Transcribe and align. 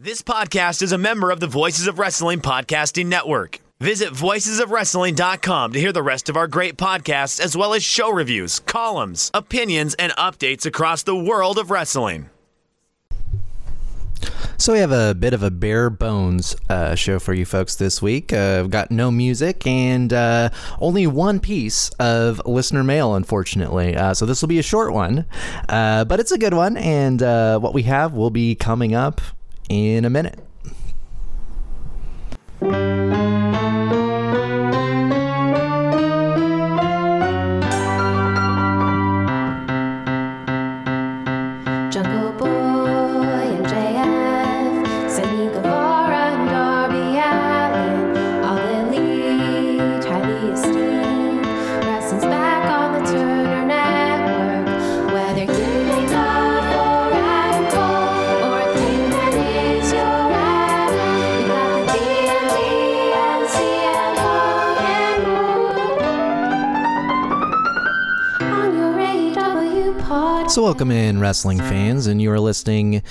This 0.00 0.22
podcast 0.22 0.80
is 0.80 0.92
a 0.92 0.96
member 0.96 1.32
of 1.32 1.40
the 1.40 1.48
Voices 1.48 1.88
of 1.88 1.98
Wrestling 1.98 2.38
Podcasting 2.38 3.06
Network. 3.06 3.58
Visit 3.80 4.10
voicesofwrestling.com 4.10 5.72
to 5.72 5.80
hear 5.80 5.92
the 5.92 6.04
rest 6.04 6.28
of 6.28 6.36
our 6.36 6.46
great 6.46 6.76
podcasts, 6.76 7.40
as 7.40 7.56
well 7.56 7.74
as 7.74 7.82
show 7.82 8.08
reviews, 8.08 8.60
columns, 8.60 9.28
opinions, 9.34 9.94
and 9.94 10.12
updates 10.12 10.64
across 10.64 11.02
the 11.02 11.16
world 11.16 11.58
of 11.58 11.72
wrestling. 11.72 12.30
So 14.56 14.72
we 14.72 14.78
have 14.78 14.92
a 14.92 15.16
bit 15.16 15.34
of 15.34 15.42
a 15.42 15.50
bare 15.50 15.90
bones 15.90 16.54
uh, 16.68 16.94
show 16.94 17.18
for 17.18 17.34
you 17.34 17.44
folks 17.44 17.74
this 17.74 18.00
week. 18.00 18.32
Uh, 18.32 18.60
I've 18.60 18.70
got 18.70 18.92
no 18.92 19.10
music 19.10 19.66
and 19.66 20.12
uh, 20.12 20.50
only 20.78 21.08
one 21.08 21.40
piece 21.40 21.90
of 21.98 22.40
listener 22.46 22.84
mail, 22.84 23.16
unfortunately. 23.16 23.96
Uh, 23.96 24.14
so 24.14 24.26
this 24.26 24.42
will 24.42 24.48
be 24.48 24.60
a 24.60 24.64
short 24.64 24.92
one, 24.92 25.26
uh, 25.68 26.04
but 26.04 26.20
it's 26.20 26.30
a 26.30 26.38
good 26.38 26.54
one. 26.54 26.76
And 26.76 27.20
uh, 27.20 27.58
what 27.58 27.74
we 27.74 27.82
have 27.82 28.14
will 28.14 28.30
be 28.30 28.54
coming 28.54 28.94
up 28.94 29.20
in 29.68 30.04
a 30.04 30.10
minute. 30.10 30.47
So, 70.48 70.62
welcome 70.62 70.90
in, 70.90 71.20
wrestling 71.20 71.58
fans, 71.58 72.06
and 72.06 72.22
you 72.22 72.32
are 72.32 72.40
listening 72.40 73.02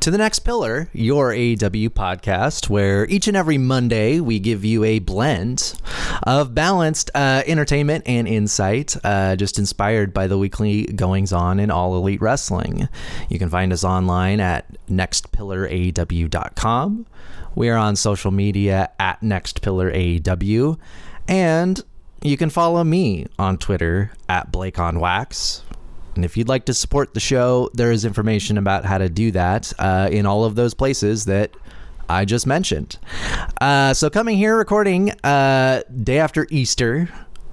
to 0.00 0.10
the 0.10 0.16
next 0.16 0.38
pillar, 0.40 0.88
your 0.94 1.30
AEW 1.30 1.90
podcast, 1.90 2.70
where 2.70 3.06
each 3.08 3.28
and 3.28 3.36
every 3.36 3.58
Monday 3.58 4.18
we 4.18 4.38
give 4.38 4.64
you 4.64 4.82
a 4.82 5.00
blend 5.00 5.78
of 6.22 6.54
balanced 6.54 7.10
uh, 7.14 7.42
entertainment 7.46 8.04
and 8.06 8.26
insight, 8.26 8.96
uh, 9.04 9.36
just 9.36 9.58
inspired 9.58 10.14
by 10.14 10.26
the 10.26 10.38
weekly 10.38 10.84
goings 10.84 11.34
on 11.34 11.60
in 11.60 11.70
all 11.70 11.94
elite 11.96 12.22
wrestling. 12.22 12.88
You 13.28 13.38
can 13.38 13.50
find 13.50 13.74
us 13.74 13.84
online 13.84 14.40
at 14.40 14.64
nextpillaraew.com. 14.88 17.06
We 17.54 17.68
are 17.68 17.76
on 17.76 17.96
social 17.96 18.30
media 18.30 18.90
at 18.98 19.20
nextpillaraw, 19.20 20.78
and 21.28 21.84
you 22.22 22.38
can 22.38 22.48
follow 22.48 22.84
me 22.84 23.26
on 23.38 23.58
Twitter 23.58 24.12
at 24.30 24.50
Blake 24.50 24.78
on 24.78 24.98
Wax. 24.98 25.62
And 26.16 26.24
if 26.24 26.36
you'd 26.36 26.48
like 26.48 26.64
to 26.64 26.74
support 26.74 27.14
the 27.14 27.20
show, 27.20 27.70
there 27.74 27.92
is 27.92 28.04
information 28.04 28.58
about 28.58 28.84
how 28.84 28.98
to 28.98 29.08
do 29.08 29.30
that 29.32 29.72
uh, 29.78 30.08
in 30.10 30.26
all 30.26 30.44
of 30.44 30.54
those 30.54 30.74
places 30.74 31.26
that 31.26 31.52
I 32.08 32.24
just 32.24 32.46
mentioned. 32.46 32.98
Uh, 33.60 33.94
so, 33.94 34.10
coming 34.10 34.36
here, 34.36 34.56
recording 34.56 35.12
uh, 35.22 35.82
day 36.02 36.18
after 36.18 36.46
Easter. 36.50 37.08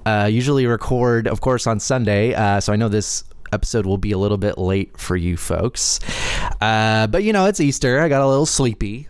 Uh, 0.05 0.27
usually 0.31 0.65
record, 0.65 1.27
of 1.27 1.41
course, 1.41 1.65
on 1.65 1.79
Sunday. 1.79 2.33
Uh, 2.33 2.59
so 2.59 2.73
I 2.73 2.75
know 2.75 2.89
this 2.89 3.23
episode 3.53 3.85
will 3.85 3.97
be 3.97 4.11
a 4.11 4.17
little 4.17 4.37
bit 4.37 4.57
late 4.57 4.97
for 4.97 5.15
you 5.15 5.37
folks. 5.37 5.99
Uh, 6.59 7.07
but 7.07 7.23
you 7.23 7.31
know, 7.31 7.45
it's 7.45 7.59
Easter. 7.59 8.01
I 8.01 8.09
got 8.09 8.21
a 8.21 8.27
little 8.27 8.45
sleepy. 8.45 9.07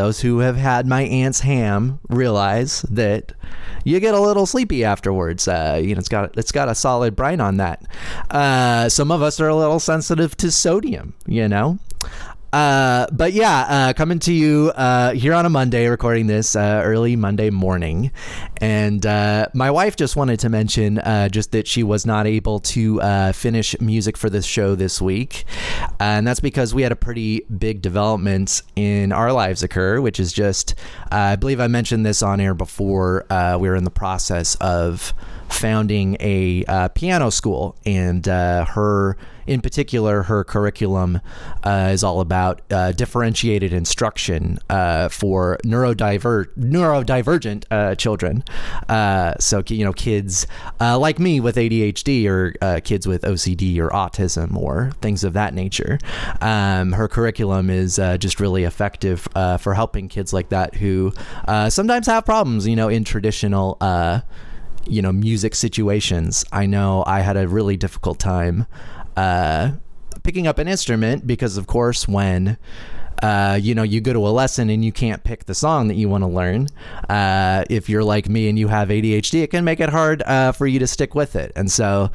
Those 0.00 0.22
who 0.22 0.38
have 0.38 0.56
had 0.56 0.86
my 0.86 1.02
aunt's 1.02 1.40
ham 1.40 2.00
realize 2.08 2.80
that 2.88 3.34
you 3.84 4.00
get 4.00 4.14
a 4.14 4.18
little 4.18 4.46
sleepy 4.46 4.82
afterwards. 4.82 5.46
Uh, 5.46 5.78
you 5.78 5.94
know, 5.94 5.98
it's 5.98 6.08
got 6.08 6.38
it's 6.38 6.52
got 6.52 6.70
a 6.70 6.74
solid 6.74 7.14
brine 7.14 7.38
on 7.38 7.58
that. 7.58 7.84
Uh, 8.30 8.88
some 8.88 9.10
of 9.10 9.20
us 9.20 9.38
are 9.40 9.48
a 9.48 9.54
little 9.54 9.78
sensitive 9.78 10.38
to 10.38 10.50
sodium. 10.50 11.12
You 11.26 11.48
know. 11.48 11.78
Uh, 12.52 13.06
but 13.12 13.32
yeah, 13.32 13.66
uh, 13.68 13.92
coming 13.92 14.18
to 14.18 14.32
you 14.32 14.72
uh, 14.74 15.12
here 15.12 15.32
on 15.34 15.46
a 15.46 15.50
Monday, 15.50 15.86
recording 15.86 16.26
this 16.26 16.56
uh, 16.56 16.82
early 16.84 17.14
Monday 17.14 17.48
morning, 17.48 18.10
and 18.56 19.06
uh, 19.06 19.46
my 19.54 19.70
wife 19.70 19.94
just 19.94 20.16
wanted 20.16 20.40
to 20.40 20.48
mention 20.48 21.00
just 21.30 21.52
that 21.52 21.68
she 21.68 21.82
was 21.84 22.04
not 22.04 22.26
able 22.26 22.58
to 22.58 23.00
finish 23.32 23.78
music 23.80 24.16
for 24.16 24.28
this 24.28 24.44
show 24.44 24.74
this 24.74 25.00
week, 25.00 25.44
and 26.00 26.26
that's 26.26 26.40
because 26.40 26.74
we 26.74 26.82
had 26.82 26.90
a 26.90 26.96
pretty 26.96 27.40
big 27.58 27.80
development 27.82 28.62
in 28.74 29.12
our 29.12 29.32
lives 29.32 29.62
occur, 29.62 30.00
which 30.00 30.18
is 30.18 30.32
just 30.32 30.74
I 31.12 31.36
believe 31.36 31.60
I 31.60 31.68
mentioned 31.68 32.04
this 32.04 32.22
on 32.22 32.40
air 32.40 32.54
before. 32.54 33.26
We 33.30 33.68
were 33.68 33.76
in 33.76 33.84
the 33.84 33.90
process 33.90 34.56
of 34.56 35.14
founding 35.50 36.16
a 36.20 36.64
uh, 36.66 36.88
piano 36.88 37.30
school, 37.30 37.76
and 37.84 38.26
uh, 38.28 38.64
her, 38.64 39.16
in 39.46 39.60
particular, 39.60 40.22
her 40.22 40.44
curriculum 40.44 41.20
uh, 41.64 41.90
is 41.92 42.04
all 42.04 42.20
about 42.20 42.62
uh, 42.70 42.92
differentiated 42.92 43.72
instruction 43.72 44.58
uh, 44.70 45.08
for 45.08 45.58
neurodiver- 45.64 46.46
neurodivergent 46.56 47.64
uh, 47.70 47.94
children. 47.94 48.44
So, 49.40 49.62
you 49.68 49.84
know, 49.84 49.92
kids 49.92 50.46
like 50.80 51.18
me 51.18 51.40
with 51.40 51.56
ADHD 51.56 52.26
or 52.26 52.80
kids 52.80 53.06
with 53.06 53.22
OCD 53.22 53.78
or 53.78 53.90
autism 53.90 54.56
or 54.56 54.92
things 55.00 55.24
of 55.24 55.32
that 55.34 55.54
nature. 55.54 55.98
Um, 56.40 56.92
her 56.92 57.08
curriculum 57.08 57.70
is 57.70 57.96
just 57.96 58.40
really 58.40 58.64
effective 58.64 59.28
for 59.58 59.74
helping 59.74 60.08
kids 60.08 60.32
like 60.32 60.50
that 60.50 60.76
who 60.76 61.12
sometimes 61.68 62.06
have 62.06 62.24
problems, 62.24 62.66
you 62.66 62.76
know, 62.76 62.88
in 62.88 63.04
traditional. 63.04 63.78
You 64.90 65.02
know 65.02 65.12
music 65.12 65.54
situations 65.54 66.44
i 66.50 66.66
know 66.66 67.04
i 67.06 67.20
had 67.20 67.36
a 67.36 67.46
really 67.46 67.76
difficult 67.76 68.18
time 68.18 68.66
uh 69.16 69.70
picking 70.24 70.48
up 70.48 70.58
an 70.58 70.66
instrument 70.66 71.26
because 71.26 71.56
of 71.56 71.66
course 71.66 72.08
when 72.08 72.58
uh, 73.22 73.58
you 73.60 73.74
know, 73.74 73.82
you 73.82 74.00
go 74.00 74.12
to 74.12 74.26
a 74.26 74.30
lesson 74.30 74.70
and 74.70 74.84
you 74.84 74.92
can't 74.92 75.22
pick 75.24 75.44
the 75.44 75.54
song 75.54 75.88
that 75.88 75.96
you 75.96 76.08
want 76.08 76.22
to 76.22 76.28
learn. 76.28 76.68
Uh, 77.08 77.64
if 77.68 77.88
you're 77.88 78.04
like 78.04 78.28
me 78.28 78.48
and 78.48 78.58
you 78.58 78.68
have 78.68 78.88
ADHD, 78.88 79.42
it 79.42 79.50
can 79.50 79.64
make 79.64 79.80
it 79.80 79.90
hard 79.90 80.22
uh, 80.22 80.52
for 80.52 80.66
you 80.66 80.78
to 80.78 80.86
stick 80.86 81.14
with 81.14 81.36
it. 81.36 81.52
And 81.54 81.70
so 81.70 82.10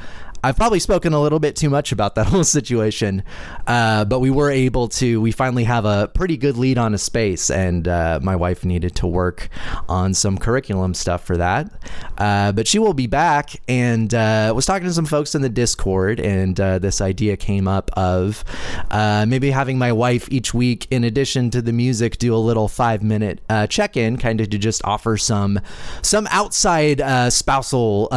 I've 0.45 0.55
probably 0.55 0.79
spoken 0.79 1.13
a 1.13 1.19
little 1.19 1.39
bit 1.39 1.55
too 1.55 1.71
much 1.71 1.91
about 1.91 2.13
that 2.15 2.27
whole 2.27 2.43
situation, 2.43 3.23
uh, 3.65 4.05
but 4.05 4.19
we 4.19 4.29
were 4.29 4.51
able 4.51 4.87
to. 4.89 5.19
We 5.19 5.31
finally 5.31 5.63
have 5.63 5.85
a 5.85 6.07
pretty 6.07 6.37
good 6.37 6.55
lead 6.55 6.77
on 6.77 6.93
a 6.93 6.99
space, 6.99 7.49
and 7.49 7.87
uh, 7.87 8.19
my 8.21 8.35
wife 8.35 8.63
needed 8.63 8.95
to 8.97 9.07
work 9.07 9.49
on 9.89 10.13
some 10.13 10.37
curriculum 10.37 10.93
stuff 10.93 11.25
for 11.25 11.37
that. 11.37 11.71
Uh, 12.19 12.51
but 12.51 12.67
she 12.67 12.77
will 12.77 12.93
be 12.93 13.07
back, 13.07 13.59
and 13.67 14.13
uh, 14.13 14.53
was 14.55 14.67
talking 14.67 14.87
to 14.87 14.93
some 14.93 15.07
folks 15.07 15.33
in 15.33 15.41
the 15.41 15.49
Discord, 15.49 16.19
and 16.19 16.59
uh, 16.59 16.77
this 16.77 17.01
idea 17.01 17.37
came 17.37 17.67
up 17.67 17.89
of 17.93 18.43
uh, 18.91 19.25
maybe 19.27 19.49
having 19.49 19.79
my 19.79 19.91
wife 19.91 20.31
each 20.31 20.53
week, 20.53 20.85
in 20.91 21.03
addition 21.03 21.49
to 21.49 21.61
the 21.63 21.73
music, 21.73 22.19
do 22.19 22.35
a 22.35 22.37
little 22.37 22.67
five 22.67 23.01
minute 23.01 23.41
uh, 23.49 23.65
check 23.65 23.97
in, 23.97 24.15
kind 24.15 24.39
of 24.39 24.51
to 24.51 24.59
just 24.59 24.85
offer 24.85 25.17
some 25.17 25.59
some 26.03 26.27
outside 26.29 27.01
spousal 27.33 28.09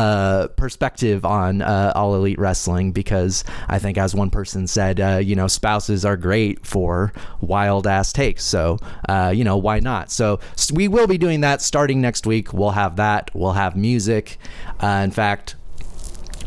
perspective 0.58 1.24
on 1.24 1.62
all 1.62 2.17
elite 2.18 2.38
wrestling 2.38 2.92
because 2.92 3.44
I 3.68 3.78
think, 3.78 3.98
as 3.98 4.14
one 4.14 4.30
person 4.30 4.66
said, 4.66 5.00
uh, 5.00 5.18
you 5.22 5.34
know, 5.34 5.48
spouses 5.48 6.04
are 6.04 6.16
great 6.16 6.66
for 6.66 7.12
wild 7.40 7.86
ass 7.86 8.12
takes. 8.12 8.44
So, 8.44 8.78
uh, 9.08 9.32
you 9.34 9.44
know, 9.44 9.56
why 9.56 9.80
not? 9.80 10.10
So, 10.10 10.40
we 10.72 10.88
will 10.88 11.06
be 11.06 11.18
doing 11.18 11.40
that 11.40 11.62
starting 11.62 12.00
next 12.00 12.26
week. 12.26 12.52
We'll 12.52 12.70
have 12.70 12.96
that. 12.96 13.30
We'll 13.34 13.52
have 13.52 13.76
music. 13.76 14.38
Uh, 14.80 15.02
in 15.04 15.10
fact, 15.10 15.56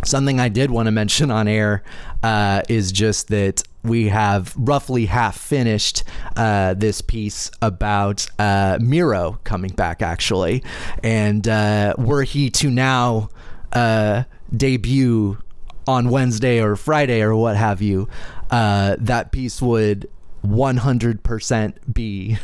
something 0.03 0.39
I 0.39 0.49
did 0.49 0.71
want 0.71 0.87
to 0.87 0.91
mention 1.01 1.31
on 1.31 1.47
air 1.47 1.83
uh, 2.23 2.61
is 2.69 2.91
just 2.91 3.29
that 3.29 3.63
we 3.83 4.09
have 4.09 4.53
roughly 4.55 5.05
half 5.07 5.37
finished 5.37 6.03
uh, 6.35 6.73
this 6.75 7.01
piece 7.01 7.49
about 7.61 8.27
uh, 8.37 8.77
Miro 8.79 9.39
coming 9.43 9.71
back, 9.71 10.01
actually. 10.01 10.63
And 11.03 11.47
uh, 11.47 11.95
were 11.97 12.23
he 12.23 12.49
to 12.51 12.69
now 12.69 13.29
uh, 13.73 14.23
debut 14.55 15.39
on 15.87 16.09
Wednesday 16.09 16.61
or 16.61 16.75
Friday 16.75 17.21
or 17.21 17.35
what 17.35 17.55
have 17.57 17.81
you, 17.81 18.07
uh, 18.49 18.95
that 18.99 19.31
piece 19.31 19.61
would 19.61 20.09
100% 20.45 21.73
be 21.93 22.37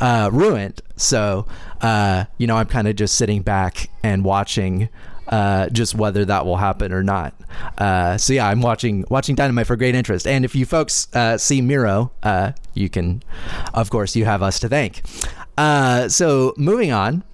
uh, 0.00 0.30
ruined. 0.32 0.80
So, 0.96 1.46
uh, 1.80 2.24
you 2.38 2.46
know, 2.46 2.56
I'm 2.56 2.66
kind 2.66 2.88
of 2.88 2.96
just 2.96 3.14
sitting 3.14 3.42
back 3.42 3.90
and 4.02 4.24
watching 4.24 4.88
uh, 5.28 5.68
just 5.70 5.94
whether 5.94 6.24
that 6.24 6.44
will 6.44 6.56
happen 6.56 6.92
or 6.92 7.02
not. 7.02 7.34
Uh, 7.78 8.18
so 8.18 8.32
yeah, 8.32 8.48
I'm 8.48 8.60
watching 8.60 9.04
watching 9.08 9.34
Dynamite 9.34 9.66
for 9.66 9.76
great 9.76 9.94
interest. 9.94 10.26
And 10.26 10.44
if 10.44 10.54
you 10.54 10.66
folks 10.66 11.08
uh, 11.14 11.38
see 11.38 11.60
Miro, 11.60 12.12
uh, 12.22 12.52
you 12.74 12.88
can, 12.88 13.22
of 13.72 13.90
course, 13.90 14.14
you 14.16 14.24
have 14.24 14.42
us 14.42 14.58
to 14.60 14.68
thank. 14.68 15.02
Uh, 15.56 16.08
so 16.08 16.54
moving 16.56 16.92
on. 16.92 17.24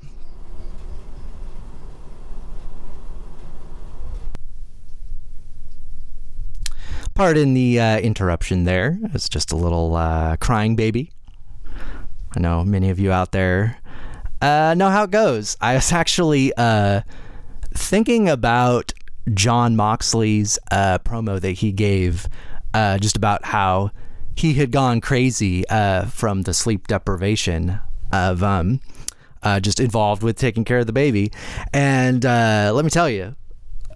Pardon 7.20 7.52
the 7.52 7.78
uh, 7.78 7.98
interruption 7.98 8.64
there. 8.64 8.98
It's 9.12 9.28
just 9.28 9.52
a 9.52 9.54
little 9.54 9.94
uh, 9.94 10.38
crying 10.38 10.74
baby. 10.74 11.12
I 12.34 12.40
know 12.40 12.64
many 12.64 12.88
of 12.88 12.98
you 12.98 13.12
out 13.12 13.32
there 13.32 13.76
uh, 14.40 14.72
know 14.74 14.88
how 14.88 15.02
it 15.02 15.10
goes. 15.10 15.54
I 15.60 15.74
was 15.74 15.92
actually 15.92 16.50
uh, 16.56 17.02
thinking 17.74 18.26
about 18.30 18.94
Jon 19.34 19.76
Moxley's 19.76 20.58
uh, 20.70 20.98
promo 21.00 21.38
that 21.38 21.50
he 21.50 21.72
gave, 21.72 22.26
uh, 22.72 22.96
just 22.96 23.16
about 23.16 23.44
how 23.44 23.90
he 24.34 24.54
had 24.54 24.70
gone 24.70 25.02
crazy 25.02 25.64
from 26.08 26.44
the 26.44 26.54
sleep 26.54 26.86
deprivation 26.86 27.80
of 28.14 28.42
um, 28.42 28.80
just 29.60 29.78
involved 29.78 30.22
with 30.22 30.38
taking 30.38 30.64
care 30.64 30.78
of 30.78 30.86
the 30.86 30.94
baby. 30.94 31.30
And 31.74 32.24
let 32.24 32.82
me 32.82 32.90
tell 32.90 33.10
you, 33.10 33.36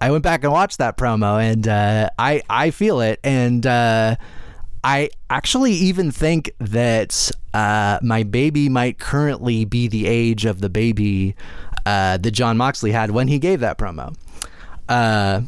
I 0.01 0.11
went 0.11 0.23
back 0.23 0.43
and 0.43 0.51
watched 0.51 0.77
that 0.79 0.97
promo, 0.97 1.41
and 1.41 1.67
uh, 1.67 2.09
I 2.19 2.41
I 2.49 2.71
feel 2.71 2.99
it, 3.01 3.19
and 3.23 3.65
uh, 3.65 4.15
I 4.83 5.09
actually 5.29 5.73
even 5.73 6.11
think 6.11 6.51
that 6.59 7.31
uh, 7.53 7.99
my 8.01 8.23
baby 8.23 8.69
might 8.69 8.99
currently 8.99 9.65
be 9.65 9.87
the 9.87 10.05
age 10.07 10.45
of 10.45 10.61
the 10.61 10.69
baby 10.69 11.35
uh, 11.85 12.17
that 12.17 12.31
Jon 12.31 12.57
Moxley 12.57 12.91
had 12.91 13.11
when 13.11 13.27
he 13.27 13.39
gave 13.39 13.61
that 13.61 13.77
promo. 13.77 14.15
Uh, 14.89 15.41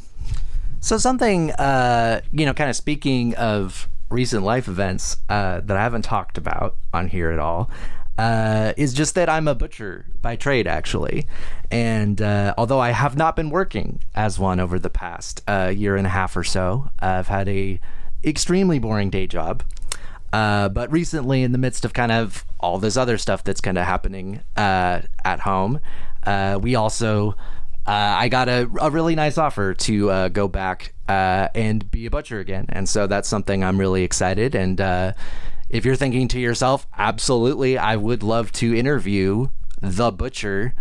so 0.80 0.98
something, 0.98 1.52
uh, 1.52 2.22
you 2.32 2.46
know, 2.46 2.54
kind 2.54 2.70
of 2.70 2.76
speaking 2.76 3.36
of 3.36 3.90
recent 4.10 4.44
life 4.44 4.68
events 4.68 5.18
that 5.28 5.70
I 5.70 5.84
haven't 5.84 6.04
talked 6.04 6.38
about 6.38 6.76
on 6.94 7.10
here 7.10 7.32
at 7.32 7.40
all. 7.40 7.70
Uh, 8.18 8.74
is 8.78 8.96
just 8.96 9.14
that 9.14 9.30
I'm 9.30 9.48
a 9.48 9.54
butcher 9.54 10.06
by 10.24 10.36
trade, 10.36 10.66
actually. 10.66 11.28
And 11.70 12.20
uh, 12.20 12.56
although 12.58 12.80
I 12.80 12.90
have 12.90 13.16
not 13.16 13.36
been 13.36 13.52
working 13.52 14.02
as 14.16 14.40
one 14.40 14.60
over 14.60 14.80
the 14.80 14.90
past 14.90 15.44
uh, 15.48 15.72
year 15.76 15.96
and 15.96 16.08
a 16.08 16.10
half 16.10 16.36
or 16.36 16.44
so, 16.44 16.90
I've 17.00 17.28
had 17.28 17.48
a 17.48 17.80
extremely 18.24 18.80
boring 18.80 19.12
day 19.12 19.28
job. 19.28 19.64
Uh, 20.34 20.68
but 20.68 20.92
recently, 20.92 21.44
in 21.44 21.52
the 21.52 21.60
midst 21.60 21.86
of 21.86 21.94
kind 21.94 22.12
of 22.12 22.44
all 22.60 22.80
this 22.80 22.98
other 22.98 23.20
stuff 23.20 23.44
that's 23.44 23.62
kind 23.62 23.78
of 23.78 23.86
happening 23.86 24.42
uh, 24.56 25.02
at 25.24 25.42
home, 25.42 25.80
uh, 26.24 26.58
we 26.60 26.74
also 26.76 27.36
I 27.86 28.28
got 28.30 28.50
a, 28.50 28.68
a 28.82 28.90
really 28.90 29.16
nice 29.16 29.38
offer 29.38 29.74
to 29.74 30.30
go 30.30 30.48
back 30.48 30.94
and 31.08 31.90
be 31.90 32.08
a 32.08 32.10
butcher 32.10 32.40
again, 32.40 32.66
and 32.70 32.90
so 32.90 33.08
that's 33.08 33.30
something 33.30 33.64
I'm 33.64 33.80
really 33.80 34.04
excited. 34.04 34.56
And 34.56 34.82
if 35.70 35.86
you're 35.86 35.96
thinking 35.96 36.28
to 36.30 36.40
yourself, 36.40 36.88
absolutely, 36.98 37.78
I 37.78 37.96
would 37.96 38.24
love 38.24 38.52
to 38.54 38.76
interview 38.76 39.50
the 39.82 40.12
butcher 40.12 40.74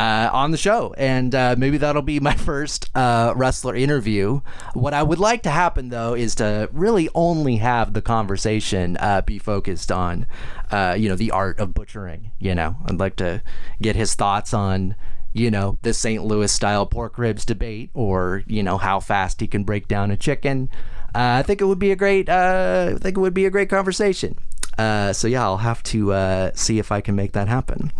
uh, 0.00 0.30
on 0.32 0.50
the 0.50 0.56
show, 0.56 0.94
and 0.96 1.34
uh, 1.34 1.54
maybe 1.58 1.76
that'll 1.76 2.00
be 2.00 2.20
my 2.20 2.34
first 2.36 2.88
uh, 2.96 3.34
wrestler 3.36 3.76
interview. 3.76 4.40
What 4.72 4.94
I 4.94 5.02
would 5.02 5.18
like 5.18 5.42
to 5.42 5.50
happen 5.50 5.90
though 5.90 6.14
is 6.14 6.34
to 6.36 6.70
really 6.72 7.10
only 7.14 7.56
have 7.56 7.92
the 7.92 8.00
conversation 8.00 8.96
uh, 8.96 9.20
be 9.20 9.38
focused 9.38 9.92
on, 9.92 10.26
uh, 10.70 10.96
you 10.98 11.10
know, 11.10 11.16
the 11.16 11.32
art 11.32 11.60
of 11.60 11.74
butchering. 11.74 12.32
You 12.38 12.54
know, 12.54 12.76
I'd 12.86 12.98
like 12.98 13.16
to 13.16 13.42
get 13.82 13.94
his 13.94 14.14
thoughts 14.14 14.54
on. 14.54 14.96
You 15.32 15.48
know, 15.48 15.78
the 15.82 15.94
St. 15.94 16.24
Louis 16.24 16.50
style 16.50 16.86
pork 16.86 17.16
ribs 17.16 17.44
debate, 17.44 17.90
or, 17.94 18.42
you 18.48 18.64
know, 18.64 18.78
how 18.78 18.98
fast 18.98 19.40
he 19.40 19.46
can 19.46 19.62
break 19.62 19.86
down 19.86 20.10
a 20.10 20.16
chicken. 20.16 20.68
Uh, 21.14 21.38
I 21.38 21.42
think 21.42 21.60
it 21.60 21.64
would 21.64 21.78
be 21.78 21.90
a 21.90 21.96
great, 21.96 22.28
I 22.28 22.94
think 22.94 23.16
it 23.16 23.20
would 23.20 23.34
be 23.34 23.46
a 23.46 23.50
great 23.50 23.68
conversation. 23.68 24.36
so 24.78 25.26
yeah, 25.26 25.42
I'll 25.42 25.58
have 25.58 25.82
to 25.84 26.50
see 26.54 26.78
if 26.78 26.92
I 26.92 27.00
can 27.00 27.14
make 27.14 27.32
that 27.32 27.48
happen. 27.48 27.92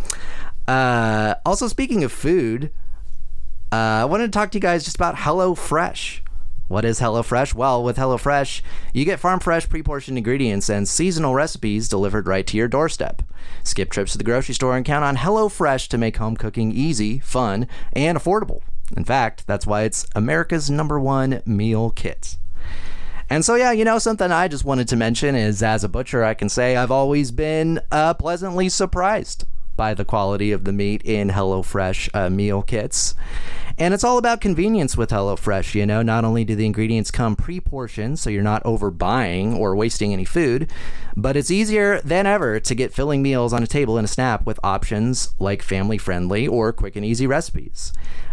Uh, 0.71 1.35
also, 1.45 1.67
speaking 1.67 2.05
of 2.05 2.12
food, 2.12 2.71
uh, 3.73 4.03
I 4.03 4.05
wanted 4.05 4.27
to 4.27 4.39
talk 4.39 4.53
to 4.53 4.59
you 4.59 4.62
guys 4.62 4.85
just 4.85 4.95
about 4.95 5.17
HelloFresh. 5.17 6.21
What 6.69 6.85
is 6.85 7.01
HelloFresh? 7.01 7.55
Well, 7.55 7.83
with 7.83 7.97
HelloFresh, 7.97 8.62
you 8.93 9.05
get 9.05 9.19
farm 9.19 9.41
fresh, 9.41 9.69
pre 9.69 9.83
portioned 9.83 10.17
ingredients 10.17 10.69
and 10.69 10.89
seasonal 10.89 11.35
recipes 11.35 11.89
delivered 11.89 12.29
right 12.29 12.47
to 12.47 12.57
your 12.57 12.69
doorstep. 12.69 13.23
Skip 13.65 13.91
trips 13.91 14.12
to 14.12 14.19
the 14.19 14.23
grocery 14.23 14.55
store 14.55 14.77
and 14.77 14.87
count 14.87 15.05
on 15.05 15.17
HelloFresh 15.17 15.89
to 15.89 15.99
make 15.99 16.19
home 16.19 16.37
cooking 16.37 16.71
easy, 16.71 17.19
fun, 17.19 17.67
and 17.93 18.17
affordable. 18.17 18.61
In 18.97 19.05
fact, 19.05 19.49
that's 19.49 19.67
why 19.67 19.83
it's 19.83 20.07
America's 20.15 20.71
number 20.71 21.01
one 21.01 21.43
meal 21.45 21.91
kit. 21.91 22.37
And 23.31 23.44
so, 23.44 23.55
yeah, 23.55 23.71
you 23.71 23.85
know, 23.85 24.00
something 24.00 24.32
I 24.32 24.49
just 24.49 24.65
wanted 24.65 24.88
to 24.88 24.97
mention 24.97 25.37
is 25.37 25.62
as 25.62 25.85
a 25.85 25.88
butcher, 25.88 26.25
I 26.25 26.35
can 26.35 26.49
say 26.49 26.77
I've 26.77 26.91
always 26.91 27.31
been 27.31 27.81
uh, 27.93 28.15
pleasantly 28.15 28.69
surprised 28.69 29.44
by 29.77 29.94
the 29.94 30.05
quality 30.05 30.50
of 30.50 30.65
the 30.65 30.73
meat 30.73 31.00
in 31.05 31.29
HelloFresh 31.29 32.11
uh, 32.12 32.29
meal 32.29 32.61
kits. 32.61 33.15
And 33.79 33.94
it's 33.94 34.05
all 34.05 34.19
about 34.19 34.41
convenience 34.41 34.97
with 34.97 35.11
HelloFresh. 35.11 35.75
You 35.75 35.87
know, 35.87 36.03
not 36.03 36.25
only 36.25 36.44
do 36.44 36.56
the 36.56 36.67
ingredients 36.67 37.12
come 37.12 37.37
pre 37.37 37.61
portioned, 37.61 38.19
so 38.19 38.29
you're 38.29 38.43
not 38.43 38.65
overbuying 38.65 39.56
or 39.56 39.75
wasting 39.76 40.12
any 40.12 40.26
food, 40.26 40.71
but 41.17 41.37
it's 41.37 41.50
easier 41.53 42.00
than 42.03 42.26
ever 42.26 42.61
to 42.61 42.75
get 42.75 42.93
filling 42.93 43.23
meals 43.23 43.53
on 43.53 43.62
a 43.62 43.67
table 43.67 43.97
in 43.97 44.05
a 44.05 44.09
snap 44.09 44.44
with 44.44 44.61
options 44.62 45.33
like 45.38 45.62
family 45.62 45.97
friendly 45.97 46.47
or 46.47 46.73
quick 46.73 46.97
and 46.97 47.06
easy 47.06 47.26
recipes. 47.26 47.93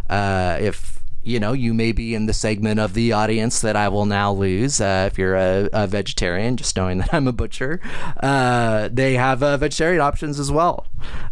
Uh, 0.10 0.58
if 0.60 1.00
you 1.28 1.42
know, 1.42 1.52
you 1.52 1.74
may 1.74 1.92
be 1.92 2.16
in 2.16 2.26
the 2.26 2.34
segment 2.34 2.80
of 2.80 2.94
the 2.94 3.12
audience 3.12 3.60
that 3.60 3.76
I 3.76 3.90
will 3.90 4.06
now 4.06 4.32
lose 4.32 4.80
uh, 4.80 5.10
if 5.12 5.18
you're 5.18 5.36
a, 5.36 5.70
a, 5.74 5.86
vegetarian, 5.86 6.56
just 6.56 6.78
knowing 6.78 7.00
that 7.00 7.14
I'm 7.14 7.28
a 7.28 7.34
butcher. 7.34 7.82
Uh, 8.24 8.88
they 8.92 9.16
have 9.16 9.44
uh, 9.44 9.58
vegetarian 9.58 10.00
options 10.00 10.40
as 10.40 10.50
well. 10.50 10.88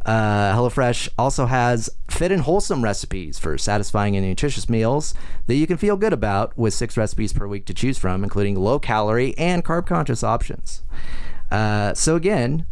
Uh, 0.06 0.54
HelloFresh 0.54 1.08
also 1.18 1.46
has 1.46 1.90
fit 2.10 2.32
and 2.32 2.42
wholesome 2.42 2.84
recipes 2.84 3.40
for 3.40 3.58
satisfying 3.58 4.18
and 4.18 4.28
nutritious 4.28 4.70
meals 4.70 5.14
that 5.48 5.56
you 5.56 5.66
can 5.66 5.78
feel 5.78 5.96
good 5.96 6.14
about 6.14 6.56
with 6.58 6.74
six 6.74 6.98
recipes 6.98 7.32
per 7.32 7.48
week 7.48 7.66
to 7.66 7.74
choose 7.74 7.98
from, 7.98 8.22
including 8.22 8.56
low 8.56 8.80
calorie 8.80 9.34
and 9.38 9.64
carb 9.64 9.86
conscious 9.86 10.24
options. 10.24 10.84
Uh, 11.50 11.94
so, 11.94 12.18
again, 12.18 12.66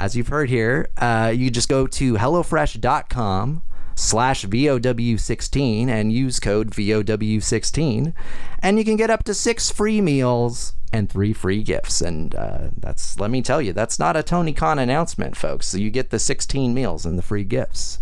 as 0.00 0.16
you've 0.16 0.28
heard 0.28 0.48
here, 0.48 0.88
uh, 0.96 1.30
you 1.34 1.50
just 1.50 1.68
go 1.68 1.86
to 1.86 2.14
HelloFresh.com 2.14 3.62
slash 3.96 4.44
VOW16 4.44 5.88
and 5.88 6.12
use 6.12 6.38
code 6.38 6.70
VOW16. 6.70 8.12
And 8.60 8.78
you 8.78 8.84
can 8.84 8.96
get 8.96 9.10
up 9.10 9.24
to 9.24 9.34
six 9.34 9.70
free 9.70 10.00
meals 10.00 10.74
and 10.92 11.10
three 11.10 11.32
free 11.32 11.62
gifts. 11.62 12.00
And 12.00 12.34
uh, 12.34 12.68
that's, 12.76 13.18
let 13.18 13.30
me 13.30 13.42
tell 13.42 13.60
you, 13.60 13.72
that's 13.72 13.98
not 13.98 14.16
a 14.16 14.22
Tony 14.22 14.52
Khan 14.52 14.78
announcement, 14.78 15.36
folks. 15.36 15.66
So 15.66 15.78
you 15.78 15.90
get 15.90 16.10
the 16.10 16.18
16 16.18 16.72
meals 16.72 17.04
and 17.04 17.18
the 17.18 17.22
free 17.22 17.44
gifts. 17.44 17.98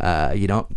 Uh, 0.00 0.32
you 0.34 0.46
don't 0.46 0.76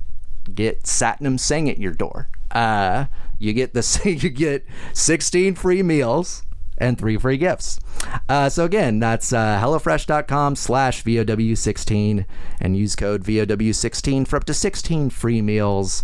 get 0.53 0.83
Satnam 0.83 1.39
Singh 1.39 1.69
at 1.69 1.77
your 1.77 1.93
door. 1.93 2.27
Uh, 2.51 3.05
you 3.37 3.53
get 3.53 3.73
the 3.73 4.01
you 4.21 4.29
get 4.29 4.65
16 4.93 5.55
free 5.55 5.83
meals 5.83 6.43
and 6.77 6.97
three 6.97 7.17
free 7.17 7.37
gifts. 7.37 7.79
Uh, 8.27 8.49
so 8.49 8.65
again, 8.65 8.99
that's 8.99 9.31
uh, 9.31 9.59
HelloFresh.com 9.61 10.55
slash 10.55 11.03
VOW16 11.03 12.25
and 12.59 12.77
use 12.77 12.95
code 12.95 13.23
VOW16 13.23 14.27
for 14.27 14.37
up 14.37 14.45
to 14.45 14.53
16 14.53 15.09
free 15.09 15.41
meals 15.41 16.03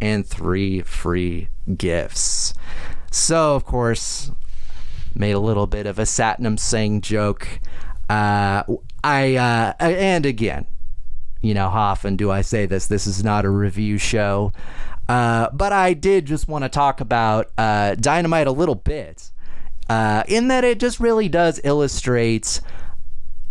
and 0.00 0.26
three 0.26 0.82
free 0.82 1.48
gifts. 1.76 2.54
So, 3.10 3.54
of 3.54 3.64
course, 3.64 4.30
made 5.14 5.32
a 5.32 5.40
little 5.40 5.66
bit 5.66 5.86
of 5.86 5.98
a 5.98 6.02
Satnam 6.02 6.58
Singh 6.58 7.00
joke. 7.00 7.60
Uh, 8.08 8.62
I, 9.02 9.36
uh, 9.36 9.72
and 9.80 10.26
again, 10.26 10.66
you 11.40 11.54
know, 11.54 11.70
how 11.70 11.80
often 11.80 12.16
do 12.16 12.30
I 12.30 12.42
say 12.42 12.66
this? 12.66 12.86
This 12.86 13.06
is 13.06 13.24
not 13.24 13.44
a 13.44 13.50
review 13.50 13.98
show. 13.98 14.52
Uh, 15.08 15.48
but 15.52 15.72
I 15.72 15.92
did 15.94 16.26
just 16.26 16.46
want 16.46 16.64
to 16.64 16.68
talk 16.68 17.00
about 17.00 17.50
uh, 17.58 17.96
Dynamite 17.96 18.46
a 18.46 18.52
little 18.52 18.76
bit 18.76 19.32
uh, 19.90 20.22
in 20.28 20.46
that 20.46 20.62
it 20.62 20.78
just 20.78 21.00
really 21.00 21.28
does 21.28 21.60
illustrate 21.64 22.60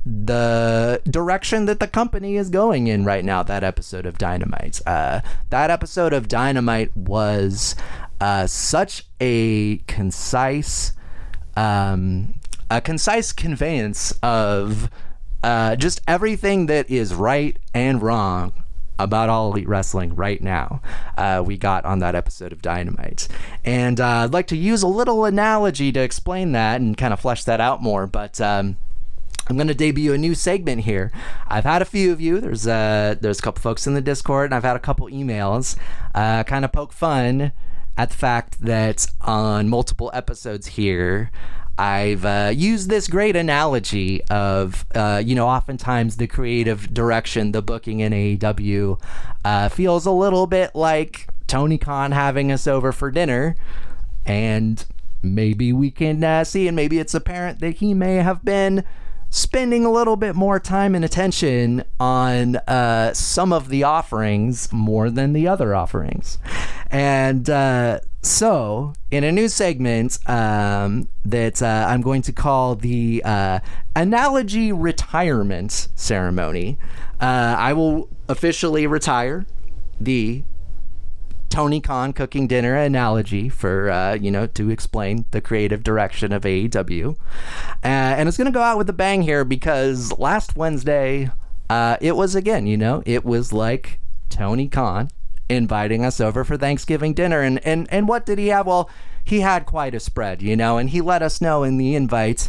the 0.05 1.01
direction 1.03 1.65
that 1.65 1.81
the 1.81 1.87
company 1.87 2.37
is 2.37 2.49
going 2.49 2.87
in 2.87 3.03
right 3.03 3.25
now. 3.25 3.43
That 3.43 3.61
episode 3.61 4.05
of 4.05 4.17
Dynamite. 4.17 4.81
Uh, 4.87 5.19
that 5.49 5.69
episode 5.69 6.13
of 6.13 6.29
Dynamite 6.29 6.95
was 6.95 7.75
uh, 8.21 8.47
such 8.47 9.05
a 9.19 9.79
concise, 9.79 10.93
um, 11.57 12.39
a 12.71 12.79
concise 12.79 13.33
conveyance 13.33 14.13
of 14.23 14.89
uh, 15.43 15.75
just 15.75 15.99
everything 16.07 16.67
that 16.67 16.89
is 16.89 17.13
right 17.13 17.59
and 17.73 18.01
wrong 18.01 18.53
about 18.99 19.29
all 19.29 19.51
elite 19.51 19.67
wrestling 19.67 20.13
right 20.15 20.41
now 20.41 20.81
uh, 21.17 21.41
we 21.43 21.57
got 21.57 21.83
on 21.85 21.99
that 21.99 22.13
episode 22.13 22.51
of 22.51 22.61
dynamite 22.61 23.27
and 23.65 23.99
uh, 23.99 24.23
i'd 24.23 24.33
like 24.33 24.47
to 24.47 24.57
use 24.57 24.83
a 24.83 24.87
little 24.87 25.25
analogy 25.25 25.91
to 25.91 25.99
explain 25.99 26.51
that 26.51 26.79
and 26.79 26.97
kind 26.97 27.13
of 27.13 27.19
flesh 27.19 27.43
that 27.43 27.59
out 27.59 27.81
more 27.81 28.05
but 28.05 28.39
um, 28.39 28.77
I'm 29.49 29.55
going 29.55 29.67
to 29.67 29.73
debut 29.73 30.13
a 30.13 30.17
new 30.17 30.35
segment 30.35 30.81
here. 30.81 31.11
I've 31.47 31.63
had 31.63 31.81
a 31.81 31.85
few 31.85 32.11
of 32.11 32.21
you. 32.21 32.39
There's 32.39 32.67
uh, 32.67 33.15
there's 33.19 33.39
a 33.39 33.41
couple 33.41 33.61
folks 33.61 33.87
in 33.87 33.95
the 33.95 34.01
Discord, 34.01 34.45
and 34.45 34.53
I've 34.53 34.63
had 34.63 34.75
a 34.75 34.79
couple 34.79 35.07
emails. 35.07 35.75
Uh, 36.13 36.43
kind 36.43 36.63
of 36.63 36.71
poke 36.71 36.93
fun 36.93 37.51
at 37.97 38.11
the 38.11 38.15
fact 38.15 38.61
that 38.61 39.07
on 39.21 39.67
multiple 39.67 40.11
episodes 40.13 40.67
here, 40.67 41.31
I've 41.79 42.25
uh, 42.25 42.51
used 42.53 42.89
this 42.89 43.07
great 43.07 43.37
analogy 43.37 44.21
of, 44.25 44.85
uh, 44.93 45.23
you 45.25 45.33
know, 45.33 45.47
oftentimes 45.47 46.17
the 46.17 46.27
creative 46.27 46.93
direction, 46.93 47.53
the 47.53 47.61
booking 47.61 48.01
in 48.01 48.11
AEW 48.11 49.01
uh, 49.45 49.69
feels 49.69 50.05
a 50.05 50.11
little 50.11 50.45
bit 50.45 50.75
like 50.75 51.29
Tony 51.47 51.77
Khan 51.77 52.11
having 52.11 52.51
us 52.51 52.67
over 52.67 52.91
for 52.91 53.09
dinner. 53.11 53.55
And 54.25 54.85
maybe 55.23 55.71
we 55.71 55.89
can 55.89 56.21
uh, 56.21 56.43
see, 56.43 56.67
and 56.67 56.75
maybe 56.75 56.99
it's 56.99 57.13
apparent 57.13 57.61
that 57.61 57.75
he 57.75 57.93
may 57.93 58.15
have 58.15 58.43
been 58.43 58.83
spending 59.29 59.85
a 59.85 59.91
little 59.91 60.17
bit 60.17 60.35
more 60.35 60.59
time 60.59 60.95
and 60.95 61.05
attention 61.05 61.85
on 61.97 62.57
uh, 62.67 63.13
some 63.13 63.53
of 63.53 63.69
the 63.69 63.83
offerings 63.83 64.73
more 64.73 65.09
than 65.09 65.31
the 65.31 65.47
other 65.47 65.73
offerings. 65.73 66.39
And 66.91 67.49
uh, 67.49 68.01
so, 68.21 68.93
in 69.11 69.23
a 69.23 69.31
new 69.31 69.47
segment 69.47 70.19
um, 70.29 71.07
that 71.23 71.61
uh, 71.61 71.85
I'm 71.87 72.01
going 72.01 72.21
to 72.23 72.33
call 72.33 72.75
the 72.75 73.21
uh, 73.23 73.59
Analogy 73.95 74.73
Retirement 74.73 75.87
Ceremony, 75.95 76.77
uh, 77.21 77.55
I 77.57 77.71
will 77.71 78.09
officially 78.27 78.85
retire 78.87 79.45
the 80.01 80.43
Tony 81.49 81.79
Khan 81.79 82.11
cooking 82.11 82.45
dinner 82.45 82.75
analogy 82.75 83.47
for 83.47 83.89
uh, 83.89 84.13
you 84.15 84.31
know 84.31 84.47
to 84.47 84.69
explain 84.69 85.25
the 85.31 85.41
creative 85.41 85.81
direction 85.83 86.31
of 86.31 86.43
AEW, 86.43 87.15
uh, 87.15 87.15
and 87.83 88.27
it's 88.27 88.37
gonna 88.37 88.51
go 88.51 88.61
out 88.61 88.77
with 88.77 88.89
a 88.89 88.93
bang 88.93 89.21
here 89.21 89.43
because 89.43 90.11
last 90.19 90.55
Wednesday 90.55 91.31
uh, 91.69 91.97
it 92.01 92.15
was 92.15 92.35
again 92.35 92.67
you 92.67 92.77
know 92.77 93.01
it 93.05 93.25
was 93.25 93.51
like 93.51 93.99
Tony 94.29 94.67
Khan 94.67 95.09
inviting 95.49 96.05
us 96.05 96.19
over 96.19 96.43
for 96.43 96.57
Thanksgiving 96.57 97.13
dinner 97.13 97.41
and 97.41 97.65
and 97.65 97.87
and 97.91 98.07
what 98.07 98.25
did 98.25 98.39
he 98.39 98.47
have? 98.47 98.67
Well, 98.67 98.89
he 99.23 99.41
had 99.41 99.65
quite 99.65 99.93
a 99.95 99.99
spread 99.99 100.41
you 100.41 100.55
know, 100.55 100.77
and 100.77 100.89
he 100.89 101.01
let 101.01 101.21
us 101.21 101.41
know 101.41 101.63
in 101.63 101.77
the 101.77 101.95
invite 101.95 102.47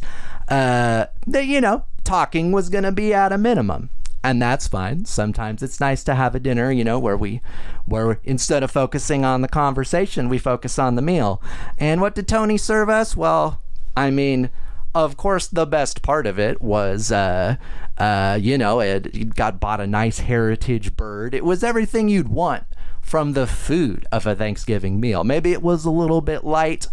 uh, 0.48 1.06
that 1.26 1.46
you 1.46 1.60
know 1.60 1.84
talking 2.04 2.52
was 2.52 2.68
gonna 2.68 2.92
be 2.92 3.12
at 3.12 3.32
a 3.32 3.38
minimum 3.38 3.90
and 4.22 4.40
that's 4.40 4.68
fine. 4.68 5.04
Sometimes 5.06 5.62
it's 5.62 5.80
nice 5.80 6.04
to 6.04 6.14
have 6.14 6.34
a 6.34 6.40
dinner, 6.40 6.70
you 6.70 6.84
know, 6.84 6.98
where 6.98 7.16
we, 7.16 7.40
where 7.86 8.20
instead 8.24 8.62
of 8.62 8.70
focusing 8.70 9.24
on 9.24 9.40
the 9.40 9.48
conversation, 9.48 10.28
we 10.28 10.38
focus 10.38 10.78
on 10.78 10.94
the 10.94 11.02
meal. 11.02 11.40
And 11.78 12.00
what 12.00 12.14
did 12.14 12.28
Tony 12.28 12.58
serve 12.58 12.90
us? 12.90 13.16
Well, 13.16 13.62
I 13.96 14.10
mean, 14.10 14.50
of 14.94 15.16
course, 15.16 15.46
the 15.46 15.66
best 15.66 16.02
part 16.02 16.26
of 16.26 16.38
it 16.38 16.60
was, 16.60 17.10
uh, 17.10 17.56
uh, 17.96 18.38
you 18.40 18.58
know, 18.58 18.80
it 18.80 19.34
got 19.36 19.58
bought 19.58 19.80
a 19.80 19.86
nice 19.86 20.18
heritage 20.18 20.96
bird. 20.96 21.34
It 21.34 21.44
was 21.44 21.64
everything 21.64 22.08
you'd 22.08 22.28
want 22.28 22.64
from 23.00 23.32
the 23.32 23.46
food 23.46 24.06
of 24.12 24.26
a 24.26 24.34
Thanksgiving 24.34 25.00
meal. 25.00 25.24
Maybe 25.24 25.52
it 25.52 25.62
was 25.62 25.84
a 25.84 25.90
little 25.90 26.20
bit 26.20 26.44
light 26.44 26.86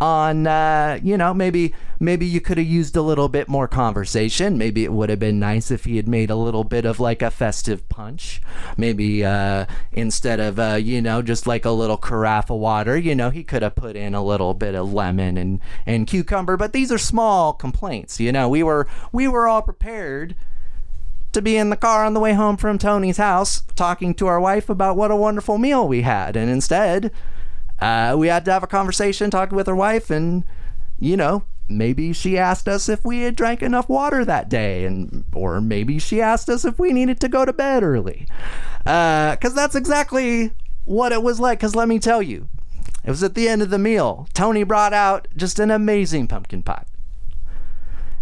on 0.00 0.46
uh, 0.46 0.98
you 1.02 1.16
know 1.16 1.34
maybe 1.34 1.74
maybe 1.98 2.24
you 2.24 2.40
could 2.40 2.56
have 2.56 2.66
used 2.66 2.96
a 2.96 3.02
little 3.02 3.28
bit 3.28 3.48
more 3.48 3.68
conversation. 3.68 4.56
Maybe 4.56 4.84
it 4.84 4.92
would 4.92 5.10
have 5.10 5.18
been 5.18 5.38
nice 5.38 5.70
if 5.70 5.84
he 5.84 5.96
had 5.96 6.08
made 6.08 6.30
a 6.30 6.36
little 6.36 6.64
bit 6.64 6.86
of 6.86 6.98
like 6.98 7.20
a 7.20 7.30
festive 7.30 7.86
punch. 7.90 8.40
Maybe 8.78 9.24
uh, 9.24 9.66
instead 9.92 10.40
of 10.40 10.58
uh, 10.58 10.78
you 10.80 11.02
know 11.02 11.20
just 11.20 11.46
like 11.46 11.64
a 11.64 11.70
little 11.70 11.98
carafe 11.98 12.50
of 12.50 12.58
water 12.58 12.96
you 12.96 13.14
know 13.14 13.30
he 13.30 13.44
could 13.44 13.62
have 13.62 13.74
put 13.74 13.96
in 13.96 14.14
a 14.14 14.24
little 14.24 14.54
bit 14.54 14.74
of 14.74 14.92
lemon 14.92 15.36
and 15.36 15.60
and 15.84 16.06
cucumber. 16.06 16.56
But 16.56 16.72
these 16.72 16.90
are 16.90 16.98
small 16.98 17.52
complaints 17.52 18.18
you 18.18 18.32
know. 18.32 18.48
We 18.48 18.62
were 18.62 18.86
we 19.12 19.28
were 19.28 19.46
all 19.46 19.62
prepared 19.62 20.34
to 21.32 21.42
be 21.42 21.56
in 21.56 21.70
the 21.70 21.76
car 21.76 22.04
on 22.04 22.14
the 22.14 22.20
way 22.20 22.32
home 22.32 22.56
from 22.56 22.78
Tony's 22.78 23.16
house 23.16 23.62
talking 23.76 24.14
to 24.14 24.26
our 24.26 24.40
wife 24.40 24.68
about 24.68 24.96
what 24.96 25.10
a 25.10 25.16
wonderful 25.16 25.58
meal 25.58 25.86
we 25.86 26.02
had. 26.02 26.36
And 26.36 26.50
instead 26.50 27.12
uh, 27.80 28.14
we 28.18 28.28
had 28.28 28.44
to 28.44 28.52
have 28.52 28.62
a 28.62 28.68
conversation 28.68 29.30
talking 29.30 29.56
with 29.56 29.66
her 29.66 29.76
wife 29.76 30.10
and 30.10 30.44
you 30.98 31.16
know 31.16 31.44
maybe 31.68 32.12
she 32.12 32.36
asked 32.36 32.68
us 32.68 32.88
if 32.88 33.04
we 33.04 33.22
had 33.22 33.36
drank 33.36 33.62
enough 33.62 33.88
water 33.88 34.24
that 34.24 34.48
day 34.48 34.84
and 34.84 35.24
or 35.32 35.60
maybe 35.60 35.98
she 35.98 36.20
asked 36.20 36.48
us 36.48 36.64
if 36.64 36.78
we 36.78 36.92
needed 36.92 37.20
to 37.20 37.28
go 37.28 37.44
to 37.44 37.52
bed 37.52 37.82
early. 37.82 38.26
Because 38.78 39.52
uh, 39.52 39.54
that's 39.54 39.76
exactly 39.76 40.52
what 40.84 41.12
it 41.12 41.22
was 41.22 41.38
like. 41.38 41.60
Because 41.60 41.76
let 41.76 41.88
me 41.88 41.98
tell 41.98 42.20
you 42.20 42.48
it 43.04 43.10
was 43.10 43.22
at 43.22 43.34
the 43.34 43.48
end 43.48 43.62
of 43.62 43.70
the 43.70 43.78
meal 43.78 44.28
tony 44.34 44.62
brought 44.62 44.92
out 44.92 45.28
just 45.36 45.58
an 45.58 45.70
amazing 45.70 46.26
pumpkin 46.26 46.62
pie 46.62 46.84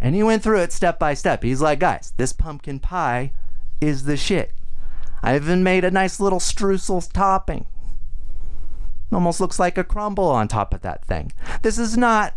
and 0.01 0.15
he 0.15 0.23
went 0.23 0.43
through 0.43 0.61
it 0.61 0.73
step 0.73 0.99
by 0.99 1.15
step 1.15 1.43
he's 1.43 1.61
like 1.61 1.79
guys 1.79 2.13
this 2.17 2.33
pumpkin 2.33 2.79
pie 2.79 3.33
is 3.81 4.05
the 4.05 4.17
shit 4.17 4.53
i 5.23 5.35
even 5.35 5.63
made 5.63 5.85
a 5.85 5.91
nice 5.91 6.21
little 6.21 6.41
streusel 6.41 7.13
topping 7.13 7.67
almost 9.13 9.41
looks 9.41 9.59
like 9.59 9.79
a 9.79 9.85
crumble 9.85 10.29
on 10.29 10.49
top 10.49 10.75
of 10.75 10.83
that 10.83 11.05
thing. 11.05 11.33
This 11.63 11.79
is 11.79 11.97
not, 11.97 12.35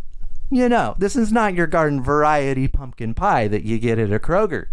you 0.50 0.70
know, 0.70 0.96
this 0.98 1.15
is 1.15 1.32
not 1.32 1.53
your 1.53 1.68
garden 1.68 2.01
variety 2.01 2.68
pumpkin 2.68 3.13
pie 3.13 3.48
that 3.48 3.63
you 3.63 3.80
get 3.80 4.00
at 4.00 4.12
a 4.12 4.20
Kroger. 4.20 4.68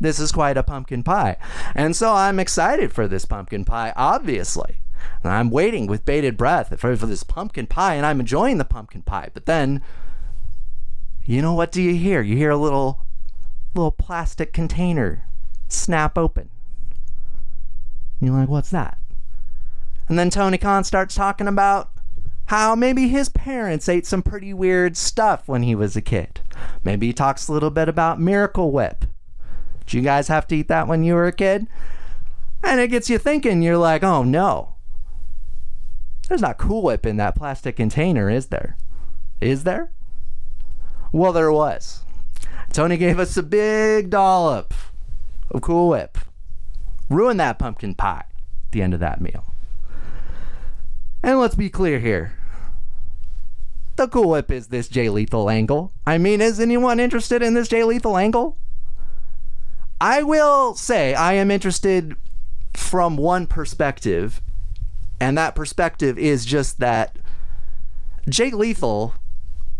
This 0.00 0.18
is 0.18 0.32
quite 0.32 0.56
a 0.56 0.62
pumpkin 0.62 1.02
pie. 1.02 1.36
And 1.74 1.94
so 1.94 2.12
I'm 2.12 2.40
excited 2.40 2.92
for 2.92 3.06
this 3.06 3.24
pumpkin 3.24 3.64
pie, 3.64 3.92
obviously. 3.96 4.80
And 5.22 5.32
I'm 5.32 5.50
waiting 5.50 5.86
with 5.86 6.04
bated 6.04 6.36
breath 6.36 6.78
for, 6.78 6.96
for 6.96 7.06
this 7.06 7.22
pumpkin 7.22 7.66
pie, 7.66 7.94
and 7.94 8.06
I'm 8.06 8.20
enjoying 8.20 8.58
the 8.58 8.64
pumpkin 8.64 9.02
pie. 9.02 9.30
But 9.32 9.46
then, 9.46 9.82
you 11.32 11.40
know 11.40 11.54
what 11.54 11.72
do 11.72 11.80
you 11.80 11.94
hear? 11.94 12.20
You 12.20 12.36
hear 12.36 12.50
a 12.50 12.56
little, 12.56 13.06
little 13.74 13.90
plastic 13.90 14.52
container 14.52 15.26
snap 15.68 16.18
open. 16.18 16.50
You're 18.20 18.34
like, 18.34 18.48
what's 18.48 18.70
that? 18.70 18.98
And 20.08 20.18
then 20.18 20.30
Tony 20.30 20.58
Khan 20.58 20.84
starts 20.84 21.14
talking 21.14 21.48
about 21.48 21.90
how 22.46 22.74
maybe 22.74 23.08
his 23.08 23.30
parents 23.30 23.88
ate 23.88 24.04
some 24.04 24.22
pretty 24.22 24.52
weird 24.52 24.96
stuff 24.96 25.48
when 25.48 25.62
he 25.62 25.74
was 25.74 25.96
a 25.96 26.02
kid. 26.02 26.40
Maybe 26.84 27.06
he 27.06 27.12
talks 27.12 27.48
a 27.48 27.52
little 27.52 27.70
bit 27.70 27.88
about 27.88 28.20
Miracle 28.20 28.70
Whip. 28.70 29.06
Did 29.86 29.94
you 29.94 30.02
guys 30.02 30.28
have 30.28 30.46
to 30.48 30.56
eat 30.56 30.68
that 30.68 30.86
when 30.86 31.02
you 31.02 31.14
were 31.14 31.26
a 31.26 31.32
kid? 31.32 31.66
And 32.62 32.78
it 32.78 32.88
gets 32.88 33.08
you 33.08 33.16
thinking, 33.16 33.62
you're 33.62 33.78
like, 33.78 34.02
oh 34.02 34.22
no. 34.22 34.74
There's 36.28 36.42
not 36.42 36.58
Cool 36.58 36.82
Whip 36.82 37.06
in 37.06 37.16
that 37.16 37.36
plastic 37.36 37.76
container, 37.76 38.28
is 38.28 38.48
there? 38.48 38.76
Is 39.40 39.64
there? 39.64 39.90
Well, 41.12 41.32
there 41.32 41.52
was. 41.52 42.04
Tony 42.72 42.96
gave 42.96 43.18
us 43.18 43.36
a 43.36 43.42
big 43.42 44.08
dollop 44.08 44.72
of 45.50 45.60
Cool 45.60 45.90
Whip. 45.90 46.16
Ruined 47.10 47.38
that 47.38 47.58
pumpkin 47.58 47.94
pie 47.94 48.24
at 48.24 48.72
the 48.72 48.80
end 48.80 48.94
of 48.94 49.00
that 49.00 49.20
meal. 49.20 49.44
And 51.22 51.38
let's 51.38 51.54
be 51.54 51.68
clear 51.68 51.98
here. 51.98 52.32
The 53.96 54.08
Cool 54.08 54.30
Whip 54.30 54.50
is 54.50 54.68
this 54.68 54.88
Jay 54.88 55.10
Lethal 55.10 55.50
angle. 55.50 55.92
I 56.06 56.16
mean, 56.16 56.40
is 56.40 56.58
anyone 56.58 56.98
interested 56.98 57.42
in 57.42 57.52
this 57.52 57.68
Jay 57.68 57.84
Lethal 57.84 58.16
angle? 58.16 58.56
I 60.00 60.22
will 60.22 60.74
say 60.74 61.14
I 61.14 61.34
am 61.34 61.50
interested 61.50 62.16
from 62.74 63.18
one 63.18 63.46
perspective, 63.46 64.40
and 65.20 65.36
that 65.36 65.54
perspective 65.54 66.18
is 66.18 66.46
just 66.46 66.80
that 66.80 67.18
Jay 68.28 68.50
Lethal, 68.50 69.14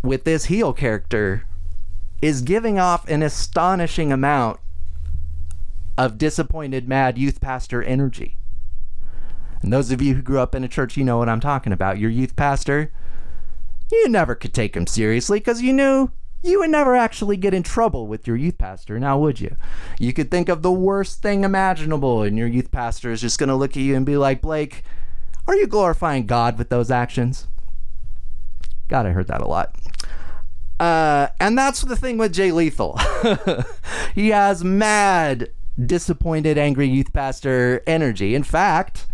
with 0.03 0.25
this 0.25 0.47
heel 0.47 0.73
character, 0.73 1.45
is 2.21 2.43
giving 2.43 2.79
off 2.79 3.09
an 3.09 3.23
astonishing 3.23 4.13
amount 4.13 4.61
of 5.99 6.19
disappointed 6.19 6.89
mad 6.89 7.19
youth 7.19 7.41
pastor 7.41 7.83
energy. 7.83 8.37
And 9.61 9.73
those 9.73 9.91
of 9.91 10.03
you 10.03 10.15
who 10.15 10.23
grew 10.23 10.41
up 10.41 10.55
in 10.55 10.65
a 10.65 10.69
church, 10.69 10.97
you 10.97 11.05
know 11.05 11.19
what 11.19 11.29
I'm 11.29 11.41
talking 11.41 11.73
about. 11.73 11.99
Your 11.99 12.11
youth 12.11 12.35
pastor, 12.35 12.93
you 13.91 14.09
never 14.09 14.35
could 14.35 14.55
take 14.55 14.77
him 14.77 14.87
seriously 14.87 15.39
because 15.39 15.63
you 15.63 15.73
knew 15.73 16.11
you 16.43 16.59
would 16.59 16.71
never 16.71 16.97
actually 16.97 17.37
get 17.37 17.55
in 17.55 17.63
trouble 17.63 18.09
with 18.09 18.27
your 18.27 18.37
youth 18.37 18.59
pastor, 18.59 18.99
now 18.99 19.17
would 19.19 19.41
you? 19.41 19.57
You 20.01 20.13
could 20.13 20.31
think 20.31 20.49
of 20.49 20.63
the 20.63 20.73
worst 20.73 21.23
thing 21.23 21.45
imaginable, 21.45 22.23
and 22.23 22.37
your 22.37 22.49
youth 22.49 22.73
pastor 22.73 23.13
is 23.13 23.21
just 23.21 23.39
going 23.39 23.49
to 23.49 23.55
look 23.55 23.77
at 23.77 23.83
you 23.83 23.95
and 23.95 24.05
be 24.05 24.17
like, 24.17 24.41
Blake, 24.41 24.83
are 25.47 25.55
you 25.55 25.69
glorifying 25.69 26.27
God 26.27 26.59
with 26.59 26.69
those 26.69 26.91
actions? 26.91 27.47
God, 28.93 29.07
I 29.07 29.13
heard 29.13 29.29
that 29.29 29.41
a 29.41 29.47
lot. 29.47 29.75
Uh, 30.79 31.29
and 31.41 31.57
that's 31.57 31.81
the 31.81 31.97
thing 31.97 32.19
with 32.19 32.31
Jay 32.31 32.53
Lethal. 32.53 33.01
he 34.15 34.29
has 34.29 34.63
mad, 34.63 35.49
disappointed, 35.83 36.59
angry 36.59 36.89
youth 36.89 37.11
pastor 37.15 37.83
energy. 37.87 38.35
In 38.35 38.43
fact, 38.43 39.07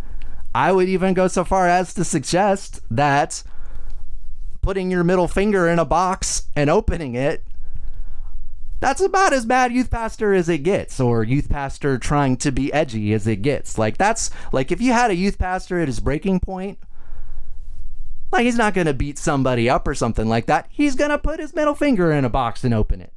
I 0.52 0.73
would 0.73 0.88
even 0.88 1.14
go 1.14 1.28
so 1.28 1.44
far 1.44 1.68
as 1.68 1.94
to 1.94 2.02
suggest 2.02 2.80
that 2.90 3.44
putting 4.62 4.90
your 4.90 5.04
middle 5.04 5.28
finger 5.28 5.68
in 5.68 5.78
a 5.78 5.85
box 5.85 6.49
and 6.56 6.68
opening 6.68 7.14
it 7.14 7.44
that's 8.80 9.00
about 9.00 9.32
as 9.32 9.47
bad 9.47 9.73
youth 9.73 9.90
pastor 9.90 10.35
as 10.35 10.49
it 10.49 10.58
gets 10.58 10.99
or 10.99 11.23
youth 11.23 11.49
pastor 11.49 11.99
trying 11.99 12.37
to 12.37 12.50
be 12.50 12.73
edgy 12.73 13.12
as 13.12 13.26
it 13.26 13.37
gets 13.37 13.78
like 13.78 13.97
that's 13.97 14.30
like 14.52 14.73
if 14.73 14.80
you 14.80 14.92
had 14.92 15.11
a 15.11 15.16
youth 15.16 15.38
pastor 15.38 15.80
at 15.80 15.88
his 15.88 16.00
breaking 16.00 16.40
point 16.40 16.78
like 18.30 18.44
he's 18.44 18.56
not 18.56 18.75
going 18.75 18.87
to 18.87 18.94
beat 18.94 19.18
somebody 19.18 19.68
up 19.68 19.87
or 19.87 19.94
something 19.94 20.28
like 20.28 20.47
that 20.47 20.66
he's 20.70 20.94
going 20.94 21.11
to 21.11 21.18
put 21.18 21.40
his 21.40 21.54
middle 21.54 21.75
finger 21.75 22.12
in 22.12 22.25
a 22.25 22.30
box 22.30 22.64
and 22.64 22.75
open 22.75 23.00
it 23.00 23.12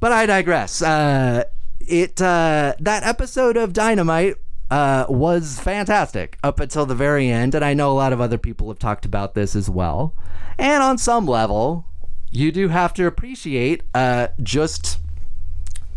but 0.00 0.12
i 0.12 0.26
digress 0.26 0.82
uh 0.82 1.44
it 1.80 2.20
uh 2.20 2.74
that 2.78 3.02
episode 3.04 3.56
of 3.56 3.72
dynamite 3.72 4.36
uh, 4.72 5.04
was 5.06 5.60
fantastic 5.60 6.38
up 6.42 6.58
until 6.58 6.86
the 6.86 6.94
very 6.94 7.28
end. 7.28 7.54
And 7.54 7.62
I 7.62 7.74
know 7.74 7.92
a 7.92 7.92
lot 7.92 8.14
of 8.14 8.22
other 8.22 8.38
people 8.38 8.68
have 8.68 8.78
talked 8.78 9.04
about 9.04 9.34
this 9.34 9.54
as 9.54 9.68
well. 9.68 10.14
And 10.56 10.82
on 10.82 10.96
some 10.96 11.26
level, 11.26 11.84
you 12.30 12.50
do 12.50 12.68
have 12.68 12.94
to 12.94 13.06
appreciate, 13.06 13.82
uh, 13.94 14.28
just 14.42 14.98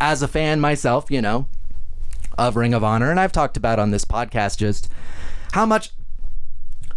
as 0.01 0.21
a 0.21 0.27
fan 0.27 0.59
myself, 0.59 1.09
you 1.09 1.21
know, 1.21 1.47
of 2.37 2.57
Ring 2.57 2.73
of 2.73 2.83
Honor. 2.83 3.09
And 3.09 3.17
I've 3.17 3.31
talked 3.31 3.55
about 3.55 3.79
on 3.79 3.91
this 3.91 4.03
podcast 4.03 4.57
just 4.57 4.89
how 5.53 5.65
much 5.65 5.91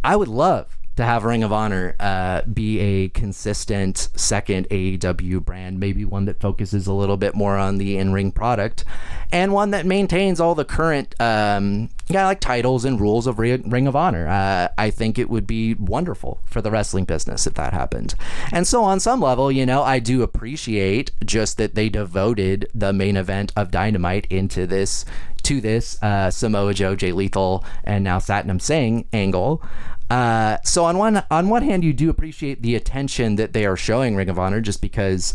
I 0.04 0.16
would 0.16 0.28
love 0.28 0.77
to 0.98 1.04
have 1.04 1.22
Ring 1.22 1.44
of 1.44 1.52
Honor 1.52 1.94
uh, 2.00 2.42
be 2.42 2.80
a 2.80 3.08
consistent 3.10 4.08
second 4.16 4.68
AEW 4.68 5.44
brand, 5.44 5.78
maybe 5.78 6.04
one 6.04 6.24
that 6.24 6.40
focuses 6.40 6.88
a 6.88 6.92
little 6.92 7.16
bit 7.16 7.36
more 7.36 7.56
on 7.56 7.78
the 7.78 7.96
in-ring 7.96 8.32
product, 8.32 8.84
and 9.30 9.52
one 9.52 9.70
that 9.70 9.86
maintains 9.86 10.40
all 10.40 10.56
the 10.56 10.64
current 10.64 11.14
um, 11.20 11.88
yeah 12.08 12.26
like 12.26 12.40
titles 12.40 12.84
and 12.84 13.00
rules 13.00 13.28
of 13.28 13.38
Ring 13.38 13.86
of 13.86 13.94
Honor. 13.94 14.26
Uh, 14.26 14.70
I 14.76 14.90
think 14.90 15.20
it 15.20 15.30
would 15.30 15.46
be 15.46 15.74
wonderful 15.74 16.40
for 16.46 16.60
the 16.60 16.72
wrestling 16.72 17.04
business 17.04 17.46
if 17.46 17.54
that 17.54 17.72
happened. 17.72 18.16
And 18.50 18.66
so 18.66 18.82
on 18.82 18.98
some 18.98 19.20
level, 19.20 19.52
you 19.52 19.66
know, 19.66 19.84
I 19.84 20.00
do 20.00 20.24
appreciate 20.24 21.12
just 21.24 21.58
that 21.58 21.76
they 21.76 21.88
devoted 21.88 22.68
the 22.74 22.92
main 22.92 23.16
event 23.16 23.52
of 23.54 23.70
Dynamite 23.70 24.26
into 24.30 24.66
this 24.66 25.04
to 25.44 25.60
this 25.60 26.02
uh, 26.02 26.32
Samoa 26.32 26.74
Joe, 26.74 26.96
Jay 26.96 27.12
Lethal, 27.12 27.64
and 27.84 28.02
now 28.02 28.18
Satnam 28.18 28.60
Singh 28.60 29.06
angle. 29.12 29.62
Uh, 30.10 30.56
so 30.64 30.84
on 30.84 30.98
one 30.98 31.22
on 31.30 31.48
one 31.48 31.62
hand, 31.62 31.84
you 31.84 31.92
do 31.92 32.10
appreciate 32.10 32.62
the 32.62 32.74
attention 32.74 33.36
that 33.36 33.52
they 33.52 33.66
are 33.66 33.76
showing 33.76 34.16
Ring 34.16 34.28
of 34.28 34.38
Honor, 34.38 34.60
just 34.60 34.80
because, 34.80 35.34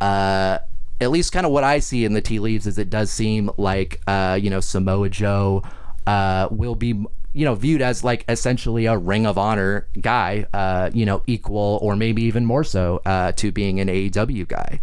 uh, 0.00 0.58
at 1.00 1.10
least 1.10 1.32
kind 1.32 1.44
of 1.44 1.52
what 1.52 1.64
I 1.64 1.78
see 1.78 2.04
in 2.04 2.14
the 2.14 2.22
tea 2.22 2.38
leaves 2.38 2.66
is 2.66 2.78
it 2.78 2.90
does 2.90 3.10
seem 3.10 3.50
like 3.58 4.00
uh, 4.06 4.38
you 4.40 4.50
know 4.50 4.60
Samoa 4.60 5.10
Joe 5.10 5.62
uh, 6.06 6.48
will 6.50 6.74
be 6.74 7.04
you 7.34 7.44
know 7.44 7.54
viewed 7.54 7.82
as 7.82 8.02
like 8.02 8.24
essentially 8.28 8.86
a 8.86 8.96
Ring 8.96 9.26
of 9.26 9.36
Honor 9.36 9.88
guy, 10.00 10.46
uh, 10.54 10.90
you 10.94 11.04
know, 11.04 11.22
equal 11.26 11.78
or 11.82 11.96
maybe 11.96 12.22
even 12.22 12.46
more 12.46 12.64
so 12.64 13.02
uh, 13.04 13.32
to 13.32 13.52
being 13.52 13.80
an 13.80 13.88
AEW 13.88 14.48
guy. 14.48 14.80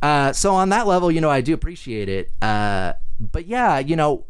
Uh, 0.00 0.32
so 0.32 0.54
on 0.54 0.70
that 0.70 0.86
level, 0.86 1.10
you 1.10 1.20
know, 1.20 1.30
I 1.30 1.42
do 1.42 1.52
appreciate 1.52 2.08
it. 2.08 2.30
Uh, 2.40 2.94
but 3.20 3.46
yeah, 3.46 3.78
you 3.78 3.96
know, 3.96 4.24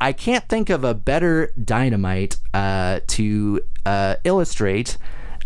I 0.00 0.12
can't 0.12 0.48
think 0.48 0.70
of 0.70 0.82
a 0.82 0.94
better 0.94 1.52
dynamite 1.62 2.38
uh, 2.54 3.00
to 3.08 3.60
uh, 3.84 4.16
illustrate, 4.24 4.96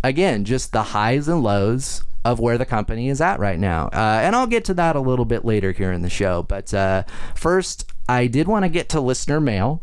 again, 0.05 0.45
just 0.45 0.71
the 0.71 0.83
highs 0.83 1.27
and 1.27 1.43
lows 1.43 2.05
of 2.25 2.39
where 2.39 2.57
the 2.57 2.65
company 2.65 3.09
is 3.09 3.21
at 3.21 3.41
right 3.41 3.59
now. 3.59 3.89
Uh, 3.89 4.21
and 4.23 4.37
I'll 4.37 4.47
get 4.47 4.65
to 4.67 4.75
that 4.75 4.95
a 4.95 5.01
little 5.01 5.25
bit 5.25 5.45
later 5.45 5.73
here 5.73 5.93
in 5.93 6.03
the 6.03 6.09
show. 6.09 6.45
But 6.45 6.73
uh, 6.73 7.03
first, 7.35 7.93
I 8.09 8.29
did 8.29 8.47
want 8.47 8.65
to 8.65 8.69
get 8.69 8.89
to 8.91 9.01
listener 9.01 9.41
mail. 9.41 9.83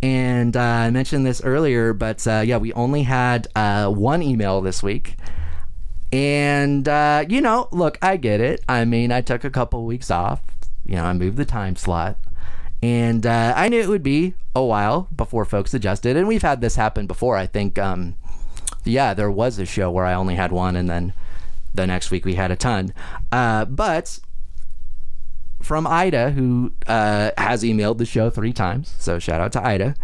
And 0.00 0.56
uh, 0.56 0.60
I 0.60 0.90
mentioned 0.90 1.26
this 1.26 1.42
earlier, 1.42 1.92
but 1.92 2.24
uh, 2.26 2.42
yeah, 2.46 2.58
we 2.58 2.72
only 2.74 3.02
had 3.02 3.48
one 3.54 4.22
email 4.22 4.60
this 4.60 4.80
week. 4.80 5.16
And, 6.12 6.86
you 7.28 7.40
know, 7.40 7.68
look, 7.72 7.98
I 8.00 8.16
get 8.16 8.40
it. 8.40 8.62
I 8.68 8.84
mean, 8.84 9.10
I 9.10 9.22
took 9.22 9.42
a 9.42 9.50
couple 9.50 9.84
weeks 9.84 10.10
off. 10.10 10.40
You 10.86 10.94
know, 10.94 11.04
I 11.04 11.12
moved 11.14 11.36
the 11.36 11.44
time 11.44 11.74
slot. 11.74 12.16
And 12.82 13.26
uh, 13.26 13.54
I 13.56 13.68
knew 13.68 13.80
it 13.80 13.88
would 13.88 14.02
be 14.02 14.34
a 14.54 14.62
while 14.62 15.08
before 15.14 15.44
folks 15.44 15.74
adjusted. 15.74 16.16
And 16.16 16.28
we've 16.28 16.42
had 16.42 16.60
this 16.60 16.76
happen 16.76 17.06
before. 17.06 17.36
I 17.36 17.46
think, 17.46 17.78
um, 17.78 18.14
yeah, 18.84 19.14
there 19.14 19.30
was 19.30 19.58
a 19.58 19.66
show 19.66 19.90
where 19.90 20.04
I 20.04 20.14
only 20.14 20.36
had 20.36 20.52
one, 20.52 20.76
and 20.76 20.88
then 20.88 21.12
the 21.74 21.86
next 21.86 22.10
week 22.10 22.24
we 22.24 22.34
had 22.34 22.50
a 22.50 22.56
ton. 22.56 22.92
Uh, 23.32 23.64
but 23.64 24.20
from 25.60 25.86
Ida, 25.86 26.30
who 26.30 26.72
uh, 26.86 27.32
has 27.36 27.62
emailed 27.62 27.98
the 27.98 28.06
show 28.06 28.30
three 28.30 28.52
times, 28.52 28.94
so 28.98 29.18
shout 29.18 29.40
out 29.40 29.52
to 29.52 29.66
Ida. 29.66 29.94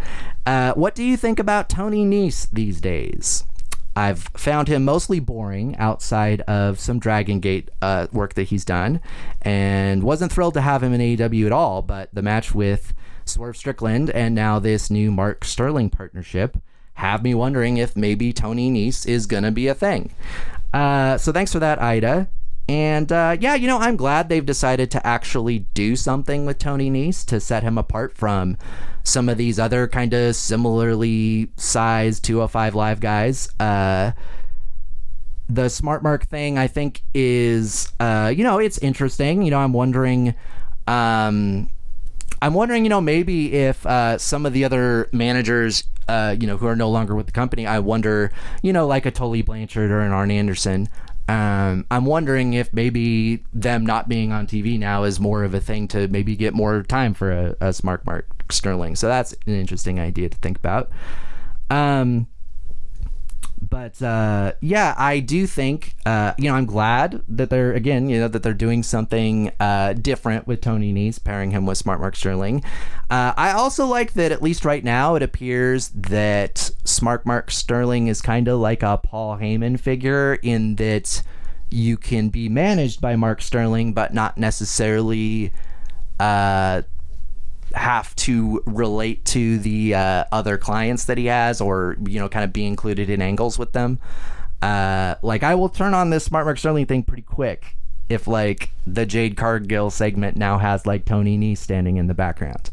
Uh, 0.45 0.73
what 0.75 0.95
do 0.95 1.04
you 1.04 1.16
think 1.16 1.38
about 1.38 1.69
Tony 1.69 2.04
Nese 2.04 2.50
these 2.50 2.81
days? 2.81 3.45
I've 3.97 4.25
found 4.37 4.69
him 4.69 4.85
mostly 4.85 5.21
boring 5.21 5.77
outside 5.77 6.41
of 6.43 6.81
some 6.81 6.99
Dragon 6.99 7.41
Gate 7.41 7.71
uh, 7.81 8.09
work 8.13 8.35
that 8.35 8.45
he's 8.45 8.65
done, 8.65 9.01
and 9.43 10.03
wasn't 10.03 10.33
thrilled 10.33 10.55
to 10.55 10.61
have 10.61 10.83
him 10.83 10.93
in 10.93 11.01
AEW 11.01 11.47
at 11.47 11.53
all. 11.53 11.83
But 11.83 12.09
the 12.13 12.23
match 12.23 12.55
with 12.55 12.93
Swerve 13.25 13.57
Strickland 13.57 14.11
and 14.11 14.35
now 14.35 14.59
this 14.59 14.91
new 14.91 15.11
Mark 15.11 15.45
Sterling 15.45 15.91
partnership 15.91 16.59
have 16.95 17.23
me 17.23 17.35
wondering 17.35 17.77
if 17.77 17.97
maybe 17.97 18.33
Tony 18.33 18.71
Nese 18.71 19.07
is 19.07 19.27
gonna 19.27 19.51
be 19.51 19.67
a 19.67 19.75
thing. 19.75 20.13
Uh, 20.73 21.17
so 21.19 21.33
thanks 21.33 21.53
for 21.53 21.59
that, 21.59 21.81
Ida. 21.81 22.29
And 22.68 23.12
uh, 23.12 23.37
yeah, 23.38 23.54
you 23.54 23.66
know, 23.66 23.78
I'm 23.78 23.97
glad 23.97 24.28
they've 24.28 24.44
decided 24.44 24.90
to 24.92 25.06
actually 25.06 25.61
do 25.75 25.97
something 25.97 26.47
with 26.47 26.59
Tony 26.59 26.90
Nese 26.90 27.25
to 27.26 27.38
set 27.40 27.62
him 27.62 27.76
apart 27.76 28.16
from 28.16 28.56
some 29.02 29.28
of 29.28 29.37
these 29.37 29.59
other 29.59 29.87
kind 29.87 30.14
of 30.14 30.35
similarly 30.35 31.50
sized 31.57 32.24
205 32.24 32.74
Live 32.74 33.00
guys. 33.00 33.48
Uh, 33.61 34.12
the 35.48 35.68
Smart 35.68 36.03
Mark 36.03 36.27
thing, 36.27 36.57
I 36.57 36.66
think, 36.66 37.03
is, 37.12 37.92
uh, 38.00 38.33
you 38.35 38.44
know, 38.44 38.59
it's 38.59 38.79
interesting. 38.79 39.42
You 39.42 39.50
know, 39.50 39.59
I'm 39.59 39.72
wondering. 39.72 40.35
Um, 40.87 41.68
I'm 42.42 42.53
wondering, 42.53 42.85
you 42.85 42.90
know, 42.90 43.00
maybe 43.00 43.55
if 43.55 43.87
uh, 43.87 44.18
some 44.18 44.44
of 44.44 44.53
the 44.53 44.64
other 44.64 45.09
managers, 45.12 45.85
uh, 46.09 46.37
you 46.38 46.46
know, 46.46 46.59
who 46.59 46.66
are 46.66 46.77
no 46.77 46.90
longer 46.90 47.14
with 47.14 47.24
the 47.24 47.33
company, 47.33 47.66
I 47.66 47.79
wonder, 47.79 48.33
you 48.62 48.72
know, 48.72 48.87
like 48.87 49.07
a 49.07 49.11
Tully 49.11 49.40
Blanchard 49.40 49.90
or 49.90 50.00
an 50.00 50.12
Arn 50.12 50.31
Anderson, 50.31 50.88
um, 51.29 51.87
I'm 51.91 52.05
wondering 52.05 52.53
if 52.53 52.73
maybe 52.73 53.45
them 53.53 53.87
not 53.87 54.09
being 54.09 54.33
on 54.33 54.47
TV 54.47 54.79
now 54.79 55.05
is 55.05 55.19
more 55.19 55.43
of 55.45 55.55
a 55.55 55.61
thing 55.61 55.89
to 55.89 56.07
maybe 56.09 56.37
get 56.37 56.53
more 56.53 56.83
time 56.83 57.15
for 57.15 57.33
a, 57.33 57.57
a 57.61 57.73
smart 57.73 58.05
Mark 58.05 58.27
Sterling. 58.51 58.95
So 58.97 59.09
that's 59.09 59.33
an 59.47 59.55
interesting 59.55 59.99
idea 59.99 60.29
to 60.29 60.37
think 60.39 60.59
about. 60.59 60.91
Um, 61.71 62.27
but 63.61 64.01
uh, 64.03 64.53
yeah, 64.61 64.95
I 64.97 65.21
do 65.21 65.47
think 65.47 65.95
uh, 66.07 66.35
you 66.38 66.49
know 66.49 66.55
I'm 66.55 66.67
glad 66.67 67.23
that 67.29 67.51
they're 67.51 67.73
again 67.73 68.09
you 68.09 68.21
know 68.21 68.29
that 68.29 68.43
they're 68.43 68.55
doing 68.55 68.83
something 68.83 69.53
uh, 69.61 69.95
different 69.95 70.47
with 70.47 70.61
Tony 70.61 70.93
Nese, 70.93 71.23
pairing 71.23 71.51
him 71.51 71.67
with 71.67 71.79
Smart 71.79 72.01
Mark 72.01 72.17
Sterling. 72.17 72.62
Uh, 73.11 73.33
I 73.37 73.53
also 73.53 73.87
like 73.87 74.14
that 74.14 74.33
at 74.33 74.43
least 74.43 74.64
right 74.64 74.85
now 74.85 75.14
it 75.14 75.23
appears 75.23 75.88
that 75.90 76.71
Smart 76.85 77.27
Mark 77.27 77.51
Sterling 77.51 78.09
is 78.09 78.21
kind 78.21 78.49
of 78.49 78.59
like 78.59 78.83
a 78.83 78.99
Paul 78.99 79.38
Heyman 79.38 79.79
figure 79.79 80.38
in 80.43 80.77
that 80.77 81.23
you 81.71 81.97
can 81.97 82.29
be 82.29 82.49
managed 82.49 83.01
by 83.01 83.17
Mark 83.17 83.43
Sterling, 83.43 83.93
but 83.93 84.14
not 84.14 84.38
necessarily 84.38 85.53
uh, 86.21 86.83
have 87.75 88.15
to 88.17 88.63
relate 88.67 89.25
to 89.27 89.59
the 89.59 89.95
uh, 89.95 90.25
other 90.33 90.57
clients 90.57 91.05
that 91.05 91.19
he 91.19 91.27
has 91.27 91.61
or 91.61 91.97
you 92.07 92.19
know 92.19 92.29
kind 92.29 92.45
of 92.45 92.53
be 92.53 92.65
included 92.65 93.11
in 93.11 93.21
angles 93.21 93.59
with 93.59 93.73
them. 93.73 93.99
Uh, 94.63 95.17
like 95.21 95.43
i 95.43 95.55
will 95.55 95.69
turn 95.69 95.93
on 95.93 96.09
this 96.09 96.25
smart 96.25 96.47
mark 96.47 96.57
sterling 96.57 96.87
thing 96.87 97.03
pretty 97.03 97.23
quick 97.23 97.77
if 98.09 98.27
like 98.27 98.71
the 98.87 99.07
Jade 99.07 99.37
Cargill 99.37 99.90
segment 99.90 100.37
now 100.37 100.59
has 100.59 100.87
like 100.87 101.05
Tony 101.05 101.38
Nese 101.38 101.59
standing 101.59 101.97
in 101.97 102.07
the 102.07 102.14
background. 102.14 102.69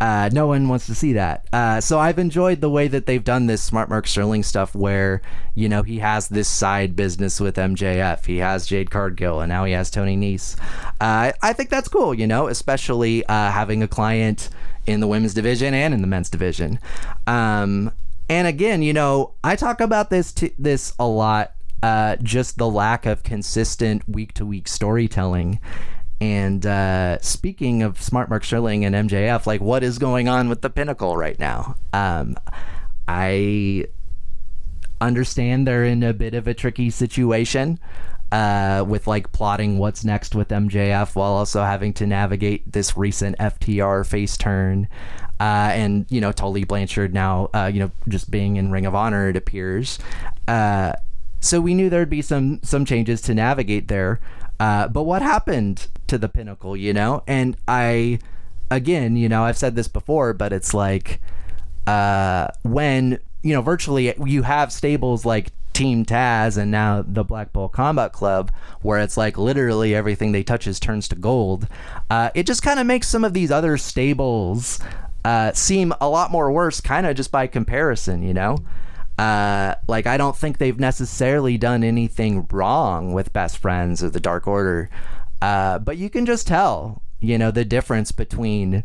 Uh, 0.00 0.30
no 0.32 0.46
one 0.46 0.68
wants 0.68 0.86
to 0.86 0.94
see 0.94 1.12
that. 1.12 1.46
Uh, 1.52 1.80
so 1.80 1.98
I've 1.98 2.18
enjoyed 2.18 2.62
the 2.62 2.70
way 2.70 2.88
that 2.88 3.04
they've 3.04 3.22
done 3.22 3.46
this 3.46 3.62
Smart 3.62 3.90
Mark 3.90 4.06
Sterling 4.06 4.42
stuff 4.42 4.74
where, 4.74 5.20
you 5.54 5.68
know, 5.68 5.82
he 5.82 5.98
has 5.98 6.28
this 6.28 6.48
side 6.48 6.96
business 6.96 7.38
with 7.40 7.56
MJF. 7.56 8.24
He 8.24 8.38
has 8.38 8.66
Jade 8.66 8.90
Cargill 8.90 9.40
and 9.40 9.50
now 9.50 9.64
he 9.64 9.72
has 9.72 9.90
Tony 9.90 10.16
Nese. 10.16 10.58
Uh, 11.00 11.32
I 11.42 11.52
think 11.52 11.68
that's 11.68 11.88
cool, 11.88 12.14
you 12.14 12.26
know, 12.26 12.48
especially 12.48 13.24
uh, 13.26 13.50
having 13.50 13.82
a 13.82 13.88
client 13.88 14.48
in 14.86 15.00
the 15.00 15.06
women's 15.06 15.34
division 15.34 15.74
and 15.74 15.92
in 15.92 16.00
the 16.00 16.06
men's 16.06 16.30
division. 16.30 16.78
Um, 17.26 17.92
and 18.30 18.48
again, 18.48 18.80
you 18.80 18.94
know, 18.94 19.34
I 19.44 19.56
talk 19.56 19.80
about 19.80 20.08
this 20.08 20.32
t- 20.32 20.54
this 20.58 20.94
a 20.98 21.06
lot 21.06 21.52
uh, 21.82 22.16
just 22.16 22.58
the 22.58 22.68
lack 22.68 23.06
of 23.06 23.22
consistent 23.22 24.08
week 24.08 24.32
to 24.34 24.46
week 24.46 24.68
storytelling. 24.68 25.60
And 26.20 26.66
uh, 26.66 27.18
speaking 27.20 27.82
of 27.82 28.00
Smart 28.00 28.28
Mark 28.28 28.44
Sterling 28.44 28.84
and 28.84 28.94
MJF, 28.94 29.46
like 29.46 29.60
what 29.60 29.82
is 29.82 29.98
going 29.98 30.28
on 30.28 30.48
with 30.48 30.60
the 30.60 30.68
Pinnacle 30.68 31.16
right 31.16 31.38
now? 31.38 31.76
Um, 31.92 32.36
I 33.08 33.86
understand 35.00 35.66
they're 35.66 35.84
in 35.84 36.02
a 36.02 36.12
bit 36.12 36.34
of 36.34 36.46
a 36.46 36.52
tricky 36.52 36.90
situation 36.90 37.80
uh, 38.32 38.84
with 38.86 39.06
like 39.06 39.32
plotting 39.32 39.78
what's 39.78 40.04
next 40.04 40.34
with 40.34 40.48
MJF 40.48 41.14
while 41.14 41.32
also 41.32 41.62
having 41.62 41.92
to 41.94 42.06
navigate 42.06 42.70
this 42.70 42.96
recent 42.96 43.36
FTR 43.38 44.06
face 44.06 44.36
turn. 44.36 44.88
Uh, 45.40 45.70
and 45.72 46.04
you 46.10 46.20
know 46.20 46.32
Tully 46.32 46.64
Blanchard 46.64 47.14
now, 47.14 47.48
uh, 47.54 47.70
you 47.72 47.80
know, 47.80 47.90
just 48.08 48.30
being 48.30 48.56
in 48.56 48.70
Ring 48.70 48.84
of 48.84 48.94
Honor, 48.94 49.30
it 49.30 49.36
appears. 49.36 49.98
So 51.40 51.60
we 51.60 51.74
knew 51.74 51.88
there'd 51.88 52.10
be 52.10 52.22
some 52.22 52.60
some 52.62 52.84
changes 52.84 53.20
to 53.22 53.34
navigate 53.34 53.88
there. 53.88 54.20
Uh, 54.60 54.88
but 54.88 55.04
what 55.04 55.22
happened 55.22 55.88
to 56.06 56.18
the 56.18 56.28
pinnacle, 56.28 56.76
you 56.76 56.92
know? 56.92 57.22
And 57.26 57.56
I, 57.66 58.18
again, 58.70 59.16
you 59.16 59.26
know, 59.26 59.44
I've 59.44 59.56
said 59.56 59.74
this 59.74 59.88
before, 59.88 60.34
but 60.34 60.52
it's 60.52 60.74
like 60.74 61.20
uh, 61.86 62.48
when 62.62 63.18
you 63.42 63.54
know 63.54 63.62
virtually 63.62 64.14
you 64.24 64.42
have 64.42 64.70
stables 64.70 65.24
like 65.24 65.50
Team 65.72 66.04
Taz 66.04 66.58
and 66.58 66.70
now 66.70 67.02
the 67.06 67.24
Blackpool 67.24 67.70
Combat 67.70 68.12
Club, 68.12 68.52
where 68.82 68.98
it's 69.00 69.16
like 69.16 69.38
literally 69.38 69.94
everything 69.94 70.32
they 70.32 70.42
touches 70.42 70.78
turns 70.78 71.08
to 71.08 71.16
gold. 71.16 71.66
Uh, 72.10 72.30
it 72.34 72.46
just 72.46 72.62
kind 72.62 72.78
of 72.78 72.86
makes 72.86 73.08
some 73.08 73.24
of 73.24 73.32
these 73.32 73.50
other 73.50 73.78
stables 73.78 74.78
uh, 75.24 75.52
seem 75.52 75.94
a 76.00 76.08
lot 76.08 76.30
more 76.30 76.52
worse, 76.52 76.82
kind 76.82 77.06
of 77.06 77.16
just 77.16 77.32
by 77.32 77.46
comparison, 77.46 78.22
you 78.22 78.34
know. 78.34 78.58
Uh, 79.20 79.74
like 79.86 80.06
I 80.06 80.16
don't 80.16 80.34
think 80.34 80.56
they've 80.56 80.80
necessarily 80.80 81.58
done 81.58 81.84
anything 81.84 82.46
wrong 82.50 83.12
with 83.12 83.34
Best 83.34 83.58
Friends 83.58 84.02
or 84.02 84.08
the 84.08 84.18
Dark 84.18 84.46
Order, 84.48 84.88
uh, 85.42 85.78
but 85.78 85.98
you 85.98 86.08
can 86.08 86.24
just 86.24 86.46
tell, 86.46 87.02
you 87.20 87.36
know, 87.36 87.50
the 87.50 87.66
difference 87.66 88.12
between 88.12 88.82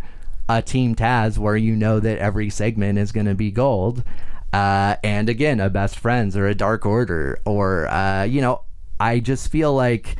a 0.49 0.61
Team 0.61 0.93
Taz 0.93 1.37
where 1.37 1.55
you 1.55 1.73
know 1.73 2.01
that 2.01 2.17
every 2.17 2.49
segment 2.49 2.99
is 2.99 3.13
going 3.13 3.27
to 3.27 3.33
be 3.33 3.49
gold, 3.49 4.03
uh, 4.51 4.97
and 5.05 5.29
again, 5.29 5.61
a 5.61 5.69
best 5.69 5.97
friends 5.97 6.35
or 6.35 6.47
a 6.47 6.53
dark 6.53 6.85
order, 6.85 7.39
or 7.45 7.87
uh, 7.87 8.23
you 8.23 8.41
know, 8.41 8.59
I 8.99 9.21
just 9.21 9.49
feel 9.49 9.73
like 9.73 10.17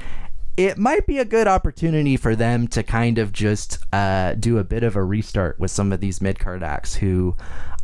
it 0.55 0.77
might 0.77 1.05
be 1.05 1.19
a 1.19 1.25
good 1.25 1.49
opportunity 1.49 2.15
for 2.15 2.37
them 2.37 2.69
to 2.69 2.83
kind 2.83 3.17
of 3.17 3.33
just 3.33 3.79
uh, 3.91 4.35
do 4.35 4.59
a 4.59 4.63
bit 4.63 4.83
of 4.83 4.95
a 4.95 5.03
restart 5.03 5.59
with 5.59 5.71
some 5.71 5.91
of 5.91 5.99
these 5.99 6.21
mid 6.21 6.39
card 6.39 6.63
acts 6.63 6.95
who 6.95 7.35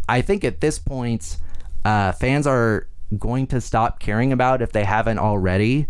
I 0.07 0.21
think 0.21 0.45
at 0.45 0.61
this 0.61 0.79
point 0.79 1.35
uh, 1.85 2.11
fans 2.11 2.47
are 2.47 2.87
going 3.17 3.47
to 3.47 3.59
stop 3.59 3.99
caring 3.99 4.31
about 4.31 4.61
if 4.61 4.71
they 4.71 4.85
haven't 4.85 5.19
already 5.19 5.87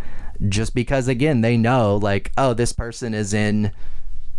just 0.49 0.73
because 0.73 1.08
again 1.08 1.41
they 1.41 1.56
know 1.56 1.97
like 1.97 2.32
oh 2.38 2.54
this 2.54 2.73
person 2.73 3.13
is 3.13 3.32
in 3.32 3.71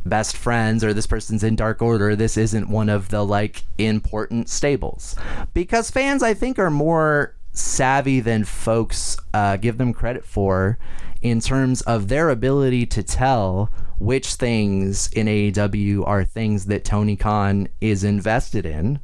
best 0.04 0.36
friends 0.36 0.82
or 0.82 0.92
this 0.92 1.06
person's 1.06 1.44
in 1.44 1.54
dark 1.54 1.80
order 1.80 2.16
this 2.16 2.36
isn't 2.36 2.68
one 2.68 2.88
of 2.88 3.10
the 3.10 3.24
like 3.24 3.62
important 3.78 4.48
stables. 4.48 5.14
Because 5.54 5.90
fans 5.90 6.22
i 6.22 6.34
think 6.34 6.58
are 6.58 6.70
more 6.70 7.36
savvy 7.52 8.18
than 8.18 8.44
folks 8.44 9.16
uh, 9.34 9.56
give 9.56 9.78
them 9.78 9.92
credit 9.92 10.24
for 10.24 10.78
in 11.20 11.40
terms 11.40 11.82
of 11.82 12.08
their 12.08 12.30
ability 12.30 12.86
to 12.86 13.02
tell 13.02 13.70
which 13.98 14.34
things 14.34 15.08
in 15.12 15.26
AEW 15.26 16.04
are 16.06 16.24
things 16.24 16.66
that 16.66 16.84
Tony 16.84 17.14
Khan 17.14 17.68
is 17.80 18.02
invested 18.02 18.66
in 18.66 18.98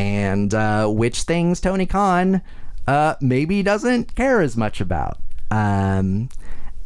and 0.00 0.54
uh, 0.54 0.86
which 0.88 1.24
things 1.24 1.60
Tony 1.60 1.84
Khan 1.84 2.40
uh, 2.86 3.16
maybe 3.20 3.62
doesn't 3.62 4.14
care 4.14 4.40
as 4.40 4.56
much 4.56 4.80
about. 4.80 5.18
Um, 5.50 6.30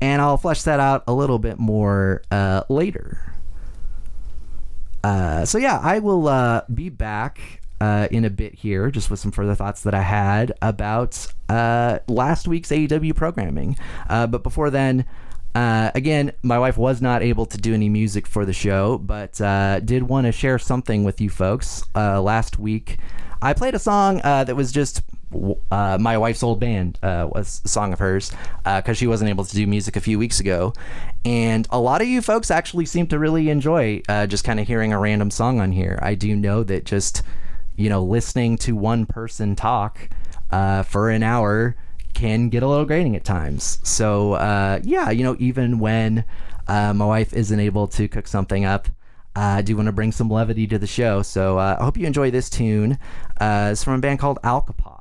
and 0.00 0.20
I'll 0.20 0.36
flesh 0.36 0.62
that 0.62 0.80
out 0.80 1.04
a 1.06 1.14
little 1.14 1.38
bit 1.38 1.60
more 1.60 2.22
uh, 2.32 2.64
later. 2.68 3.32
Uh, 5.04 5.44
so 5.44 5.58
yeah, 5.58 5.78
I 5.80 6.00
will 6.00 6.26
uh, 6.26 6.62
be 6.74 6.88
back 6.88 7.60
uh, 7.80 8.08
in 8.10 8.24
a 8.24 8.30
bit 8.30 8.54
here, 8.56 8.90
just 8.90 9.12
with 9.12 9.20
some 9.20 9.30
further 9.30 9.54
thoughts 9.54 9.82
that 9.82 9.94
I 9.94 10.02
had 10.02 10.52
about 10.60 11.28
last 11.48 12.48
week's 12.48 12.70
AEW 12.70 13.14
programming. 13.14 13.76
But 14.08 14.42
before 14.42 14.70
then, 14.70 15.04
uh, 15.54 15.90
again, 15.94 16.32
my 16.42 16.58
wife 16.58 16.76
was 16.76 17.00
not 17.00 17.22
able 17.22 17.46
to 17.46 17.58
do 17.58 17.74
any 17.74 17.88
music 17.88 18.26
for 18.26 18.44
the 18.44 18.52
show, 18.52 18.98
but 18.98 19.40
uh, 19.40 19.80
did 19.80 20.02
want 20.04 20.26
to 20.26 20.32
share 20.32 20.58
something 20.58 21.04
with 21.04 21.20
you 21.20 21.30
folks. 21.30 21.84
Uh, 21.94 22.20
last 22.20 22.58
week, 22.58 22.98
I 23.40 23.52
played 23.52 23.74
a 23.74 23.78
song 23.78 24.18
that 24.18 24.56
was 24.56 24.72
just 24.72 25.02
uh, 25.70 25.98
my 26.00 26.16
wife's 26.16 26.44
old 26.44 26.60
band 26.60 26.98
uh, 27.02 27.28
was 27.32 27.60
a 27.64 27.68
song 27.68 27.92
of 27.92 27.98
hers 27.98 28.30
because 28.58 28.88
uh, 28.88 28.94
she 28.94 29.08
wasn't 29.08 29.28
able 29.28 29.44
to 29.44 29.54
do 29.54 29.66
music 29.66 29.96
a 29.96 30.00
few 30.00 30.18
weeks 30.18 30.40
ago, 30.40 30.72
and 31.24 31.66
a 31.70 31.78
lot 31.78 32.00
of 32.00 32.08
you 32.08 32.22
folks 32.22 32.50
actually 32.50 32.86
seem 32.86 33.06
to 33.08 33.18
really 33.18 33.50
enjoy 33.50 34.00
just 34.28 34.44
kind 34.44 34.60
of 34.60 34.66
hearing 34.66 34.92
a 34.92 34.98
random 34.98 35.30
song 35.30 35.60
on 35.60 35.72
here. 35.72 35.98
I 36.02 36.14
do 36.14 36.36
know 36.36 36.62
that 36.64 36.84
just 36.84 37.22
you 37.76 37.88
know, 37.88 38.02
listening 38.02 38.56
to 38.58 38.76
one 38.76 39.06
person 39.06 39.56
talk 39.56 40.08
uh, 40.50 40.82
for 40.82 41.10
an 41.10 41.22
hour 41.22 41.76
can 42.14 42.48
get 42.48 42.62
a 42.62 42.68
little 42.68 42.84
grating 42.84 43.16
at 43.16 43.24
times. 43.24 43.78
So, 43.82 44.34
uh, 44.34 44.80
yeah, 44.82 45.10
you 45.10 45.24
know, 45.24 45.36
even 45.38 45.78
when 45.78 46.24
uh, 46.68 46.94
my 46.94 47.04
wife 47.04 47.32
isn't 47.32 47.60
able 47.60 47.88
to 47.88 48.08
cook 48.08 48.26
something 48.26 48.64
up, 48.64 48.88
I 49.36 49.62
do 49.62 49.76
want 49.76 49.86
to 49.86 49.92
bring 49.92 50.12
some 50.12 50.30
levity 50.30 50.66
to 50.68 50.78
the 50.78 50.86
show. 50.86 51.22
So, 51.22 51.58
uh, 51.58 51.76
I 51.78 51.84
hope 51.84 51.96
you 51.96 52.06
enjoy 52.06 52.30
this 52.30 52.48
tune. 52.48 52.98
Uh, 53.40 53.70
it's 53.72 53.82
from 53.82 53.94
a 53.94 53.98
band 53.98 54.20
called 54.20 54.38
Alcapop. 54.44 54.93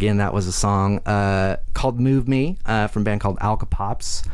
Again, 0.00 0.16
that 0.16 0.32
was 0.32 0.46
a 0.46 0.52
song 0.52 1.00
uh, 1.00 1.56
called 1.74 2.00
"Move 2.00 2.26
Me" 2.26 2.56
uh, 2.64 2.86
from 2.86 3.02
a 3.02 3.04
band 3.04 3.20
called 3.20 3.36
Alcapops. 3.40 4.26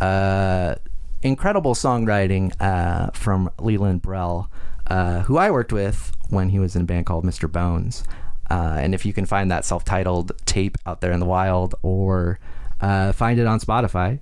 Uh, 0.00 0.76
incredible 1.22 1.74
songwriting 1.74 2.54
uh, 2.60 3.10
from 3.10 3.50
Leland 3.58 4.00
Brell, 4.00 4.48
uh, 4.86 5.22
who 5.22 5.36
I 5.36 5.50
worked 5.50 5.72
with 5.72 6.12
when 6.28 6.50
he 6.50 6.60
was 6.60 6.76
in 6.76 6.82
a 6.82 6.84
band 6.84 7.06
called 7.06 7.24
Mr. 7.24 7.50
Bones. 7.50 8.04
Uh, 8.48 8.76
and 8.78 8.94
if 8.94 9.04
you 9.04 9.12
can 9.12 9.26
find 9.26 9.50
that 9.50 9.64
self-titled 9.64 10.30
tape 10.46 10.78
out 10.86 11.00
there 11.00 11.10
in 11.10 11.18
the 11.18 11.26
wild, 11.26 11.74
or 11.82 12.38
find 12.78 13.40
it 13.40 13.46
on 13.48 13.58
Spotify, 13.58 14.20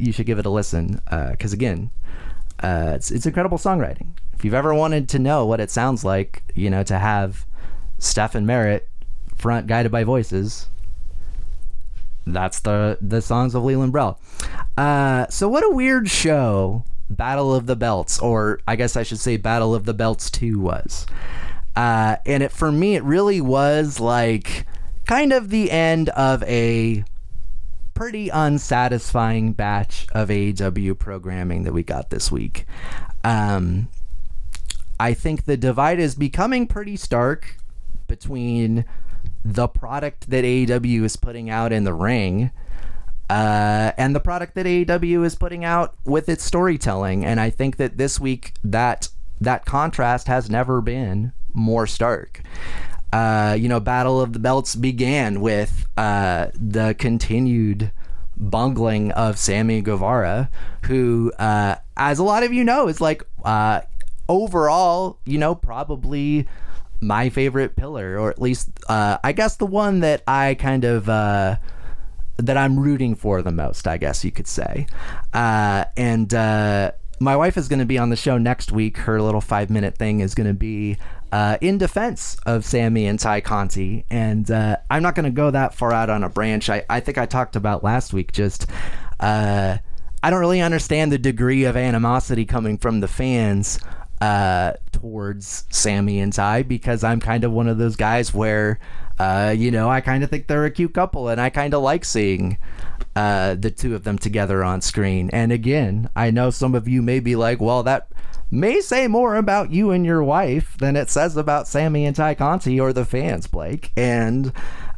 you 0.00 0.10
should 0.10 0.26
give 0.26 0.40
it 0.40 0.46
a 0.46 0.50
listen. 0.50 1.00
Because 1.30 1.52
again, 1.52 1.92
it's 2.60 3.12
it's 3.12 3.24
incredible 3.24 3.56
songwriting. 3.56 4.08
If 4.34 4.44
you've 4.44 4.52
ever 4.52 4.74
wanted 4.74 5.08
to 5.10 5.20
know 5.20 5.46
what 5.46 5.60
it 5.60 5.70
sounds 5.70 6.04
like, 6.04 6.42
you 6.56 6.70
know, 6.70 6.82
to 6.82 6.98
have 6.98 7.46
Stephin 8.00 8.46
Merritt 8.46 8.88
front 9.38 9.66
guided 9.66 9.92
by 9.92 10.04
voices. 10.04 10.68
That's 12.26 12.60
the 12.60 12.98
the 13.00 13.22
songs 13.22 13.54
of 13.54 13.64
Leland 13.64 13.92
Brell. 13.92 14.20
Uh, 14.76 15.26
so 15.28 15.48
what 15.48 15.64
a 15.64 15.70
weird 15.70 16.10
show 16.10 16.84
Battle 17.10 17.54
of 17.54 17.66
the 17.66 17.76
Belts, 17.76 18.18
or 18.18 18.60
I 18.68 18.76
guess 18.76 18.96
I 18.96 19.02
should 19.02 19.18
say 19.18 19.36
Battle 19.36 19.74
of 19.74 19.84
the 19.84 19.94
Belts 19.94 20.30
2 20.30 20.58
was. 20.58 21.06
Uh, 21.74 22.16
and 22.26 22.42
it 22.42 22.52
for 22.52 22.70
me, 22.70 22.96
it 22.96 23.02
really 23.02 23.40
was 23.40 23.98
like 23.98 24.66
kind 25.06 25.32
of 25.32 25.48
the 25.48 25.70
end 25.70 26.10
of 26.10 26.42
a 26.42 27.04
pretty 27.94 28.28
unsatisfying 28.28 29.52
batch 29.52 30.06
of 30.12 30.28
AEW 30.28 30.98
programming 30.98 31.64
that 31.64 31.72
we 31.72 31.82
got 31.82 32.10
this 32.10 32.30
week. 32.30 32.66
Um, 33.24 33.88
I 35.00 35.14
think 35.14 35.44
the 35.44 35.56
divide 35.56 35.98
is 35.98 36.14
becoming 36.14 36.66
pretty 36.66 36.96
stark 36.96 37.56
between 38.06 38.84
the 39.52 39.66
product 39.66 40.28
that 40.28 40.44
AEW 40.44 41.04
is 41.04 41.16
putting 41.16 41.48
out 41.48 41.72
in 41.72 41.84
the 41.84 41.94
ring 41.94 42.50
uh, 43.30 43.92
and 43.96 44.14
the 44.14 44.20
product 44.20 44.54
that 44.54 44.66
AEW 44.66 45.24
is 45.24 45.34
putting 45.34 45.64
out 45.64 45.94
with 46.04 46.28
its 46.28 46.44
storytelling. 46.44 47.24
And 47.24 47.40
I 47.40 47.48
think 47.50 47.76
that 47.78 47.96
this 47.96 48.20
week 48.20 48.52
that 48.62 49.08
that 49.40 49.64
contrast 49.64 50.26
has 50.28 50.50
never 50.50 50.80
been 50.80 51.32
more 51.54 51.86
stark. 51.86 52.42
Uh, 53.12 53.56
you 53.58 53.68
know, 53.68 53.80
Battle 53.80 54.20
of 54.20 54.34
the 54.34 54.38
Belts 54.38 54.74
began 54.74 55.40
with 55.40 55.86
uh, 55.96 56.48
the 56.54 56.94
continued 56.98 57.90
bungling 58.36 59.12
of 59.12 59.38
Sammy 59.38 59.80
Guevara, 59.80 60.50
who, 60.84 61.32
uh, 61.38 61.76
as 61.96 62.18
a 62.18 62.22
lot 62.22 62.42
of 62.42 62.52
you 62.52 62.64
know, 62.64 62.86
is 62.88 63.00
like 63.00 63.22
uh, 63.44 63.80
overall, 64.28 65.18
you 65.24 65.38
know, 65.38 65.54
probably 65.54 66.46
my 67.00 67.28
favorite 67.28 67.76
pillar, 67.76 68.18
or 68.18 68.30
at 68.30 68.40
least 68.40 68.70
uh, 68.88 69.18
I 69.22 69.32
guess 69.32 69.56
the 69.56 69.66
one 69.66 70.00
that 70.00 70.22
I 70.26 70.54
kind 70.54 70.84
of 70.84 71.08
uh, 71.08 71.56
that 72.38 72.56
I'm 72.56 72.78
rooting 72.78 73.14
for 73.14 73.42
the 73.42 73.52
most, 73.52 73.86
I 73.86 73.96
guess 73.98 74.24
you 74.24 74.30
could 74.30 74.46
say. 74.46 74.86
Uh, 75.32 75.84
and 75.96 76.32
uh, 76.32 76.92
my 77.20 77.36
wife 77.36 77.56
is 77.56 77.68
going 77.68 77.80
to 77.80 77.84
be 77.84 77.98
on 77.98 78.10
the 78.10 78.16
show 78.16 78.38
next 78.38 78.72
week. 78.72 78.96
Her 78.96 79.20
little 79.20 79.40
five 79.40 79.70
minute 79.70 79.96
thing 79.96 80.20
is 80.20 80.34
going 80.34 80.46
to 80.46 80.54
be 80.54 80.96
uh, 81.32 81.58
in 81.60 81.78
defense 81.78 82.36
of 82.46 82.64
Sammy 82.64 83.06
and 83.06 83.18
Tay 83.18 83.40
Conti. 83.40 84.04
And 84.10 84.50
uh, 84.50 84.76
I'm 84.90 85.02
not 85.02 85.14
going 85.14 85.24
to 85.24 85.30
go 85.30 85.50
that 85.50 85.74
far 85.74 85.92
out 85.92 86.10
on 86.10 86.22
a 86.22 86.28
branch. 86.28 86.70
I, 86.70 86.84
I 86.88 87.00
think 87.00 87.18
I 87.18 87.26
talked 87.26 87.56
about 87.56 87.84
last 87.84 88.12
week 88.12 88.32
just. 88.32 88.66
Uh, 89.20 89.78
I 90.20 90.30
don't 90.30 90.40
really 90.40 90.60
understand 90.60 91.12
the 91.12 91.18
degree 91.18 91.62
of 91.62 91.76
animosity 91.76 92.44
coming 92.44 92.76
from 92.76 92.98
the 92.98 93.06
fans 93.06 93.78
uh, 94.20 94.72
towards 94.92 95.64
Sammy 95.70 96.20
and 96.20 96.32
Tay 96.32 96.62
because 96.62 97.04
I'm 97.04 97.20
kind 97.20 97.44
of 97.44 97.52
one 97.52 97.68
of 97.68 97.78
those 97.78 97.96
guys 97.96 98.34
where, 98.34 98.78
uh, 99.18 99.54
you 99.56 99.70
know, 99.70 99.88
I 99.88 100.00
kind 100.00 100.24
of 100.24 100.30
think 100.30 100.46
they're 100.46 100.64
a 100.64 100.70
cute 100.70 100.94
couple 100.94 101.28
and 101.28 101.40
I 101.40 101.50
kind 101.50 101.74
of 101.74 101.82
like 101.82 102.04
seeing 102.04 102.58
uh, 103.14 103.54
the 103.54 103.70
two 103.70 103.94
of 103.94 104.04
them 104.04 104.18
together 104.18 104.64
on 104.64 104.80
screen. 104.80 105.30
And 105.32 105.52
again, 105.52 106.10
I 106.16 106.30
know 106.30 106.50
some 106.50 106.74
of 106.74 106.88
you 106.88 107.02
may 107.02 107.20
be 107.20 107.36
like, 107.36 107.60
well, 107.60 107.82
that 107.84 108.08
may 108.50 108.80
say 108.80 109.06
more 109.08 109.36
about 109.36 109.70
you 109.70 109.90
and 109.90 110.04
your 110.04 110.22
wife 110.22 110.76
than 110.78 110.96
it 110.96 111.10
says 111.10 111.36
about 111.36 111.68
Sammy 111.68 112.06
and 112.06 112.16
Tay 112.16 112.34
Conti 112.34 112.80
or 112.80 112.92
the 112.92 113.04
fans, 113.04 113.46
Blake. 113.46 113.92
And 113.96 114.52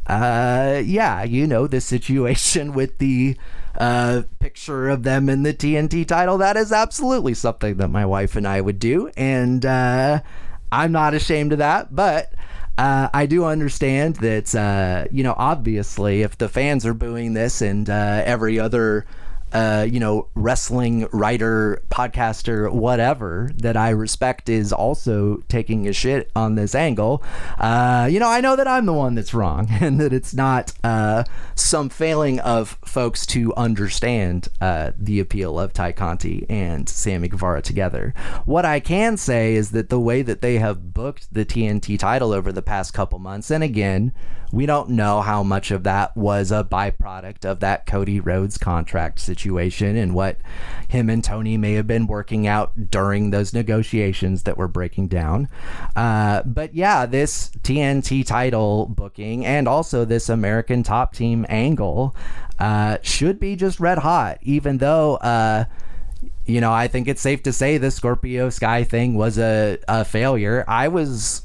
uh, 0.07 0.81
yeah, 0.83 1.23
you 1.23 1.47
know, 1.47 1.67
the 1.67 1.81
situation 1.81 2.73
with 2.75 2.97
the 2.97 3.37
uh, 3.77 4.23
picture 4.39 4.89
of 4.89 5.03
them 5.03 5.29
in 5.29 5.43
the 5.43 5.53
TNT 5.53 6.07
title, 6.07 6.37
that 6.39 6.57
is 6.57 6.71
absolutely 6.71 7.33
something 7.33 7.77
that 7.77 7.89
my 7.89 8.05
wife 8.05 8.35
and 8.35 8.47
I 8.47 8.61
would 8.61 8.79
do. 8.79 9.09
And 9.17 9.65
uh, 9.65 10.21
I'm 10.71 10.91
not 10.91 11.13
ashamed 11.13 11.51
of 11.53 11.59
that, 11.59 11.95
but. 11.95 12.33
Uh, 12.77 13.09
I 13.13 13.27
do 13.27 13.45
understand 13.45 14.15
that, 14.15 14.55
uh, 14.55 15.05
you 15.11 15.23
know, 15.23 15.35
obviously, 15.37 16.23
if 16.23 16.37
the 16.37 16.49
fans 16.49 16.83
are 16.83 16.95
booing 16.95 17.33
this 17.33 17.61
and 17.61 17.87
uh, 17.87 18.23
every 18.25 18.59
other 18.59 19.05
uh, 19.53 19.85
you 19.89 19.99
know, 19.99 20.27
wrestling 20.35 21.07
writer, 21.11 21.83
podcaster, 21.89 22.71
whatever 22.71 23.51
that 23.55 23.75
I 23.75 23.89
respect 23.89 24.49
is 24.49 24.71
also 24.71 25.37
taking 25.47 25.87
a 25.87 25.93
shit 25.93 26.31
on 26.35 26.55
this 26.55 26.75
angle. 26.75 27.23
Uh, 27.57 28.07
you 28.11 28.19
know, 28.19 28.29
I 28.29 28.41
know 28.41 28.55
that 28.55 28.67
I'm 28.67 28.85
the 28.85 28.93
one 28.93 29.15
that's 29.15 29.33
wrong 29.33 29.67
and 29.81 29.99
that 29.99 30.13
it's 30.13 30.33
not 30.33 30.73
uh, 30.83 31.23
some 31.55 31.89
failing 31.89 32.39
of 32.39 32.77
folks 32.85 33.25
to 33.27 33.53
understand 33.55 34.47
uh, 34.59 34.91
the 34.97 35.19
appeal 35.19 35.59
of 35.59 35.73
Tay 35.73 35.93
Conti 35.93 36.45
and 36.49 36.87
Sammy 36.87 37.27
Guevara 37.27 37.61
together. 37.61 38.13
What 38.45 38.65
I 38.65 38.79
can 38.79 39.17
say 39.17 39.55
is 39.55 39.71
that 39.71 39.89
the 39.89 39.99
way 39.99 40.21
that 40.21 40.41
they 40.41 40.57
have 40.59 40.93
booked 40.93 41.33
the 41.33 41.45
TNT 41.45 41.99
title 41.99 42.31
over 42.31 42.51
the 42.51 42.61
past 42.61 42.93
couple 42.93 43.19
months, 43.19 43.51
and 43.51 43.63
again, 43.63 44.13
we 44.51 44.65
don't 44.65 44.89
know 44.89 45.21
how 45.21 45.43
much 45.43 45.71
of 45.71 45.83
that 45.83 46.15
was 46.15 46.51
a 46.51 46.63
byproduct 46.63 47.45
of 47.45 47.61
that 47.61 47.85
Cody 47.85 48.19
Rhodes 48.19 48.57
contract 48.57 49.19
situation 49.19 49.95
and 49.95 50.13
what 50.13 50.37
him 50.87 51.09
and 51.09 51.23
Tony 51.23 51.57
may 51.57 51.73
have 51.73 51.87
been 51.87 52.05
working 52.05 52.47
out 52.47 52.91
during 52.91 53.29
those 53.29 53.53
negotiations 53.53 54.43
that 54.43 54.57
were 54.57 54.67
breaking 54.67 55.07
down. 55.07 55.47
Uh, 55.95 56.43
but 56.43 56.75
yeah, 56.75 57.05
this 57.05 57.51
TNT 57.63 58.25
title 58.25 58.87
booking 58.87 59.45
and 59.45 59.67
also 59.67 60.03
this 60.03 60.27
American 60.27 60.83
top 60.83 61.13
team 61.13 61.45
angle 61.47 62.15
uh, 62.59 62.97
should 63.01 63.39
be 63.39 63.55
just 63.55 63.79
red 63.79 63.99
hot, 63.99 64.37
even 64.41 64.77
though. 64.77 65.15
Uh, 65.15 65.65
you 66.45 66.59
know, 66.59 66.73
I 66.73 66.87
think 66.87 67.07
it's 67.07 67.21
safe 67.21 67.43
to 67.43 67.53
say 67.53 67.77
the 67.77 67.91
Scorpio 67.91 68.49
Sky 68.49 68.83
thing 68.83 69.13
was 69.13 69.37
a, 69.37 69.77
a 69.87 70.03
failure. 70.03 70.65
I 70.67 70.87
was 70.87 71.43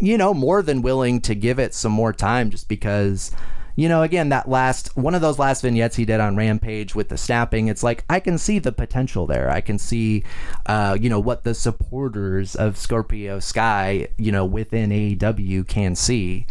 you 0.00 0.18
know, 0.18 0.34
more 0.34 0.62
than 0.62 0.82
willing 0.82 1.20
to 1.22 1.34
give 1.34 1.58
it 1.58 1.74
some 1.74 1.92
more 1.92 2.12
time 2.12 2.50
just 2.50 2.68
because, 2.68 3.30
you 3.76 3.88
know, 3.88 4.02
again, 4.02 4.28
that 4.30 4.48
last 4.48 4.96
one 4.96 5.14
of 5.14 5.20
those 5.20 5.38
last 5.38 5.62
vignettes 5.62 5.96
he 5.96 6.04
did 6.04 6.20
on 6.20 6.36
Rampage 6.36 6.94
with 6.94 7.08
the 7.08 7.16
snapping, 7.16 7.68
it's 7.68 7.82
like 7.82 8.04
I 8.08 8.20
can 8.20 8.38
see 8.38 8.58
the 8.58 8.72
potential 8.72 9.26
there. 9.26 9.50
I 9.50 9.60
can 9.60 9.78
see, 9.78 10.24
uh, 10.66 10.96
you 11.00 11.08
know, 11.08 11.20
what 11.20 11.44
the 11.44 11.54
supporters 11.54 12.54
of 12.54 12.76
Scorpio 12.76 13.40
Sky, 13.40 14.08
you 14.18 14.32
know, 14.32 14.44
within 14.44 14.90
AEW 14.90 15.66
can 15.66 15.94
see. 15.94 16.46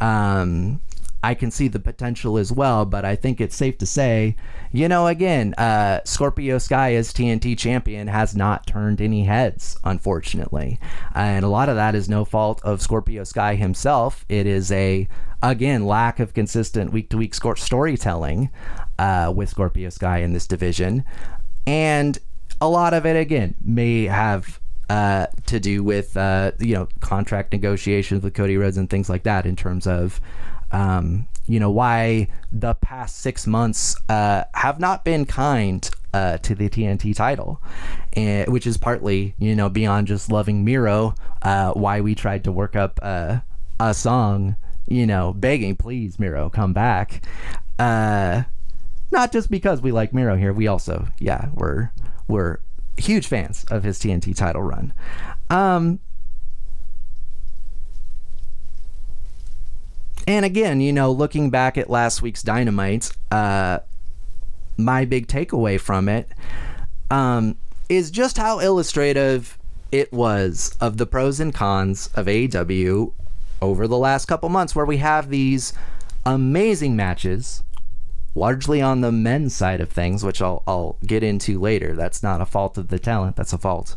Um, 0.00 0.80
I 1.24 1.32
can 1.32 1.50
see 1.50 1.68
the 1.68 1.80
potential 1.80 2.36
as 2.36 2.52
well, 2.52 2.84
but 2.84 3.06
I 3.06 3.16
think 3.16 3.40
it's 3.40 3.56
safe 3.56 3.78
to 3.78 3.86
say, 3.86 4.36
you 4.72 4.88
know, 4.88 5.06
again, 5.06 5.54
uh, 5.54 6.00
Scorpio 6.04 6.58
Sky 6.58 6.94
as 6.96 7.14
TNT 7.14 7.56
champion 7.56 8.08
has 8.08 8.36
not 8.36 8.66
turned 8.66 9.00
any 9.00 9.24
heads, 9.24 9.78
unfortunately. 9.84 10.78
And 11.14 11.42
a 11.42 11.48
lot 11.48 11.70
of 11.70 11.76
that 11.76 11.94
is 11.94 12.10
no 12.10 12.26
fault 12.26 12.60
of 12.62 12.82
Scorpio 12.82 13.24
Sky 13.24 13.54
himself. 13.54 14.26
It 14.28 14.46
is 14.46 14.70
a, 14.70 15.08
again, 15.42 15.86
lack 15.86 16.20
of 16.20 16.34
consistent 16.34 16.92
week 16.92 17.08
to 17.08 17.16
week 17.16 17.34
storytelling 17.34 18.50
uh, 18.98 19.32
with 19.34 19.48
Scorpio 19.48 19.88
Sky 19.88 20.18
in 20.18 20.34
this 20.34 20.46
division. 20.46 21.04
And 21.66 22.18
a 22.60 22.68
lot 22.68 22.92
of 22.92 23.06
it, 23.06 23.16
again, 23.16 23.54
may 23.64 24.04
have 24.04 24.60
uh, 24.90 25.26
to 25.46 25.58
do 25.58 25.82
with 25.82 26.14
uh, 26.18 26.52
you 26.58 26.74
know 26.74 26.88
contract 27.00 27.52
negotiations 27.52 28.22
with 28.22 28.34
Cody 28.34 28.58
Rhodes 28.58 28.76
and 28.76 28.90
things 28.90 29.08
like 29.08 29.22
that 29.22 29.46
in 29.46 29.56
terms 29.56 29.86
of 29.86 30.20
um, 30.74 31.28
you 31.46 31.60
know 31.60 31.70
why 31.70 32.28
the 32.52 32.74
past 32.74 33.18
six 33.18 33.46
months 33.46 33.96
uh, 34.08 34.44
have 34.54 34.80
not 34.80 35.04
been 35.04 35.24
kind 35.24 35.88
uh, 36.12 36.38
to 36.38 36.54
the 36.54 36.68
TNT 36.68 37.14
title, 37.14 37.62
and, 38.14 38.52
which 38.52 38.66
is 38.66 38.76
partly 38.76 39.34
you 39.38 39.54
know 39.54 39.68
beyond 39.68 40.08
just 40.08 40.30
loving 40.30 40.64
Miro, 40.64 41.14
uh, 41.42 41.72
why 41.72 42.00
we 42.00 42.14
tried 42.14 42.44
to 42.44 42.52
work 42.52 42.74
up 42.74 42.98
uh, 43.02 43.38
a 43.78 43.94
song, 43.94 44.56
you 44.88 45.06
know, 45.06 45.32
begging 45.32 45.76
please 45.76 46.18
Miro 46.18 46.50
come 46.50 46.72
back. 46.72 47.24
Uh, 47.78 48.42
not 49.12 49.32
just 49.32 49.50
because 49.50 49.80
we 49.80 49.92
like 49.92 50.12
Miro 50.12 50.36
here, 50.36 50.52
we 50.52 50.66
also 50.66 51.06
yeah 51.18 51.50
we're 51.54 51.92
we're 52.26 52.58
huge 52.96 53.28
fans 53.28 53.64
of 53.70 53.84
his 53.84 53.98
TNT 53.98 54.36
title 54.36 54.62
run. 54.62 54.92
Um, 55.50 56.00
And 60.26 60.44
again, 60.44 60.80
you 60.80 60.92
know, 60.92 61.12
looking 61.12 61.50
back 61.50 61.76
at 61.76 61.90
last 61.90 62.22
week's 62.22 62.42
Dynamite, 62.42 63.12
uh, 63.30 63.80
my 64.76 65.04
big 65.04 65.26
takeaway 65.26 65.78
from 65.78 66.08
it 66.08 66.28
um, 67.10 67.56
is 67.88 68.10
just 68.10 68.38
how 68.38 68.58
illustrative 68.58 69.58
it 69.92 70.12
was 70.12 70.76
of 70.80 70.96
the 70.96 71.06
pros 71.06 71.40
and 71.40 71.54
cons 71.54 72.08
of 72.14 72.26
AEW 72.26 73.12
over 73.60 73.86
the 73.86 73.98
last 73.98 74.26
couple 74.26 74.48
months, 74.48 74.74
where 74.74 74.86
we 74.86 74.96
have 74.96 75.28
these 75.28 75.72
amazing 76.26 76.96
matches, 76.96 77.62
largely 78.34 78.80
on 78.80 79.02
the 79.02 79.12
men's 79.12 79.54
side 79.54 79.80
of 79.80 79.90
things, 79.90 80.24
which 80.24 80.42
I'll, 80.42 80.62
I'll 80.66 80.96
get 81.06 81.22
into 81.22 81.60
later. 81.60 81.94
That's 81.94 82.22
not 82.22 82.40
a 82.40 82.46
fault 82.46 82.78
of 82.78 82.88
the 82.88 82.98
talent, 82.98 83.36
that's 83.36 83.52
a 83.52 83.58
fault 83.58 83.94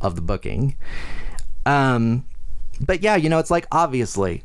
of 0.00 0.14
the 0.14 0.22
booking. 0.22 0.76
Um, 1.66 2.26
but 2.80 3.02
yeah, 3.02 3.16
you 3.16 3.28
know, 3.28 3.38
it's 3.38 3.50
like 3.50 3.66
obviously 3.72 4.42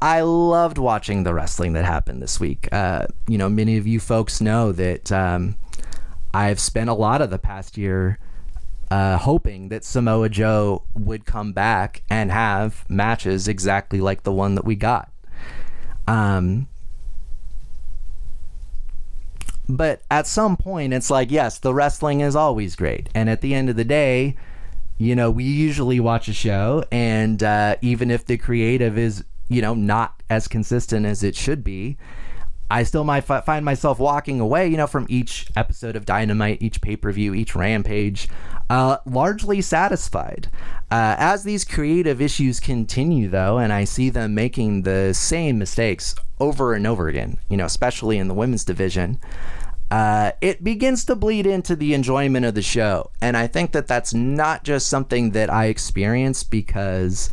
I 0.00 0.20
loved 0.20 0.78
watching 0.78 1.24
the 1.24 1.32
wrestling 1.32 1.72
that 1.72 1.84
happened 1.84 2.22
this 2.22 2.38
week. 2.38 2.68
Uh, 2.70 3.06
you 3.26 3.38
know, 3.38 3.48
many 3.48 3.76
of 3.76 3.86
you 3.86 3.98
folks 3.98 4.40
know 4.40 4.72
that 4.72 5.10
um, 5.10 5.56
I've 6.34 6.60
spent 6.60 6.90
a 6.90 6.94
lot 6.94 7.22
of 7.22 7.30
the 7.30 7.38
past 7.38 7.78
year 7.78 8.18
uh, 8.90 9.16
hoping 9.18 9.68
that 9.70 9.84
Samoa 9.84 10.28
Joe 10.28 10.84
would 10.94 11.24
come 11.24 11.52
back 11.52 12.02
and 12.10 12.30
have 12.30 12.88
matches 12.88 13.48
exactly 13.48 14.00
like 14.00 14.22
the 14.22 14.32
one 14.32 14.54
that 14.54 14.64
we 14.64 14.76
got. 14.76 15.10
Um, 16.06 16.68
but 19.68 20.02
at 20.10 20.26
some 20.26 20.56
point, 20.56 20.92
it's 20.92 21.10
like, 21.10 21.30
yes, 21.30 21.58
the 21.58 21.74
wrestling 21.74 22.20
is 22.20 22.36
always 22.36 22.76
great. 22.76 23.08
And 23.14 23.28
at 23.28 23.40
the 23.40 23.54
end 23.54 23.68
of 23.68 23.76
the 23.76 23.84
day, 23.84 24.36
you 24.98 25.16
know, 25.16 25.30
we 25.30 25.44
usually 25.44 26.00
watch 26.00 26.28
a 26.28 26.32
show, 26.32 26.84
and 26.92 27.42
uh, 27.42 27.76
even 27.82 28.10
if 28.10 28.24
the 28.24 28.38
creative 28.38 28.96
is 28.96 29.24
you 29.48 29.62
know, 29.62 29.74
not 29.74 30.22
as 30.28 30.48
consistent 30.48 31.06
as 31.06 31.22
it 31.22 31.36
should 31.36 31.62
be, 31.62 31.96
I 32.70 32.82
still 32.82 33.04
might 33.04 33.20
find 33.20 33.64
myself 33.64 34.00
walking 34.00 34.40
away, 34.40 34.66
you 34.66 34.76
know, 34.76 34.88
from 34.88 35.06
each 35.08 35.46
episode 35.54 35.94
of 35.94 36.04
Dynamite, 36.04 36.60
each 36.60 36.80
pay 36.80 36.96
per 36.96 37.12
view, 37.12 37.32
each 37.32 37.54
Rampage, 37.54 38.28
uh, 38.68 38.98
largely 39.06 39.62
satisfied. 39.62 40.48
Uh, 40.90 41.14
as 41.18 41.44
these 41.44 41.64
creative 41.64 42.20
issues 42.20 42.58
continue, 42.58 43.28
though, 43.28 43.58
and 43.58 43.72
I 43.72 43.84
see 43.84 44.10
them 44.10 44.34
making 44.34 44.82
the 44.82 45.14
same 45.14 45.58
mistakes 45.58 46.16
over 46.40 46.74
and 46.74 46.86
over 46.86 47.06
again, 47.06 47.38
you 47.48 47.56
know, 47.56 47.66
especially 47.66 48.18
in 48.18 48.26
the 48.26 48.34
women's 48.34 48.64
division. 48.64 49.20
Uh, 49.88 50.32
it 50.40 50.64
begins 50.64 51.04
to 51.04 51.14
bleed 51.14 51.46
into 51.46 51.76
the 51.76 51.94
enjoyment 51.94 52.44
of 52.44 52.56
the 52.56 52.62
show. 52.62 53.10
And 53.20 53.36
I 53.36 53.46
think 53.46 53.70
that 53.70 53.86
that's 53.86 54.12
not 54.12 54.64
just 54.64 54.88
something 54.88 55.30
that 55.30 55.52
I 55.52 55.66
experience 55.66 56.42
because 56.42 57.30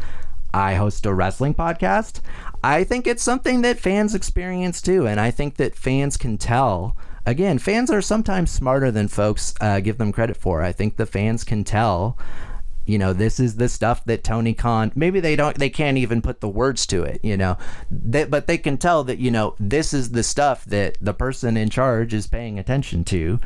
I 0.54 0.76
host 0.76 1.06
a 1.06 1.14
wrestling 1.14 1.56
podcast. 1.56 2.22
I 2.64 2.84
think 2.84 3.08
it's 3.08 3.24
something 3.24 3.62
that 3.62 3.80
fans 3.80 4.14
experience 4.14 4.82
too. 4.82 5.08
And 5.08 5.20
I 5.20 5.32
think 5.32 5.58
that 5.58 5.76
fans 5.76 6.18
can 6.18 6.38
tell. 6.38 6.96
Again, 7.26 7.58
fans 7.58 7.90
are 7.90 8.02
sometimes 8.02 8.52
smarter 8.52 8.92
than 8.92 9.08
folks 9.08 9.54
uh, 9.62 9.80
give 9.80 9.98
them 9.98 10.12
credit 10.12 10.38
for. 10.38 10.62
I 10.62 10.72
think 10.72 10.98
the 10.98 11.06
fans 11.06 11.44
can 11.44 11.64
tell 11.64 12.18
you 12.86 12.98
know 12.98 13.14
this 13.14 13.40
is 13.40 13.56
the 13.56 13.70
stuff 13.70 14.04
that 14.06 14.24
tony 14.24 14.54
khan 14.54 14.92
maybe 14.96 15.20
they 15.20 15.36
don't 15.36 15.58
they 15.58 15.70
can't 15.70 15.98
even 15.98 16.22
put 16.22 16.42
the 16.42 16.50
words 16.50 16.86
to 16.86 17.04
it 17.04 17.20
you 17.24 17.38
know 17.38 17.58
they, 17.90 18.26
but 18.26 18.48
they 18.48 18.58
can 18.58 18.78
tell 18.78 19.04
that 19.04 19.20
you 19.20 19.32
know 19.32 19.56
this 19.60 19.94
is 19.94 20.12
the 20.12 20.24
stuff 20.24 20.66
that 20.66 20.98
the 21.00 21.14
person 21.14 21.56
in 21.56 21.70
charge 21.70 22.14
is 22.14 22.28
paying 22.28 22.60
attention 22.60 23.04
to 23.04 23.40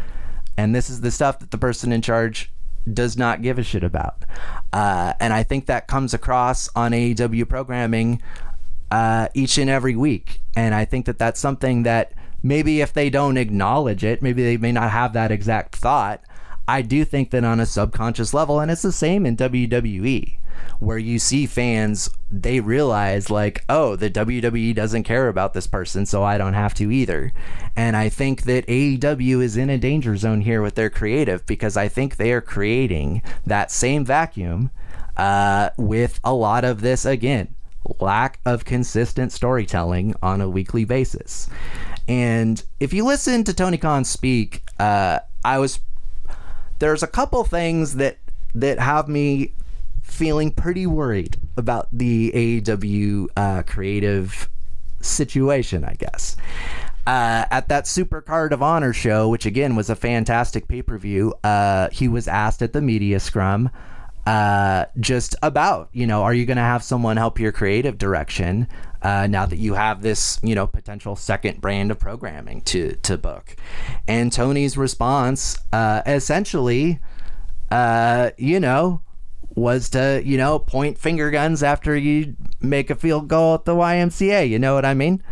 and 0.58 0.74
this 0.74 0.90
is 0.90 1.02
the 1.02 1.12
stuff 1.12 1.38
that 1.40 1.52
the 1.52 1.58
person 1.58 1.92
in 1.92 2.02
charge 2.02 2.52
does 2.94 3.18
not 3.18 3.42
give 3.42 3.58
a 3.60 3.64
shit 3.64 3.84
about. 3.84 4.24
Uh, 4.74 5.14
and 5.20 5.34
i 5.34 5.44
think 5.44 5.66
that 5.66 5.88
comes 5.88 6.14
across 6.14 6.70
on 6.76 6.92
aew 6.92 7.48
programming 7.48 8.22
uh, 8.92 9.28
each 9.34 9.58
and 9.58 9.70
every 9.70 9.96
week. 9.96 10.42
And 10.56 10.74
i 10.74 10.86
think 10.86 11.06
that 11.06 11.20
that's 11.20 11.40
something 11.40 11.84
that 11.84 12.14
maybe 12.44 12.82
if 12.82 12.94
they 12.94 13.10
don't 13.10 13.38
acknowledge 13.38 14.04
it 14.04 14.22
maybe 14.22 14.44
they 14.44 14.58
may 14.58 14.72
not 14.72 14.92
have 14.92 15.14
that 15.14 15.32
exact 15.32 15.76
thought 15.76 16.22
I 16.68 16.82
do 16.82 17.06
think 17.06 17.32
that 17.32 17.44
on 17.44 17.60
a 17.60 17.66
subconscious 17.66 18.34
level, 18.34 18.60
and 18.60 18.70
it's 18.70 18.82
the 18.82 18.92
same 18.92 19.26
in 19.26 19.38
WWE, 19.38 20.38
where 20.80 20.98
you 20.98 21.18
see 21.18 21.46
fans, 21.46 22.10
they 22.30 22.60
realize, 22.60 23.30
like, 23.30 23.64
oh, 23.70 23.96
the 23.96 24.10
WWE 24.10 24.76
doesn't 24.76 25.04
care 25.04 25.30
about 25.30 25.54
this 25.54 25.68
person, 25.68 26.06
so 26.06 26.24
I 26.24 26.38
don't 26.38 26.54
have 26.54 26.74
to 26.76 26.92
either. 26.92 27.32
And 27.76 27.96
I 27.96 28.10
think 28.10 28.44
that 28.44 28.68
AEW 28.68 29.42
is 29.42 29.56
in 29.56 29.70
a 29.70 29.78
danger 29.78 30.18
zone 30.18 30.42
here 30.42 30.62
with 30.62 30.76
their 30.76 30.90
creative 30.90 31.46
because 31.46 31.78
I 31.78 31.88
think 31.88 32.16
they 32.18 32.32
are 32.32 32.42
creating 32.42 33.22
that 33.46 33.72
same 33.72 34.04
vacuum 34.04 34.72
uh, 35.16 35.70
with 35.78 36.20
a 36.24 36.34
lot 36.34 36.66
of 36.66 36.82
this, 36.82 37.06
again, 37.06 37.56
lack 38.00 38.40
of 38.46 38.66
consistent 38.66 39.32
storytelling 39.32 40.16
on 40.22 40.42
a 40.42 40.50
weekly 40.50 40.86
basis. 40.86 41.50
And 42.08 42.62
if 42.80 42.94
you 42.94 43.06
listen 43.06 43.44
to 43.46 43.54
Tony 43.54 43.78
Khan 43.78 44.04
speak, 44.06 44.64
uh, 44.80 45.20
I 45.44 45.60
was 45.60 45.80
there's 46.80 47.04
a 47.04 47.08
couple 47.08 47.44
things 47.44 47.96
that 47.96 48.18
that 48.56 48.80
have 48.80 49.08
me 49.08 49.54
feeling 50.02 50.52
pretty 50.52 50.88
worried 50.88 51.38
about 51.58 51.88
the 51.92 52.32
AEW 52.32 53.28
uh, 53.36 53.64
creative 53.64 54.50
situation, 55.02 55.84
I 55.84 55.96
guess. 55.96 56.36
Uh, 57.06 57.46
at 57.52 57.70
that 57.70 57.88
Super 57.88 58.22
Card 58.22 58.52
of 58.52 58.62
Honor 58.62 58.94
show, 58.94 59.30
which 59.30 59.46
again 59.46 59.76
was 59.76 59.90
a 59.90 59.96
fantastic 59.96 60.68
pay 60.68 60.82
per 60.82 60.98
view, 60.98 61.34
uh, 61.44 61.90
he 61.92 62.08
was 62.08 62.28
asked 62.28 62.62
at 62.62 62.74
the 62.74 62.82
media 62.82 63.20
scrum 63.20 63.70
uh, 64.26 64.86
just 65.00 65.36
about, 65.42 65.88
you 65.94 66.06
know, 66.06 66.24
are 66.24 66.34
you 66.34 66.46
going 66.46 66.58
to 66.58 66.64
have 66.64 66.84
someone 66.84 67.16
help 67.16 67.40
your 67.40 67.54
creative 67.54 67.98
direction 67.98 68.68
uh, 69.08 69.26
now 69.26 69.46
that 69.46 69.58
you 69.58 69.74
have 69.74 70.02
this, 70.02 70.38
you 70.44 70.54
know, 70.54 70.68
potential 70.68 71.16
second 71.16 71.62
brand 71.62 71.92
of 71.92 71.98
programming 71.98 72.60
to 72.60 72.92
to 73.04 73.18
book? 73.18 73.56
And 74.06 74.34
Tony's 74.34 74.78
response, 74.78 75.58
uh, 75.72 76.02
essentially, 76.06 77.00
uh, 77.72 78.32
you 78.38 78.60
know, 78.60 79.02
was 79.56 79.90
to 79.92 80.22
you 80.26 80.38
know 80.38 80.60
point 80.60 80.98
finger 80.98 81.32
guns 81.32 81.64
after 81.64 81.96
you 81.96 82.36
make 82.60 82.90
a 82.90 82.96
field 82.96 83.30
goal 83.30 83.54
at 83.54 83.64
the 83.64 83.74
YMCA. 83.74 84.50
You 84.50 84.60
know 84.60 84.74
what 84.74 84.84
I 84.84 84.94
mean? 84.94 85.24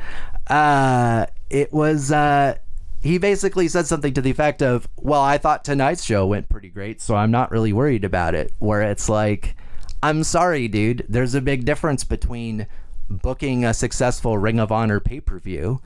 Uh, 0.48 1.26
it 1.50 1.74
was 1.74 2.14
uh, 2.14 2.56
he 3.02 3.18
basically 3.18 3.68
said 3.68 3.88
something 3.88 4.14
to 4.14 4.22
the 4.22 4.32
effect 4.32 4.62
of, 4.62 4.88
"Well, 4.96 5.22
I 5.22 5.38
thought 5.38 5.66
tonight's 5.66 6.06
show 6.06 6.26
went 6.26 6.48
pretty 6.48 6.70
great, 6.70 7.02
so 7.02 7.16
I'm 7.16 7.32
not 7.32 7.52
really 7.52 7.74
worried 7.74 8.06
about 8.06 8.36
it." 8.36 8.54
Where 8.60 8.84
it's 8.84 9.10
like, 9.10 9.58
"I'm 10.02 10.24
sorry, 10.24 10.70
dude. 10.70 11.06
There's 11.10 11.36
a 11.36 11.42
big 11.42 11.66
difference 11.66 12.06
between 12.06 12.68
booking 13.10 13.65
a 13.65 13.74
successful 13.74 14.38
Ring 14.38 14.60
of 14.60 14.72
Honor 14.72 15.00
pay-per-view 15.00 15.82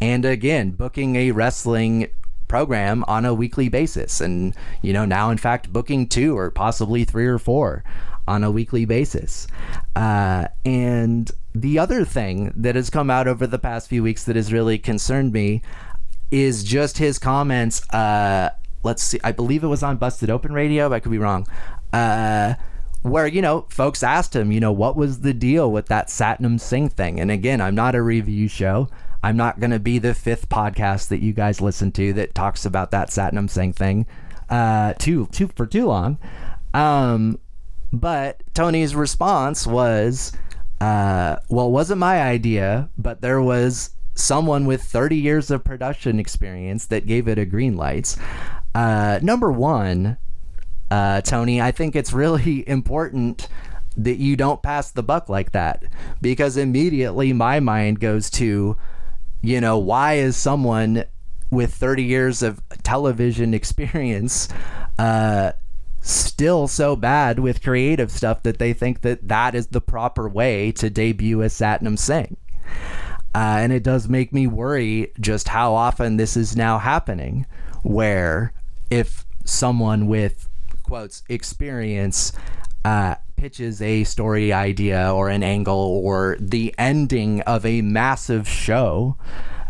and 0.00 0.24
again, 0.24 0.70
booking 0.70 1.16
a 1.16 1.32
wrestling 1.32 2.08
program 2.46 3.04
on 3.06 3.24
a 3.24 3.34
weekly 3.34 3.68
basis 3.68 4.20
and 4.20 4.54
you 4.80 4.92
know, 4.92 5.04
now 5.04 5.30
in 5.30 5.38
fact 5.38 5.72
booking 5.72 6.08
two 6.08 6.36
or 6.36 6.50
possibly 6.50 7.04
three 7.04 7.26
or 7.26 7.38
four 7.38 7.84
on 8.26 8.44
a 8.44 8.50
weekly 8.50 8.84
basis. 8.84 9.46
Uh, 9.96 10.46
and 10.64 11.30
the 11.54 11.78
other 11.78 12.04
thing 12.04 12.52
that 12.54 12.76
has 12.76 12.90
come 12.90 13.10
out 13.10 13.26
over 13.26 13.46
the 13.46 13.58
past 13.58 13.88
few 13.88 14.02
weeks 14.02 14.24
that 14.24 14.36
has 14.36 14.52
really 14.52 14.78
concerned 14.78 15.32
me 15.32 15.62
is 16.30 16.62
just 16.62 16.98
his 16.98 17.18
comments. 17.18 17.86
Uh, 17.90 18.50
let's 18.82 19.02
see, 19.02 19.20
I 19.24 19.32
believe 19.32 19.64
it 19.64 19.68
was 19.68 19.82
on 19.82 19.96
Busted 19.96 20.30
Open 20.30 20.52
Radio. 20.52 20.92
I 20.92 21.00
could 21.00 21.10
be 21.10 21.18
wrong. 21.18 21.46
Uh, 21.92 22.54
where 23.10 23.26
you 23.26 23.42
know 23.42 23.66
folks 23.70 24.02
asked 24.02 24.34
him, 24.34 24.52
you 24.52 24.60
know, 24.60 24.72
what 24.72 24.96
was 24.96 25.20
the 25.20 25.34
deal 25.34 25.70
with 25.70 25.86
that 25.86 26.08
Satnam 26.08 26.60
Singh 26.60 26.88
thing? 26.88 27.20
And 27.20 27.30
again, 27.30 27.60
I'm 27.60 27.74
not 27.74 27.94
a 27.94 28.02
review 28.02 28.48
show. 28.48 28.88
I'm 29.22 29.36
not 29.36 29.58
going 29.58 29.72
to 29.72 29.80
be 29.80 29.98
the 29.98 30.14
fifth 30.14 30.48
podcast 30.48 31.08
that 31.08 31.20
you 31.20 31.32
guys 31.32 31.60
listen 31.60 31.90
to 31.92 32.12
that 32.12 32.34
talks 32.34 32.64
about 32.64 32.92
that 32.92 33.08
Satnam 33.08 33.50
Singh 33.50 33.72
thing 33.72 34.06
uh, 34.48 34.94
too 34.94 35.26
too 35.26 35.48
for 35.54 35.66
too 35.66 35.86
long. 35.86 36.18
Um, 36.74 37.38
but 37.92 38.42
Tony's 38.54 38.94
response 38.94 39.66
was, 39.66 40.32
uh, 40.80 41.36
"Well, 41.48 41.66
it 41.66 41.70
wasn't 41.70 42.00
my 42.00 42.22
idea, 42.22 42.90
but 42.98 43.20
there 43.20 43.40
was 43.40 43.90
someone 44.14 44.66
with 44.66 44.82
30 44.82 45.16
years 45.16 45.50
of 45.50 45.64
production 45.64 46.18
experience 46.18 46.86
that 46.86 47.06
gave 47.06 47.28
it 47.28 47.38
a 47.38 47.44
green 47.46 47.76
light. 47.76 48.16
Uh, 48.74 49.18
number 49.22 49.50
one, 49.50 50.18
uh, 50.90 51.20
Tony, 51.22 51.60
I 51.60 51.72
think 51.72 51.96
it's 51.96 52.12
really 52.12 52.68
important 52.68 53.48
that 53.96 54.16
you 54.16 54.36
don't 54.36 54.62
pass 54.62 54.90
the 54.92 55.02
buck 55.02 55.28
like 55.28 55.52
that 55.52 55.82
because 56.22 56.56
immediately 56.56 57.32
my 57.32 57.58
mind 57.58 57.98
goes 57.98 58.30
to, 58.30 58.76
you 59.42 59.60
know, 59.60 59.76
why 59.76 60.14
is 60.14 60.36
someone 60.36 61.04
with 61.50 61.74
30 61.74 62.04
years 62.04 62.42
of 62.42 62.62
television 62.82 63.54
experience 63.54 64.48
uh, 64.98 65.52
still 66.00 66.68
so 66.68 66.94
bad 66.94 67.40
with 67.40 67.62
creative 67.62 68.10
stuff 68.10 68.42
that 68.44 68.58
they 68.58 68.72
think 68.72 69.00
that 69.00 69.26
that 69.26 69.54
is 69.54 69.68
the 69.68 69.80
proper 69.80 70.28
way 70.28 70.70
to 70.72 70.88
debut 70.88 71.42
a 71.42 71.46
Satnam 71.46 71.98
Singh? 71.98 72.36
Uh, 73.34 73.58
and 73.60 73.72
it 73.72 73.82
does 73.82 74.08
make 74.08 74.32
me 74.32 74.46
worry 74.46 75.12
just 75.20 75.48
how 75.48 75.74
often 75.74 76.16
this 76.16 76.36
is 76.36 76.56
now 76.56 76.78
happening, 76.78 77.46
where 77.82 78.52
if 78.90 79.26
someone 79.44 80.06
with 80.06 80.48
quotes 80.88 81.22
experience 81.28 82.32
uh, 82.82 83.14
pitches 83.36 83.82
a 83.82 84.04
story 84.04 84.54
idea 84.54 85.12
or 85.12 85.28
an 85.28 85.42
angle 85.42 86.00
or 86.02 86.38
the 86.40 86.74
ending 86.78 87.42
of 87.42 87.66
a 87.66 87.82
massive 87.82 88.48
show, 88.48 89.14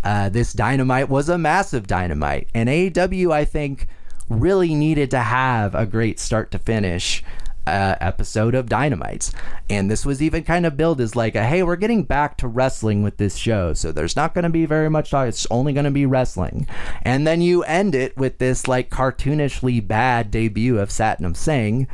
uh, 0.04 0.28
this 0.28 0.52
dynamite 0.52 1.08
was 1.08 1.28
a 1.28 1.36
massive 1.36 1.88
dynamite. 1.88 2.48
And 2.54 2.68
AEW, 2.68 3.32
I 3.32 3.44
think, 3.44 3.88
really 4.28 4.74
needed 4.74 5.10
to 5.10 5.18
have 5.18 5.74
a 5.74 5.86
great 5.86 6.20
start 6.20 6.52
to 6.52 6.58
finish 6.58 7.24
uh, 7.68 7.96
episode 8.00 8.54
of 8.54 8.66
Dynamites. 8.66 9.32
And 9.70 9.90
this 9.90 10.04
was 10.04 10.22
even 10.22 10.44
kind 10.44 10.66
of 10.66 10.76
billed 10.76 11.00
as 11.00 11.16
like 11.16 11.34
a 11.34 11.44
hey, 11.44 11.62
we're 11.62 11.76
getting 11.76 12.04
back 12.04 12.36
to 12.38 12.48
wrestling 12.48 13.02
with 13.02 13.16
this 13.16 13.36
show. 13.36 13.74
So 13.74 13.92
there's 13.92 14.16
not 14.16 14.34
going 14.34 14.44
to 14.44 14.50
be 14.50 14.66
very 14.66 14.88
much 14.88 15.10
talk. 15.10 15.28
It's 15.28 15.46
only 15.50 15.72
going 15.72 15.84
to 15.84 15.90
be 15.90 16.06
wrestling. 16.06 16.66
And 17.02 17.26
then 17.26 17.40
you 17.40 17.62
end 17.64 17.94
it 17.94 18.16
with 18.16 18.38
this 18.38 18.68
like 18.68 18.90
cartoonishly 18.90 19.86
bad 19.86 20.30
debut 20.30 20.78
of 20.78 20.90
Satnam 20.90 21.36
Singh. 21.36 21.86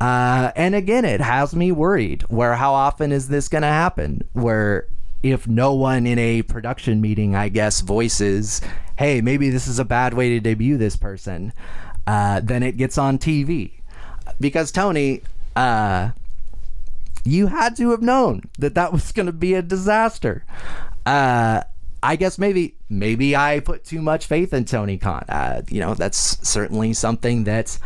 Uh, 0.00 0.52
and 0.54 0.74
again, 0.74 1.04
it 1.04 1.20
has 1.20 1.54
me 1.56 1.72
worried. 1.72 2.22
Where 2.28 2.54
how 2.54 2.72
often 2.72 3.10
is 3.10 3.28
this 3.28 3.48
going 3.48 3.62
to 3.62 3.68
happen? 3.68 4.22
Where 4.32 4.86
if 5.22 5.48
no 5.48 5.74
one 5.74 6.06
in 6.06 6.18
a 6.18 6.42
production 6.42 7.00
meeting, 7.00 7.34
I 7.34 7.48
guess, 7.48 7.80
voices, 7.80 8.60
hey, 8.96 9.20
maybe 9.20 9.50
this 9.50 9.66
is 9.66 9.78
a 9.78 9.84
bad 9.84 10.14
way 10.14 10.30
to 10.30 10.40
debut 10.40 10.76
this 10.76 10.96
person, 10.96 11.52
uh, 12.06 12.40
then 12.40 12.62
it 12.62 12.76
gets 12.76 12.96
on 12.98 13.18
TV 13.18 13.77
because 14.40 14.72
Tony, 14.72 15.22
uh, 15.56 16.10
you 17.24 17.48
had 17.48 17.76
to 17.76 17.90
have 17.90 18.02
known 18.02 18.42
that 18.58 18.74
that 18.74 18.92
was 18.92 19.12
going 19.12 19.26
to 19.26 19.32
be 19.32 19.54
a 19.54 19.62
disaster. 19.62 20.44
Uh, 21.04 21.62
I 22.02 22.16
guess 22.16 22.38
maybe 22.38 22.76
maybe 22.88 23.34
I 23.34 23.60
put 23.60 23.84
too 23.84 24.00
much 24.00 24.26
faith 24.26 24.54
in 24.54 24.64
Tony 24.64 24.98
Khan. 24.98 25.24
Uh, 25.28 25.62
you 25.68 25.80
know, 25.80 25.94
that's 25.94 26.38
certainly 26.48 26.94
something 26.94 27.44
that 27.44 27.78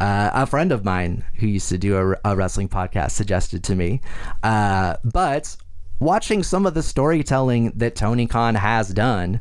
uh, 0.00 0.30
a 0.32 0.46
friend 0.46 0.72
of 0.72 0.84
mine 0.84 1.24
who 1.36 1.46
used 1.46 1.68
to 1.68 1.78
do 1.78 1.96
a, 1.96 2.30
a 2.30 2.36
wrestling 2.36 2.68
podcast 2.68 3.12
suggested 3.12 3.62
to 3.64 3.76
me. 3.76 4.00
Uh, 4.42 4.96
but 5.04 5.56
watching 6.00 6.42
some 6.42 6.66
of 6.66 6.74
the 6.74 6.82
storytelling 6.82 7.72
that 7.76 7.94
Tony 7.94 8.26
Khan 8.26 8.54
has 8.56 8.88
done, 8.88 9.40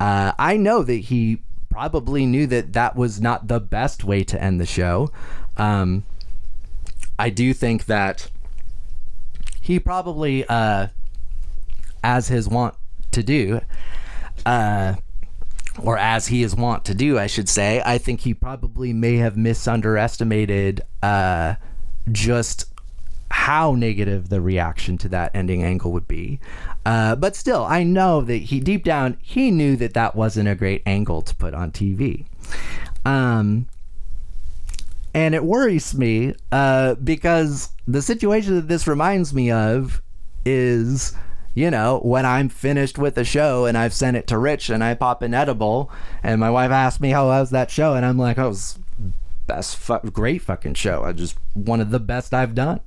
uh, 0.00 0.32
I 0.38 0.56
know 0.56 0.82
that 0.82 0.94
he 0.94 1.42
probably 1.70 2.26
knew 2.26 2.46
that 2.48 2.74
that 2.74 2.96
was 2.96 3.20
not 3.20 3.48
the 3.48 3.60
best 3.60 4.04
way 4.04 4.22
to 4.24 4.42
end 4.42 4.60
the 4.60 4.66
show. 4.66 5.10
Um, 5.56 6.04
I 7.18 7.30
do 7.30 7.52
think 7.52 7.86
that 7.86 8.30
he 9.60 9.78
probably, 9.78 10.44
uh, 10.46 10.88
as 12.02 12.28
his 12.28 12.48
want 12.48 12.74
to 13.12 13.22
do, 13.22 13.60
uh, 14.44 14.94
or 15.82 15.96
as 15.96 16.26
he 16.26 16.42
is 16.42 16.54
wont 16.54 16.84
to 16.86 16.94
do, 16.94 17.18
I 17.18 17.26
should 17.26 17.48
say, 17.48 17.82
I 17.84 17.98
think 17.98 18.20
he 18.20 18.34
probably 18.34 18.92
may 18.92 19.16
have 19.16 19.36
misunderestimated 19.36 20.82
uh, 21.02 21.54
just 22.10 22.66
how 23.30 23.74
negative 23.74 24.28
the 24.28 24.40
reaction 24.40 24.98
to 24.98 25.08
that 25.08 25.34
ending 25.34 25.62
angle 25.62 25.90
would 25.92 26.06
be. 26.06 26.38
Uh, 26.84 27.16
but 27.16 27.34
still, 27.34 27.64
I 27.64 27.82
know 27.82 28.20
that 28.20 28.36
he 28.36 28.60
deep 28.60 28.84
down 28.84 29.16
he 29.22 29.50
knew 29.50 29.76
that 29.76 29.94
that 29.94 30.14
wasn't 30.14 30.48
a 30.48 30.54
great 30.54 30.82
angle 30.84 31.22
to 31.22 31.34
put 31.34 31.54
on 31.54 31.72
TV. 31.72 32.26
Um, 33.04 33.66
and 35.14 35.34
it 35.34 35.44
worries 35.44 35.94
me 35.94 36.34
uh, 36.50 36.94
because 36.96 37.70
the 37.86 38.02
situation 38.02 38.54
that 38.54 38.68
this 38.68 38.86
reminds 38.86 39.34
me 39.34 39.50
of 39.50 40.00
is 40.44 41.14
you 41.54 41.70
know, 41.70 42.00
when 42.00 42.24
I'm 42.24 42.48
finished 42.48 42.98
with 42.98 43.14
the 43.14 43.24
show 43.24 43.66
and 43.66 43.76
I've 43.76 43.92
sent 43.92 44.16
it 44.16 44.26
to 44.28 44.38
Rich 44.38 44.70
and 44.70 44.82
I 44.82 44.94
pop 44.94 45.22
an 45.22 45.34
edible 45.34 45.90
and 46.22 46.40
my 46.40 46.50
wife 46.50 46.70
asks 46.70 47.00
me 47.00 47.10
how 47.10 47.26
was 47.26 47.50
that 47.50 47.70
show 47.70 47.94
and 47.94 48.06
I'm 48.06 48.18
like, 48.18 48.38
oh, 48.38 48.46
it 48.46 48.48
was 48.48 48.78
best, 49.46 49.76
fu- 49.76 49.98
great 50.10 50.40
fucking 50.40 50.74
show. 50.74 51.04
I 51.04 51.12
just 51.12 51.36
one 51.52 51.80
of 51.80 51.90
the 51.90 52.00
best 52.00 52.32
I've 52.32 52.54
done. 52.54 52.80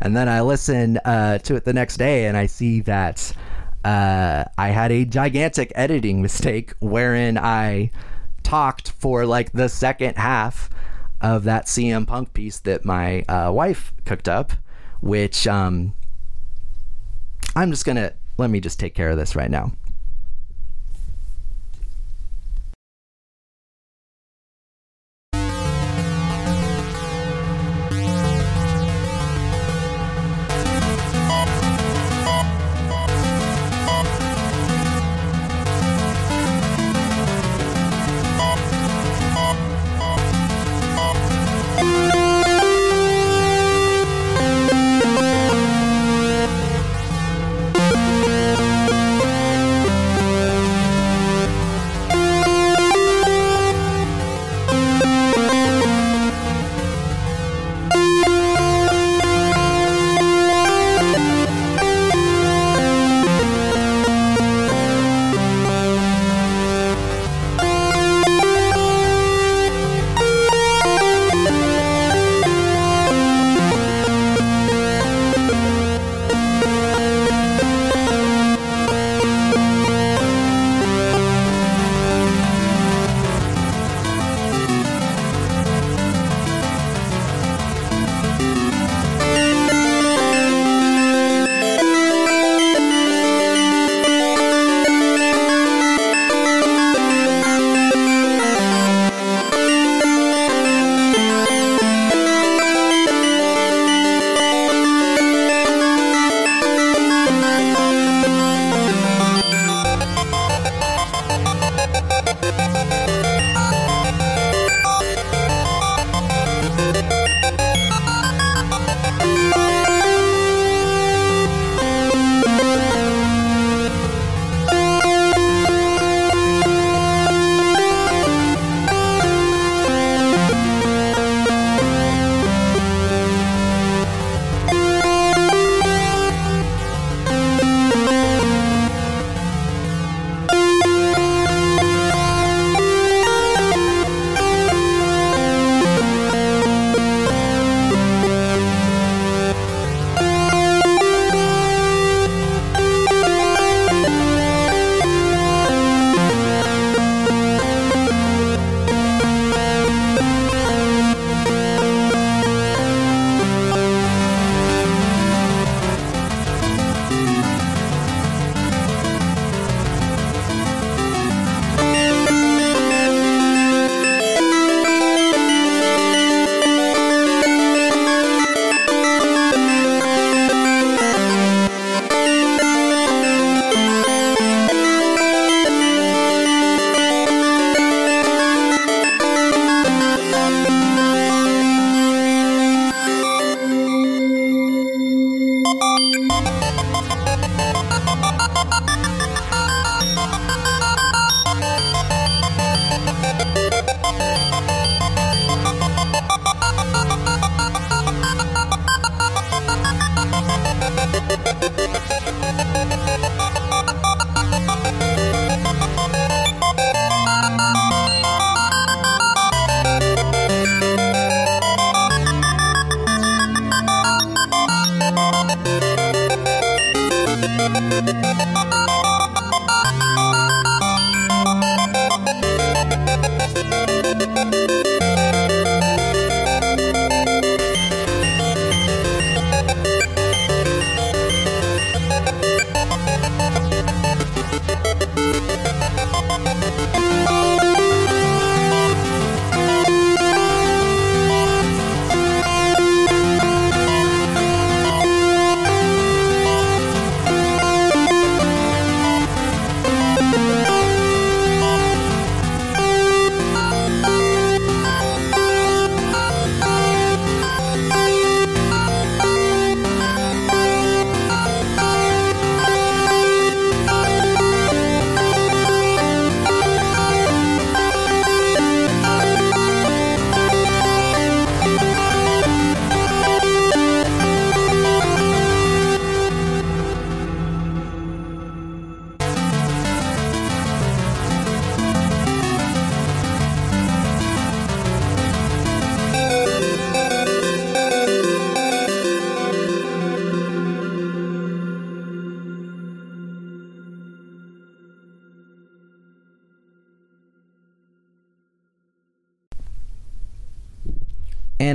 And 0.00 0.16
then 0.16 0.28
I 0.28 0.40
listen 0.40 0.96
uh, 0.98 1.38
to 1.38 1.54
it 1.54 1.64
the 1.64 1.72
next 1.72 1.98
day 1.98 2.26
and 2.26 2.36
I 2.36 2.46
see 2.46 2.80
that 2.80 3.32
uh, 3.84 4.44
I 4.56 4.68
had 4.68 4.90
a 4.90 5.04
gigantic 5.04 5.70
editing 5.76 6.20
mistake 6.20 6.72
wherein 6.80 7.38
I 7.38 7.90
talked 8.42 8.92
for 8.92 9.26
like 9.26 9.52
the 9.52 9.68
second 9.68 10.16
half 10.16 10.70
of 11.20 11.44
that 11.44 11.66
CM 11.66 12.06
Punk 12.06 12.32
piece 12.32 12.58
that 12.60 12.84
my 12.84 13.22
uh, 13.22 13.50
wife 13.52 13.92
cooked 14.04 14.28
up, 14.28 14.52
which 15.00 15.46
um, 15.46 15.94
I'm 17.56 17.70
just 17.70 17.84
gonna 17.84 18.12
let 18.36 18.50
me 18.50 18.60
just 18.60 18.78
take 18.78 18.94
care 18.94 19.10
of 19.10 19.16
this 19.16 19.34
right 19.34 19.50
now. 19.50 19.72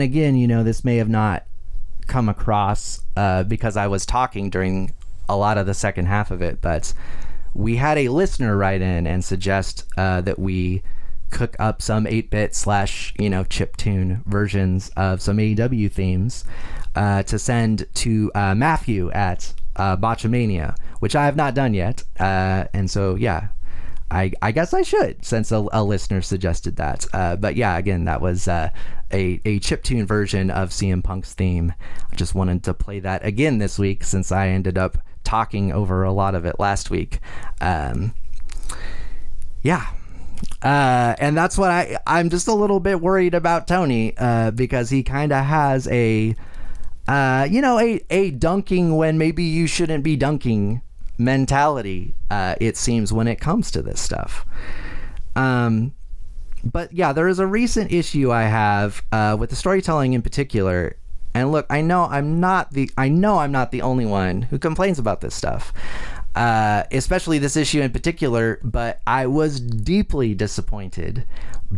Again, 0.03 0.35
you 0.35 0.47
know, 0.47 0.63
this 0.63 0.83
may 0.83 0.97
have 0.97 1.09
not 1.09 1.45
come 2.07 2.29
across 2.29 3.01
uh, 3.15 3.43
because 3.43 3.77
I 3.77 3.87
was 3.87 4.05
talking 4.05 4.49
during 4.49 4.93
a 5.27 5.35
lot 5.35 5.57
of 5.57 5.65
the 5.65 5.73
second 5.73 6.05
half 6.05 6.31
of 6.31 6.41
it, 6.41 6.61
but 6.61 6.93
we 7.53 7.77
had 7.77 7.97
a 7.97 8.09
listener 8.09 8.57
write 8.57 8.81
in 8.81 9.07
and 9.07 9.23
suggest 9.23 9.85
uh, 9.97 10.21
that 10.21 10.39
we 10.39 10.83
cook 11.29 11.55
up 11.57 11.81
some 11.81 12.05
8-bit 12.05 12.53
slash 12.53 13.11
you 13.17 13.27
know 13.27 13.43
chip 13.43 13.75
tune 13.75 14.21
versions 14.27 14.91
of 14.95 15.19
some 15.19 15.37
AEW 15.37 15.91
themes 15.91 16.43
uh, 16.95 17.23
to 17.23 17.39
send 17.39 17.87
to 17.95 18.31
uh, 18.35 18.53
Matthew 18.53 19.09
at 19.11 19.53
uh, 19.75 19.97
Botchamania, 19.97 20.75
which 20.99 21.15
I 21.15 21.25
have 21.25 21.35
not 21.35 21.55
done 21.55 21.73
yet, 21.73 22.03
uh, 22.19 22.65
and 22.73 22.89
so 22.89 23.15
yeah. 23.15 23.47
I, 24.13 24.31
I 24.43 24.51
guess 24.51 24.75
I 24.75 24.83
should, 24.83 25.25
since 25.25 25.51
a, 25.51 25.65
a 25.73 25.83
listener 25.83 26.21
suggested 26.21 26.75
that. 26.75 27.05
Uh, 27.13 27.35
but 27.35 27.55
yeah, 27.55 27.77
again, 27.77 28.05
that 28.05 28.21
was 28.21 28.47
uh, 28.47 28.69
a, 29.11 29.41
a 29.43 29.59
chiptune 29.59 30.05
version 30.05 30.51
of 30.51 30.69
CM 30.69 31.03
Punk's 31.03 31.33
theme. 31.33 31.73
I 32.11 32.15
just 32.15 32.35
wanted 32.35 32.63
to 32.65 32.75
play 32.75 32.99
that 32.99 33.25
again 33.25 33.57
this 33.57 33.79
week 33.79 34.03
since 34.03 34.31
I 34.31 34.49
ended 34.49 34.77
up 34.77 34.99
talking 35.23 35.71
over 35.71 36.03
a 36.03 36.13
lot 36.13 36.35
of 36.35 36.45
it 36.45 36.59
last 36.59 36.91
week. 36.91 37.19
Um, 37.59 38.13
yeah. 39.63 39.87
Uh, 40.61 41.15
and 41.17 41.35
that's 41.35 41.57
what 41.57 41.71
I 41.71 41.97
I'm 42.05 42.29
just 42.29 42.47
a 42.47 42.53
little 42.53 42.79
bit 42.79 43.01
worried 43.01 43.33
about 43.33 43.67
Tony 43.67 44.13
uh, 44.17 44.51
because 44.51 44.89
he 44.91 45.01
kind 45.01 45.31
of 45.31 45.43
has 45.43 45.87
a 45.87 46.35
uh, 47.07 47.47
you 47.49 47.61
know 47.61 47.79
a 47.79 48.01
a 48.09 48.31
dunking 48.31 48.95
when 48.95 49.17
maybe 49.17 49.43
you 49.43 49.67
shouldn't 49.67 50.03
be 50.03 50.15
dunking 50.15 50.81
mentality 51.17 52.15
uh, 52.31 52.55
it 52.59 52.77
seems 52.77 53.13
when 53.13 53.27
it 53.27 53.39
comes 53.39 53.71
to 53.71 53.81
this 53.81 54.01
stuff. 54.01 54.45
Um, 55.35 55.93
but 56.63 56.93
yeah, 56.93 57.13
there 57.13 57.27
is 57.27 57.39
a 57.39 57.47
recent 57.47 57.91
issue 57.91 58.31
I 58.31 58.43
have 58.43 59.01
uh, 59.11 59.35
with 59.39 59.49
the 59.49 59.55
storytelling 59.55 60.13
in 60.13 60.21
particular. 60.21 60.95
And 61.33 61.51
look, 61.51 61.65
I 61.69 61.81
know 61.81 62.05
I'm 62.05 62.39
not 62.39 62.71
the 62.71 62.89
I 62.97 63.09
know 63.09 63.39
I'm 63.39 63.51
not 63.51 63.71
the 63.71 63.81
only 63.81 64.05
one 64.05 64.43
who 64.43 64.59
complains 64.59 64.99
about 64.99 65.21
this 65.21 65.33
stuff 65.33 65.73
uh, 66.35 66.83
especially 66.91 67.37
this 67.37 67.55
issue 67.55 67.81
in 67.81 67.91
particular, 67.91 68.59
but 68.63 69.01
I 69.05 69.27
was 69.27 69.59
deeply 69.59 70.33
disappointed 70.33 71.25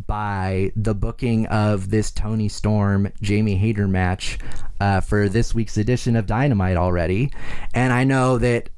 by 0.08 0.72
the 0.76 0.94
booking 0.94 1.46
of 1.48 1.90
this 1.90 2.12
Toni 2.12 2.48
Storm 2.48 3.12
Jamie 3.22 3.56
Hayter 3.58 3.88
match 3.88 4.40
uh, 4.80 5.02
for 5.02 5.28
this 5.28 5.54
week's 5.54 5.78
edition 5.78 6.16
of 6.16 6.26
Dynamite 6.26 6.78
already. 6.78 7.32
And 7.74 7.92
I 7.92 8.04
know 8.04 8.38
that 8.38 8.70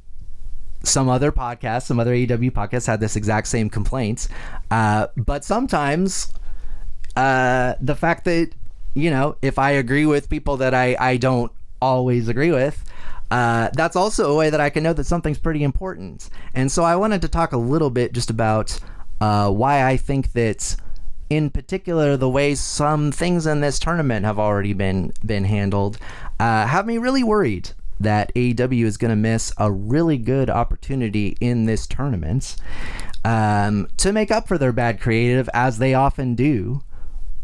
some 0.84 1.10
other 1.10 1.32
podcasts, 1.32 1.84
some 1.84 2.00
other 2.00 2.14
AEW 2.14 2.52
podcasts 2.52 2.88
had 2.88 3.00
this 3.00 3.16
exact 3.16 3.48
same 3.48 3.70
complaint. 3.70 4.28
Uh, 4.72 5.08
but 5.16 5.44
sometimes 5.44 6.34
uh, 7.16 7.74
the 7.82 7.96
fact 7.96 8.26
that, 8.26 8.52
you 8.94 9.10
know, 9.10 9.36
if 9.42 9.60
I 9.60 9.72
agree 9.72 10.06
with 10.06 10.30
people 10.30 10.58
that 10.58 10.74
I, 10.74 10.96
I 11.00 11.18
don't 11.18 11.52
always 11.82 12.28
agree 12.28 12.52
with, 12.52 12.84
uh, 13.30 13.70
that's 13.74 13.96
also 13.96 14.32
a 14.32 14.36
way 14.36 14.50
that 14.50 14.62
I 14.62 14.70
can 14.70 14.84
know 14.84 14.94
that 14.94 15.06
something's 15.06 15.40
pretty 15.40 15.64
important. 15.64 16.30
And 16.54 16.72
so 16.72 16.84
I 16.84 16.96
wanted 16.96 17.22
to 17.24 17.28
talk 17.28 17.52
a 17.52 17.58
little 17.58 17.90
bit 17.90 18.14
just 18.14 18.30
about 18.30 18.80
uh, 19.20 19.52
why 19.52 19.86
I 19.86 19.98
think 19.98 20.32
that, 20.34 20.76
in 21.30 21.50
particular, 21.50 22.16
the 22.16 22.30
way 22.30 22.56
some 22.56 23.12
things 23.12 23.46
in 23.46 23.60
this 23.60 23.80
tournament 23.80 24.26
have 24.26 24.40
already 24.40 24.74
been 24.74 25.12
been 25.26 25.44
handled, 25.44 25.98
uh, 26.40 26.66
have 26.68 26.86
me 26.86 26.98
really 26.98 27.24
worried 27.24 27.72
that 28.00 28.34
AEW 28.36 28.86
is 28.86 28.98
going 28.98 29.10
to 29.10 29.16
miss 29.16 29.52
a 29.58 29.72
really 29.72 30.18
good 30.18 30.50
opportunity 30.50 31.38
in 31.40 31.66
this 31.66 31.88
tournament 31.88 32.56
um, 33.26 33.88
to 33.98 34.14
make 34.14 34.32
up 34.32 34.48
for 34.48 34.58
their 34.58 34.72
bad 34.72 35.00
creative, 35.00 35.50
as 35.54 35.78
they 35.78 35.94
often 35.94 36.36
do, 36.36 36.82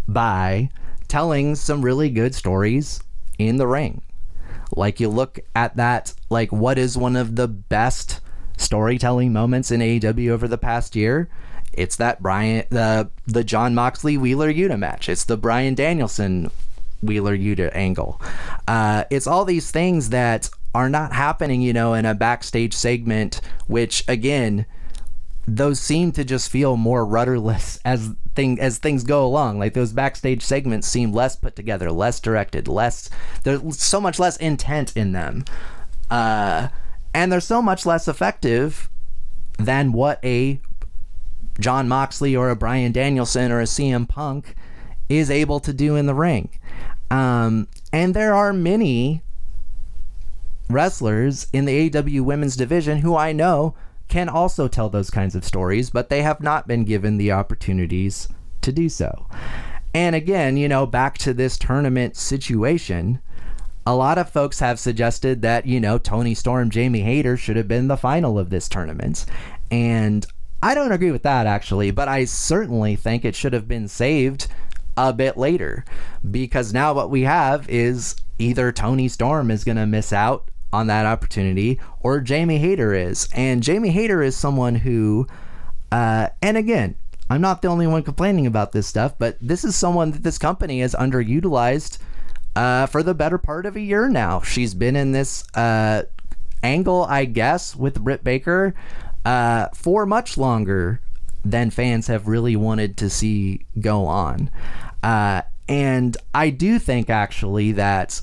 by 0.08 0.70
telling 1.08 1.56
some 1.56 1.82
really 1.82 2.10
good 2.10 2.36
stories 2.36 3.02
in 3.38 3.58
the 3.58 3.68
ring. 3.68 4.02
Like 4.76 5.00
you 5.00 5.10
look 5.10 5.40
at 5.56 5.76
that, 5.76 6.14
like 6.30 6.52
what 6.52 6.78
is 6.78 6.98
one 6.98 7.16
of 7.16 7.36
the 7.36 7.48
best 7.48 8.20
storytelling 8.58 9.34
moments 9.34 9.72
in 9.72 9.82
AEW 9.82 10.30
over 10.30 10.48
the 10.48 10.58
past 10.58 10.96
year? 10.96 11.30
It's 11.74 11.96
that 11.98 12.22
Bryan 12.22 12.66
the 12.70 13.10
the 13.26 13.44
Jon 13.44 13.74
Moxley 13.74 14.18
Wheeler 14.18 14.54
Yuta 14.54 14.78
match. 14.78 15.10
It's 15.10 15.26
the 15.26 15.38
Bryan 15.38 15.74
Danielson 15.74 16.52
Wheeler 17.04 17.38
Yuta 17.38 17.70
angle. 17.74 18.22
Uh, 18.68 19.04
it's 19.10 19.28
all 19.28 19.46
these 19.46 19.70
things 19.72 20.10
that 20.10 20.50
are 20.74 20.90
not 20.90 21.14
happening, 21.14 21.62
you 21.62 21.74
know, 21.74 21.94
in 21.94 22.06
a 22.06 22.16
backstage 22.16 22.74
segment, 22.74 23.42
which 23.68 24.04
again 24.08 24.66
those 25.46 25.80
seem 25.80 26.12
to 26.14 26.24
just 26.24 26.50
feel 26.50 26.78
more 26.78 27.06
rudderless 27.06 27.80
as 27.86 28.12
thing 28.36 28.60
as 28.60 28.78
things 28.78 29.04
go 29.04 29.26
along. 29.26 29.60
Like 29.60 29.74
those 29.74 29.94
backstage 29.94 30.42
segments 30.42 30.88
seem 30.88 31.12
less 31.12 31.36
put 31.36 31.56
together, 31.56 31.92
less 31.92 32.20
directed, 32.20 32.68
less 32.68 33.10
there's 33.44 33.78
so 33.78 34.02
much 34.02 34.20
less 34.20 34.38
intent 34.38 34.96
in 34.96 35.12
them. 35.12 35.46
Uh, 36.10 36.70
and 37.14 37.32
they're 37.32 37.40
so 37.40 37.62
much 37.62 37.86
less 37.86 38.08
effective 38.08 38.90
than 39.58 39.92
what 39.92 40.20
a 40.24 40.60
Jon 41.60 41.88
Moxley 41.88 42.36
or 42.36 42.50
a 42.50 42.56
Bryan 42.56 42.92
Danielson 42.92 43.52
or 43.52 43.60
a 43.60 43.66
CM 43.66 44.08
Punk 44.10 44.56
is 45.10 45.30
able 45.30 45.60
to 45.60 45.74
do 45.74 45.96
in 45.96 46.06
the 46.06 46.16
ring. 46.16 46.50
Um, 47.12 47.68
and 47.92 48.14
there 48.14 48.34
are 48.34 48.54
many 48.54 49.22
wrestlers 50.70 51.48
in 51.54 51.66
the 51.66 51.90
AEW 51.90 52.22
women's 52.22 52.56
division 52.56 53.00
who 53.00 53.16
I 53.16 53.32
know 53.32 53.76
can 54.08 54.30
also 54.30 54.68
tell 54.68 54.90
those 54.90 55.10
kinds 55.10 55.36
of 55.36 55.46
stories, 55.46 55.90
but 55.90 56.10
they 56.10 56.22
have 56.22 56.42
not 56.42 56.68
been 56.68 56.84
given 56.86 57.18
the 57.18 57.32
opportunities 57.32 58.28
to 58.62 58.72
do 58.72 58.90
so. 58.90 59.28
And 59.94 60.16
again, 60.16 60.58
you 60.58 60.68
know, 60.68 60.86
back 60.86 61.18
to 61.20 61.34
this 61.34 61.58
tournament 61.58 62.16
situation, 62.16 63.20
a 63.86 63.96
lot 63.96 64.18
of 64.18 64.30
folks 64.30 64.60
have 64.60 64.80
suggested 64.80 65.42
that, 65.42 65.66
you 65.66 65.80
know, 65.80 65.98
Toni 65.98 66.34
Storm, 66.34 66.70
Jamie 66.70 67.02
Hayter 67.02 67.38
should 67.38 67.58
have 67.58 67.68
been 67.68 67.88
the 67.88 67.98
final 67.98 68.40
of 68.40 68.50
this 68.50 68.70
tournament. 68.70 69.26
And 69.70 70.26
I 70.64 70.74
don't 70.74 70.92
agree 70.92 71.12
with 71.12 71.24
that 71.24 71.46
actually, 71.46 71.92
but 71.92 72.08
I 72.08 72.26
certainly 72.26 72.96
think 72.96 73.26
it 73.26 73.36
should 73.36 73.54
have 73.54 73.68
been 73.68 73.88
saved 73.88 74.48
a 74.98 75.14
bit 75.14 75.38
later 75.38 75.86
because 76.30 76.74
now 76.74 76.94
what 76.94 77.10
we 77.10 77.22
have 77.22 77.68
is 77.70 78.16
either 78.40 78.72
Toni 78.72 79.08
Storm 79.08 79.52
is 79.52 79.64
going 79.64 79.78
to 79.78 79.86
miss 79.86 80.14
out 80.14 80.50
on 80.72 80.88
that 80.88 81.06
opportunity, 81.06 81.80
or 82.02 82.20
Jamie 82.20 82.58
Hayter 82.58 82.94
is. 82.94 83.30
And 83.34 83.62
Jamie 83.62 83.92
Hayter 83.92 84.24
is 84.24 84.36
someone 84.36 84.74
who, 84.76 85.28
uh, 85.92 86.30
and 86.42 86.58
again, 86.58 86.96
I'm 87.30 87.42
not 87.42 87.62
the 87.62 87.68
only 87.68 87.88
one 87.88 88.04
complaining 88.04 88.48
about 88.48 88.72
this 88.72 88.88
stuff, 88.88 89.14
but 89.18 89.38
this 89.40 89.64
is 89.64 89.76
someone 89.76 90.12
that 90.12 90.24
this 90.24 90.40
company 90.40 90.82
has 90.82 90.96
underutilized 90.96 92.00
uh, 92.56 92.88
for 92.88 93.04
the 93.04 93.14
better 93.14 93.38
part 93.38 93.66
of 93.66 93.76
a 93.76 93.82
year 93.82 94.10
now. 94.10 94.42
She's 94.42 94.74
been 94.74 94.96
in 94.96 95.12
this 95.12 95.48
uh, 95.56 96.04
angle, 96.64 97.06
I 97.06 97.26
guess, 97.26 97.76
with 97.76 98.04
Britt 98.04 98.24
Baker 98.24 98.74
uh, 99.26 99.68
for 99.76 100.06
much 100.06 100.38
longer 100.38 101.02
than 101.46 101.70
fans 101.70 102.08
have 102.08 102.28
really 102.28 102.56
wanted 102.56 102.98
to 102.98 103.10
see 103.10 103.66
go 103.80 104.06
on. 104.06 104.50
Uh, 105.04 105.42
and 105.68 106.18
I 106.34 106.50
do 106.50 106.80
think 106.80 107.10
actually 107.10 107.74
that 107.74 108.22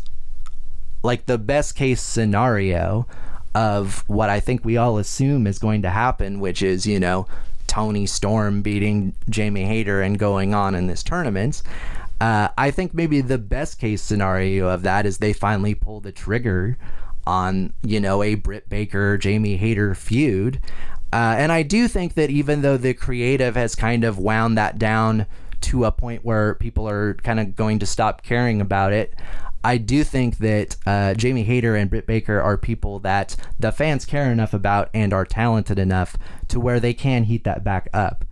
like 1.02 1.26
the 1.26 1.38
best 1.38 1.76
case 1.76 2.00
scenario 2.00 3.06
of 3.54 4.08
what 4.08 4.30
I 4.30 4.40
think 4.40 4.64
we 4.64 4.76
all 4.76 4.98
assume 4.98 5.46
is 5.46 5.58
going 5.58 5.82
to 5.82 5.90
happen, 5.90 6.40
which 6.40 6.62
is, 6.62 6.86
you 6.86 7.00
know, 7.00 7.26
Toni 7.66 8.06
Storm 8.06 8.62
beating 8.62 9.14
Jamie 9.28 9.64
Hayter 9.64 10.02
and 10.02 10.18
going 10.18 10.54
on 10.54 10.74
in 10.74 10.86
this 10.86 11.02
tournament. 11.02 11.62
Uh, 12.20 12.48
I 12.58 12.70
think 12.70 12.92
maybe 12.92 13.20
the 13.20 13.38
best 13.38 13.78
case 13.78 14.02
scenario 14.02 14.68
of 14.68 14.82
that 14.82 15.06
is 15.06 15.18
they 15.18 15.32
finally 15.32 15.74
pull 15.74 16.00
the 16.00 16.12
trigger 16.12 16.76
on, 17.26 17.72
you 17.82 17.98
know, 17.98 18.22
a 18.22 18.34
Britt 18.34 18.68
Baker 18.68 19.16
Jamie 19.16 19.56
Hayter 19.56 19.94
feud. 19.94 20.60
Uh, 21.12 21.34
and 21.38 21.50
I 21.50 21.62
do 21.62 21.88
think 21.88 22.14
that 22.14 22.30
even 22.30 22.62
though 22.62 22.76
the 22.76 22.94
creative 22.94 23.56
has 23.56 23.74
kind 23.74 24.04
of 24.04 24.18
wound 24.18 24.56
that 24.58 24.78
down 24.78 25.26
to 25.62 25.84
a 25.84 25.92
point 25.92 26.24
where 26.24 26.54
people 26.54 26.88
are 26.88 27.14
kind 27.14 27.40
of 27.40 27.56
going 27.56 27.78
to 27.80 27.86
stop 27.86 28.22
caring 28.22 28.60
about 28.60 28.92
it, 28.92 29.14
I 29.62 29.76
do 29.76 30.04
think 30.04 30.38
that 30.38 30.76
uh, 30.86 31.14
Jamie 31.14 31.42
Hayter 31.42 31.76
and 31.76 31.90
Britt 31.90 32.06
Baker 32.06 32.40
are 32.40 32.56
people 32.56 32.98
that 33.00 33.36
the 33.58 33.72
fans 33.72 34.06
care 34.06 34.32
enough 34.32 34.54
about 34.54 34.88
and 34.94 35.12
are 35.12 35.26
talented 35.26 35.78
enough 35.78 36.16
to 36.48 36.58
where 36.58 36.80
they 36.80 36.94
can 36.94 37.24
heat 37.24 37.44
that 37.44 37.62
back 37.62 37.88
up. 37.92 38.24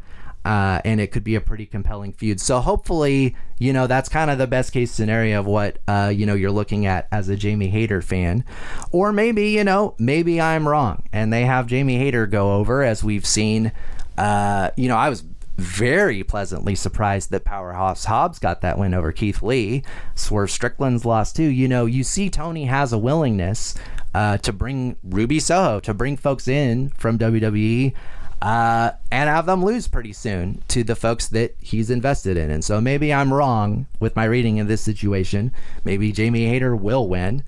Uh, 0.45 0.81
and 0.87 0.99
it 0.99 1.09
could 1.09 1.24
be 1.24 1.35
a 1.35 1.41
pretty 1.43 1.66
compelling 1.66 2.12
feud. 2.12 2.41
So 2.41 2.61
hopefully, 2.61 3.37
you 3.59 3.74
know, 3.74 3.87
that's 3.87 4.09
kind 4.09 4.31
of 4.31 4.39
the 4.39 4.47
best 4.47 4.72
case 4.72 4.91
scenario 4.91 5.41
of 5.41 5.47
what, 5.47 5.79
uh, 5.87 6.11
you 6.14 6.24
know, 6.24 6.33
you're 6.33 6.51
looking 6.51 6.87
at 6.87 7.07
as 7.12 7.29
a 7.29 7.37
Jamie 7.37 7.68
Hayter 7.68 8.01
fan. 8.01 8.45
Or 8.91 9.12
maybe, 9.12 9.51
you 9.51 9.64
know, 9.64 9.95
maybe 9.99 10.41
I'm 10.41 10.66
wrong 10.66 11.03
and 11.12 11.31
they 11.31 11.45
have 11.45 11.66
Jamie 11.66 11.99
Hayter 11.99 12.26
go 12.26 12.55
over 12.55 12.83
as 12.83 13.05
we've 13.05 13.26
seen. 13.26 13.72
Uh, 14.16 14.70
you 14.79 14.89
know, 14.89 14.97
I 14.97 15.11
was 15.11 15.24
very 15.59 16.23
pleasantly 16.23 16.75
surprised 16.75 17.31
that 17.31 17.45
Powerhouse 17.45 18.05
Hobbs 18.05 18.39
got 18.39 18.61
that 18.63 18.79
win 18.79 18.95
over 18.95 19.13
Keith 19.13 19.43
Lee. 19.43 19.83
Swerve 20.15 20.51
Strickland's 20.51 21.05
lost 21.05 21.37
too. 21.37 21.43
You 21.43 21.67
know, 21.69 21.85
you 21.85 22.05
see 22.05 22.31
Tony 22.31 22.67
has 22.67 22.93
a 22.93 22.99
willingness 22.99 23.75
uh, 24.15 24.39
to 24.39 24.53
bring 24.53 24.97
Ruby 25.03 25.41
Soho, 25.41 25.81
to 25.81 25.93
bring 25.93 26.17
folks 26.17 26.49
in 26.49 26.91
from 26.91 27.19
WWE. 27.19 27.93
uh, 28.41 28.93
and 29.11 29.29
have 29.29 29.47
them 29.47 29.65
lose 29.65 29.89
pretty 29.89 30.13
soon 30.13 30.63
to 30.69 30.85
the 30.85 30.95
folks 30.95 31.27
that 31.29 31.57
he's 31.61 31.91
invested 31.91 32.37
in. 32.37 32.51
And 32.51 32.65
so 32.65 32.81
maybe 32.81 33.13
I'm 33.13 33.35
wrong 33.35 33.87
with 33.99 34.15
my 34.15 34.25
reading 34.27 34.61
of 34.61 34.69
this 34.69 34.81
situation. 34.81 35.51
Maybe 35.85 36.13
Jamie 36.13 36.47
Hayter 36.47 36.77
will 36.77 37.09
win. 37.09 37.43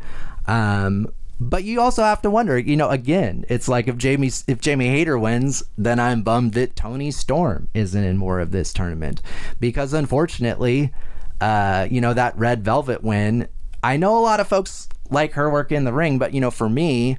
Um, 0.49 1.13
but 1.41 1.65
you 1.65 1.81
also 1.81 2.03
have 2.03 2.21
to 2.23 2.31
wonder, 2.31 2.59
you 2.59 2.77
know, 2.77 2.91
again, 2.91 3.47
it's 3.49 3.67
like 3.67 3.89
if 3.89 3.97
Jamie 3.97 4.31
if 4.47 4.61
Jamie 4.61 4.89
Hayter 4.89 5.19
wins, 5.19 5.63
then 5.79 5.99
I'm 5.99 6.23
bummed 6.23 6.53
that 6.53 6.77
Toni 6.77 7.11
Storm 7.11 7.69
isn't 7.73 8.05
in 8.05 8.19
more 8.19 8.41
of 8.41 8.51
this 8.51 8.75
tournament 8.75 9.23
because 9.59 9.95
unfortunately, 9.95 10.93
uh, 11.41 11.89
you 11.91 12.03
know, 12.03 12.13
that 12.13 12.37
Red 12.39 12.63
Velvet 12.63 13.03
win. 13.03 13.49
I 13.83 13.97
know 13.97 14.19
a 14.19 14.21
lot 14.21 14.41
of 14.41 14.49
folks 14.49 14.87
like 15.09 15.33
her 15.33 15.51
work 15.51 15.73
in 15.73 15.85
the 15.85 15.95
ring, 15.95 16.19
but 16.19 16.35
you 16.35 16.43
know, 16.43 16.51
for 16.51 16.69
me, 16.69 17.17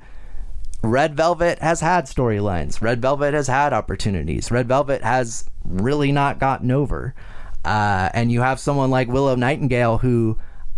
Red 0.84 1.18
Velvet 1.18 1.58
has 1.58 1.82
had 1.82 2.06
storylines. 2.06 2.80
Red 2.80 3.02
Velvet 3.02 3.34
has 3.34 3.48
had 3.48 3.74
opportunities. 3.74 4.52
Red 4.52 4.68
Velvet 4.68 5.04
has 5.04 5.46
really 5.66 6.12
not 6.12 6.38
gotten 6.38 6.70
over. 6.70 7.16
Uh, 7.66 8.10
and 8.14 8.32
you 8.32 8.42
have 8.42 8.60
someone 8.60 8.92
like 8.92 9.08
Willow 9.08 9.36
Nightingale 9.36 9.98
who 10.00 10.38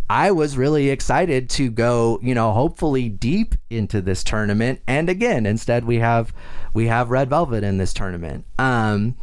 I 0.09 0.31
was 0.31 0.57
really 0.57 0.89
excited 0.89 1.49
to 1.51 1.71
go, 1.71 2.19
you 2.21 2.35
know, 2.35 2.51
hopefully 2.51 3.09
deep 3.09 3.55
into 3.69 4.01
this 4.01 4.23
tournament. 4.23 4.81
And 4.87 5.09
again, 5.09 5.45
instead 5.45 5.85
we 5.85 5.99
have 5.99 6.33
we 6.73 6.87
have 6.87 7.09
Red 7.09 7.29
Velvet 7.29 7.63
in 7.63 7.77
this 7.77 7.93
tournament. 7.93 8.45
Um, 8.57 9.15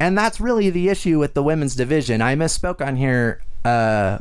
and 0.00 0.16
that's 0.16 0.40
really 0.40 0.70
the 0.70 0.88
issue 0.88 1.18
with 1.18 1.34
the 1.34 1.42
women's 1.42 1.74
division. 1.74 2.22
I 2.22 2.34
misspoke 2.34 2.84
on 2.84 2.96
here 2.96 3.42
uh, 3.64 4.18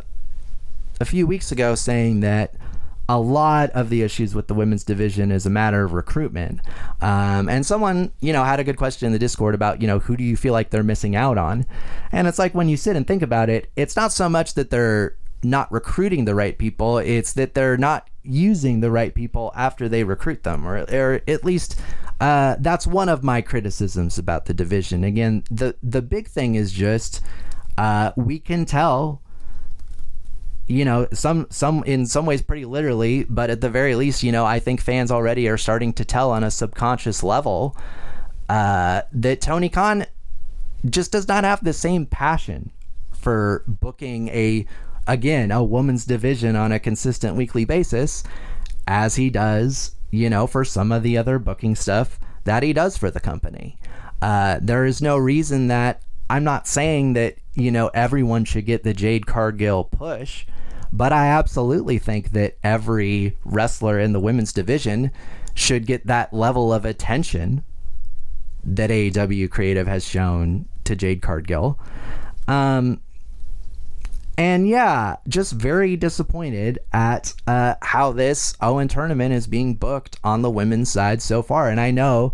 a 0.99 1.05
few 1.05 1.27
weeks 1.27 1.51
ago 1.51 1.75
saying 1.75 2.21
that 2.21 2.55
a 3.09 3.19
lot 3.19 3.69
of 3.69 3.89
the 3.89 4.01
issues 4.01 4.35
with 4.35 4.47
the 4.47 4.53
women's 4.53 4.83
division 4.83 5.31
is 5.31 5.45
a 5.45 5.49
matter 5.49 5.83
of 5.83 5.93
recruitment. 5.93 6.59
Um, 6.99 7.47
and 7.47 7.65
someone, 7.65 8.11
you 8.19 8.33
know, 8.33 8.43
had 8.43 8.59
a 8.59 8.65
good 8.65 8.75
question 8.75 9.05
in 9.07 9.13
the 9.13 9.19
Discord 9.19 9.55
about, 9.55 9.81
you 9.81 9.87
know, 9.87 9.99
who 9.99 10.17
do 10.17 10.23
you 10.23 10.35
feel 10.35 10.51
like 10.51 10.71
they're 10.71 10.83
missing 10.83 11.15
out 11.15 11.37
on? 11.37 11.65
And 12.11 12.27
it's 12.27 12.39
like 12.39 12.53
when 12.53 12.67
you 12.67 12.75
sit 12.75 12.97
and 12.97 13.07
think 13.07 13.21
about 13.21 13.49
it, 13.49 13.71
it's 13.77 13.95
not 13.95 14.11
so 14.11 14.27
much 14.27 14.55
that 14.55 14.71
they're 14.71 15.15
not 15.43 15.71
recruiting 15.71 16.25
the 16.25 16.35
right 16.35 16.57
people, 16.57 16.97
it's 16.97 17.33
that 17.33 17.53
they're 17.53 17.77
not 17.77 18.09
using 18.23 18.79
the 18.79 18.91
right 18.91 19.13
people 19.13 19.51
after 19.55 19.87
they 19.87 20.03
recruit 20.03 20.43
them, 20.43 20.67
or, 20.67 20.79
or 20.91 21.21
at 21.27 21.43
least 21.43 21.79
uh, 22.19 22.55
that's 22.59 22.87
one 22.87 23.09
of 23.09 23.23
my 23.23 23.41
criticisms 23.41 24.17
about 24.17 24.45
the 24.45 24.53
division. 24.53 25.03
Again, 25.03 25.43
the 25.51 25.75
the 25.83 26.01
big 26.01 26.27
thing 26.27 26.55
is 26.55 26.71
just 26.71 27.21
uh, 27.77 28.11
we 28.15 28.39
can 28.39 28.65
tell 28.65 29.21
you 30.67 30.83
know 30.83 31.07
some 31.13 31.47
some 31.49 31.83
in 31.85 32.05
some 32.05 32.25
ways 32.25 32.41
pretty 32.41 32.65
literally 32.65 33.23
but 33.23 33.49
at 33.49 33.61
the 33.61 33.69
very 33.69 33.95
least 33.95 34.21
you 34.21 34.33
know 34.33 34.45
i 34.45 34.59
think 34.59 34.81
fans 34.81 35.09
already 35.09 35.47
are 35.47 35.57
starting 35.57 35.93
to 35.93 36.03
tell 36.03 36.29
on 36.29 36.43
a 36.43 36.51
subconscious 36.51 37.23
level 37.23 37.75
uh, 38.49 39.01
that 39.13 39.39
tony 39.39 39.69
khan 39.69 40.05
just 40.89 41.09
does 41.11 41.25
not 41.25 41.45
have 41.45 41.63
the 41.63 41.71
same 41.71 42.05
passion 42.05 42.69
for 43.13 43.63
booking 43.65 44.27
a 44.29 44.65
again 45.07 45.51
a 45.51 45.63
woman's 45.63 46.05
division 46.05 46.55
on 46.55 46.71
a 46.71 46.79
consistent 46.79 47.35
weekly 47.35 47.65
basis 47.65 48.23
as 48.87 49.15
he 49.15 49.29
does 49.29 49.91
you 50.11 50.29
know 50.29 50.47
for 50.47 50.63
some 50.63 50.91
of 50.91 51.03
the 51.03 51.17
other 51.17 51.39
booking 51.39 51.75
stuff 51.75 52.19
that 52.43 52.63
he 52.63 52.73
does 52.73 52.97
for 52.97 53.11
the 53.11 53.19
company 53.19 53.77
uh, 54.21 54.57
there 54.61 54.85
is 54.85 55.01
no 55.01 55.17
reason 55.17 55.67
that 55.67 56.01
i'm 56.29 56.43
not 56.43 56.67
saying 56.67 57.13
that 57.13 57.35
you 57.55 57.71
know 57.71 57.89
everyone 57.93 58.45
should 58.45 58.65
get 58.65 58.83
the 58.83 58.93
jade 58.93 59.25
cargill 59.25 59.83
push 59.83 60.45
but 60.91 61.11
i 61.11 61.27
absolutely 61.27 61.97
think 61.97 62.31
that 62.31 62.57
every 62.63 63.35
wrestler 63.43 63.99
in 63.99 64.13
the 64.13 64.19
women's 64.19 64.53
division 64.53 65.11
should 65.53 65.85
get 65.85 66.05
that 66.05 66.31
level 66.33 66.71
of 66.71 66.85
attention 66.85 67.63
that 68.63 68.89
AEW 68.89 69.49
creative 69.49 69.87
has 69.87 70.05
shown 70.05 70.67
to 70.83 70.95
Jade 70.95 71.21
Cargill. 71.21 71.79
Um, 72.47 73.01
and 74.37 74.69
yeah, 74.69 75.15
just 75.27 75.53
very 75.53 75.95
disappointed 75.95 76.77
at 76.93 77.33
uh, 77.47 77.73
how 77.81 78.11
this 78.11 78.55
Owen 78.61 78.87
tournament 78.87 79.33
is 79.33 79.47
being 79.47 79.73
booked 79.73 80.19
on 80.23 80.43
the 80.43 80.51
women's 80.51 80.91
side 80.91 81.23
so 81.23 81.41
far. 81.41 81.69
And 81.69 81.79
I 81.79 81.89
know, 81.89 82.33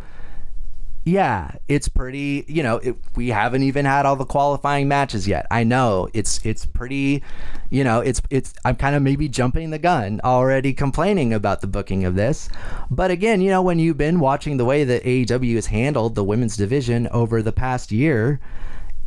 yeah, 1.05 1.51
it's 1.69 1.87
pretty. 1.87 2.43
You 2.47 2.61
know, 2.63 2.77
it, 2.77 2.95
we 3.15 3.29
haven't 3.29 3.63
even 3.63 3.85
had 3.85 4.05
all 4.05 4.17
the 4.17 4.25
qualifying 4.25 4.87
matches 4.89 5.27
yet. 5.27 5.47
I 5.49 5.63
know 5.63 6.09
it's 6.13 6.45
it's 6.45 6.65
pretty. 6.65 7.23
You 7.69 7.85
know, 7.85 8.01
it's 8.01 8.21
it's. 8.29 8.53
I'm 8.65 8.75
kind 8.75 8.95
of 8.95 9.01
maybe 9.01 9.29
jumping 9.29 9.69
the 9.69 9.79
gun 9.79 10.19
already, 10.23 10.73
complaining 10.73 11.33
about 11.33 11.61
the 11.61 11.67
booking 11.67 12.03
of 12.03 12.15
this. 12.15 12.49
But 12.89 13.11
again, 13.11 13.41
you 13.41 13.49
know, 13.49 13.61
when 13.61 13.79
you've 13.79 13.97
been 13.97 14.19
watching 14.19 14.57
the 14.57 14.65
way 14.65 14.83
that 14.83 15.03
AEW 15.03 15.55
has 15.55 15.67
handled 15.67 16.15
the 16.15 16.23
women's 16.23 16.57
division 16.57 17.07
over 17.09 17.41
the 17.41 17.53
past 17.53 17.91
year 17.91 18.39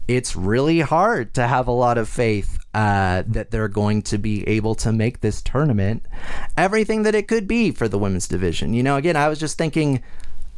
it's 0.08 0.36
really 0.36 0.80
hard 0.80 1.34
to 1.34 1.46
have 1.46 1.66
a 1.66 1.72
lot 1.72 1.98
of 1.98 2.08
faith 2.08 2.58
uh, 2.74 3.22
that 3.26 3.50
they're 3.50 3.68
going 3.68 4.02
to 4.02 4.18
be 4.18 4.46
able 4.46 4.74
to 4.76 4.92
make 4.92 5.20
this 5.20 5.42
tournament 5.42 6.04
everything 6.56 7.02
that 7.02 7.14
it 7.14 7.26
could 7.26 7.48
be 7.48 7.72
for 7.72 7.88
the 7.88 7.98
women's 7.98 8.28
division. 8.28 8.74
You 8.74 8.82
know, 8.82 8.96
again, 8.96 9.16
I 9.16 9.28
was 9.28 9.38
just 9.38 9.58
thinking, 9.58 10.02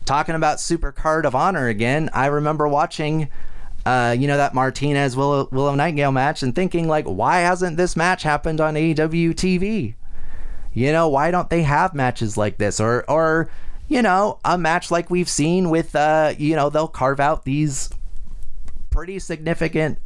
talking 0.04 0.34
about 0.34 0.60
Super 0.60 0.92
Card 0.92 1.24
of 1.24 1.34
Honor 1.34 1.68
again. 1.68 2.10
I 2.12 2.26
remember 2.26 2.68
watching. 2.68 3.28
Uh, 3.86 4.14
you 4.18 4.26
know 4.26 4.36
that 4.36 4.52
Martinez 4.52 5.16
Willow, 5.16 5.48
Willow 5.50 5.74
Nightingale 5.74 6.12
match, 6.12 6.42
and 6.42 6.54
thinking 6.54 6.88
like, 6.88 7.06
why 7.06 7.38
hasn't 7.38 7.78
this 7.78 7.96
match 7.96 8.22
happened 8.22 8.60
on 8.60 8.74
AEW 8.74 9.30
TV? 9.30 9.94
You 10.74 10.92
know, 10.92 11.08
why 11.08 11.30
don't 11.30 11.48
they 11.48 11.62
have 11.62 11.94
matches 11.94 12.36
like 12.36 12.58
this, 12.58 12.80
or 12.80 13.08
or 13.08 13.48
you 13.86 14.02
know, 14.02 14.38
a 14.44 14.58
match 14.58 14.90
like 14.90 15.08
we've 15.08 15.28
seen 15.28 15.70
with, 15.70 15.96
uh, 15.96 16.34
you 16.36 16.54
know, 16.54 16.68
they'll 16.68 16.88
carve 16.88 17.20
out 17.20 17.44
these 17.44 17.88
pretty 18.98 19.20
significant 19.20 19.96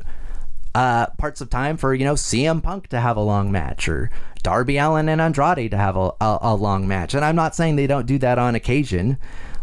uh, 0.74 1.06
parts 1.16 1.40
of 1.40 1.48
time 1.48 1.78
for 1.78 1.94
you 1.94 2.04
know 2.04 2.12
CM 2.12 2.62
Punk 2.62 2.88
to 2.88 3.00
have 3.00 3.16
a 3.16 3.22
long 3.22 3.50
match 3.50 3.88
or 3.88 4.10
Darby 4.42 4.76
Allin 4.76 5.08
and 5.08 5.18
Andrade 5.18 5.70
to 5.70 5.78
have 5.78 5.96
a, 5.96 6.12
a, 6.20 6.38
a, 6.42 6.54
long 6.54 6.86
match. 6.86 7.14
And 7.14 7.24
I'm 7.24 7.34
not 7.34 7.54
saying 7.54 7.76
they 7.76 7.86
don't 7.86 8.04
do 8.04 8.18
that 8.18 8.38
on 8.38 8.54
occasion, 8.54 9.16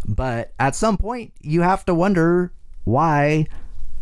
but 0.03 0.51
at 0.59 0.75
some 0.75 0.97
point 0.97 1.31
you 1.41 1.61
have 1.61 1.85
to 1.85 1.93
wonder 1.93 2.53
why 2.85 3.45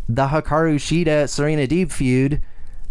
the 0.08 0.28
Hikaru 0.28 0.76
Shida 0.76 1.28
Serena 1.28 1.66
Deeb 1.66 1.92
feud 1.92 2.40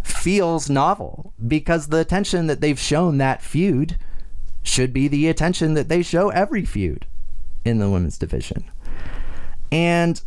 feels 0.03 0.69
novel 0.69 1.33
because 1.47 1.87
the 1.87 1.97
attention 1.97 2.45
that 2.45 2.61
they've 2.61 2.79
shown 2.79 3.17
that 3.17 3.41
feud 3.41 3.97
should 4.61 4.93
be 4.93 5.07
the 5.07 5.27
attention 5.27 5.73
that 5.73 5.89
they 5.89 6.03
show 6.03 6.29
every 6.29 6.65
feud 6.65 7.07
in 7.65 7.79
the 7.79 7.89
women's 7.89 8.19
division. 8.19 8.63
And 9.71 10.21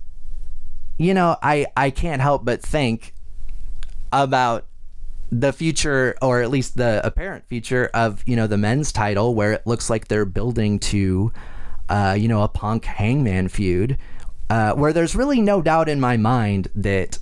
you 1.01 1.15
know, 1.15 1.37
I 1.43 1.67
I 1.77 1.89
can't 1.89 2.21
help 2.21 2.45
but 2.45 2.61
think 2.61 3.15
about 4.13 4.67
the 5.33 5.53
future 5.53 6.15
or 6.21 6.43
at 6.43 6.51
least 6.51 6.77
the 6.77 7.01
apparent 7.05 7.47
future 7.47 7.89
of 7.95 8.23
you 8.27 8.37
know 8.37 8.47
the 8.47 8.59
men's 8.59 8.93
title 8.93 9.35
where 9.35 9.53
it 9.53 9.67
looks 9.67 9.89
like 9.89 10.09
they're 10.09 10.25
building 10.25 10.79
to 10.79 11.33
uh, 11.89 12.17
you 12.19 12.29
know 12.29 12.43
a 12.43 12.49
punk 12.49 12.85
hangman 12.85 13.49
feud 13.49 13.97
uh, 14.51 14.75
where 14.75 14.93
there's 14.93 15.15
really 15.15 15.41
no 15.41 15.63
doubt 15.63 15.89
in 15.89 16.01
my 16.01 16.17
mind 16.17 16.69
that 16.75 17.19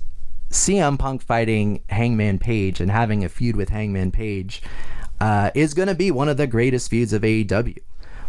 CM 0.49 0.97
Punk 0.97 1.21
fighting 1.21 1.83
Hangman 1.89 2.39
Page 2.39 2.81
and 2.81 2.89
having 2.89 3.23
a 3.23 3.29
feud 3.29 3.55
with 3.55 3.69
Hangman 3.69 4.11
Page 4.11 4.63
uh, 5.21 5.51
is 5.53 5.75
going 5.75 5.87
to 5.87 5.95
be 5.95 6.09
one 6.09 6.27
of 6.27 6.37
the 6.37 6.47
greatest 6.47 6.89
feuds 6.89 7.13
of 7.13 7.21
AEW, 7.21 7.77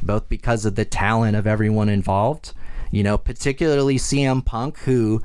both 0.02 0.28
because 0.28 0.66
of 0.66 0.74
the 0.74 0.84
talent 0.84 1.34
of 1.34 1.46
everyone 1.46 1.88
involved, 1.88 2.52
you 2.90 3.02
know, 3.02 3.18
particularly 3.18 3.96
CM 3.96 4.44
Punk, 4.44 4.78
who 4.80 5.22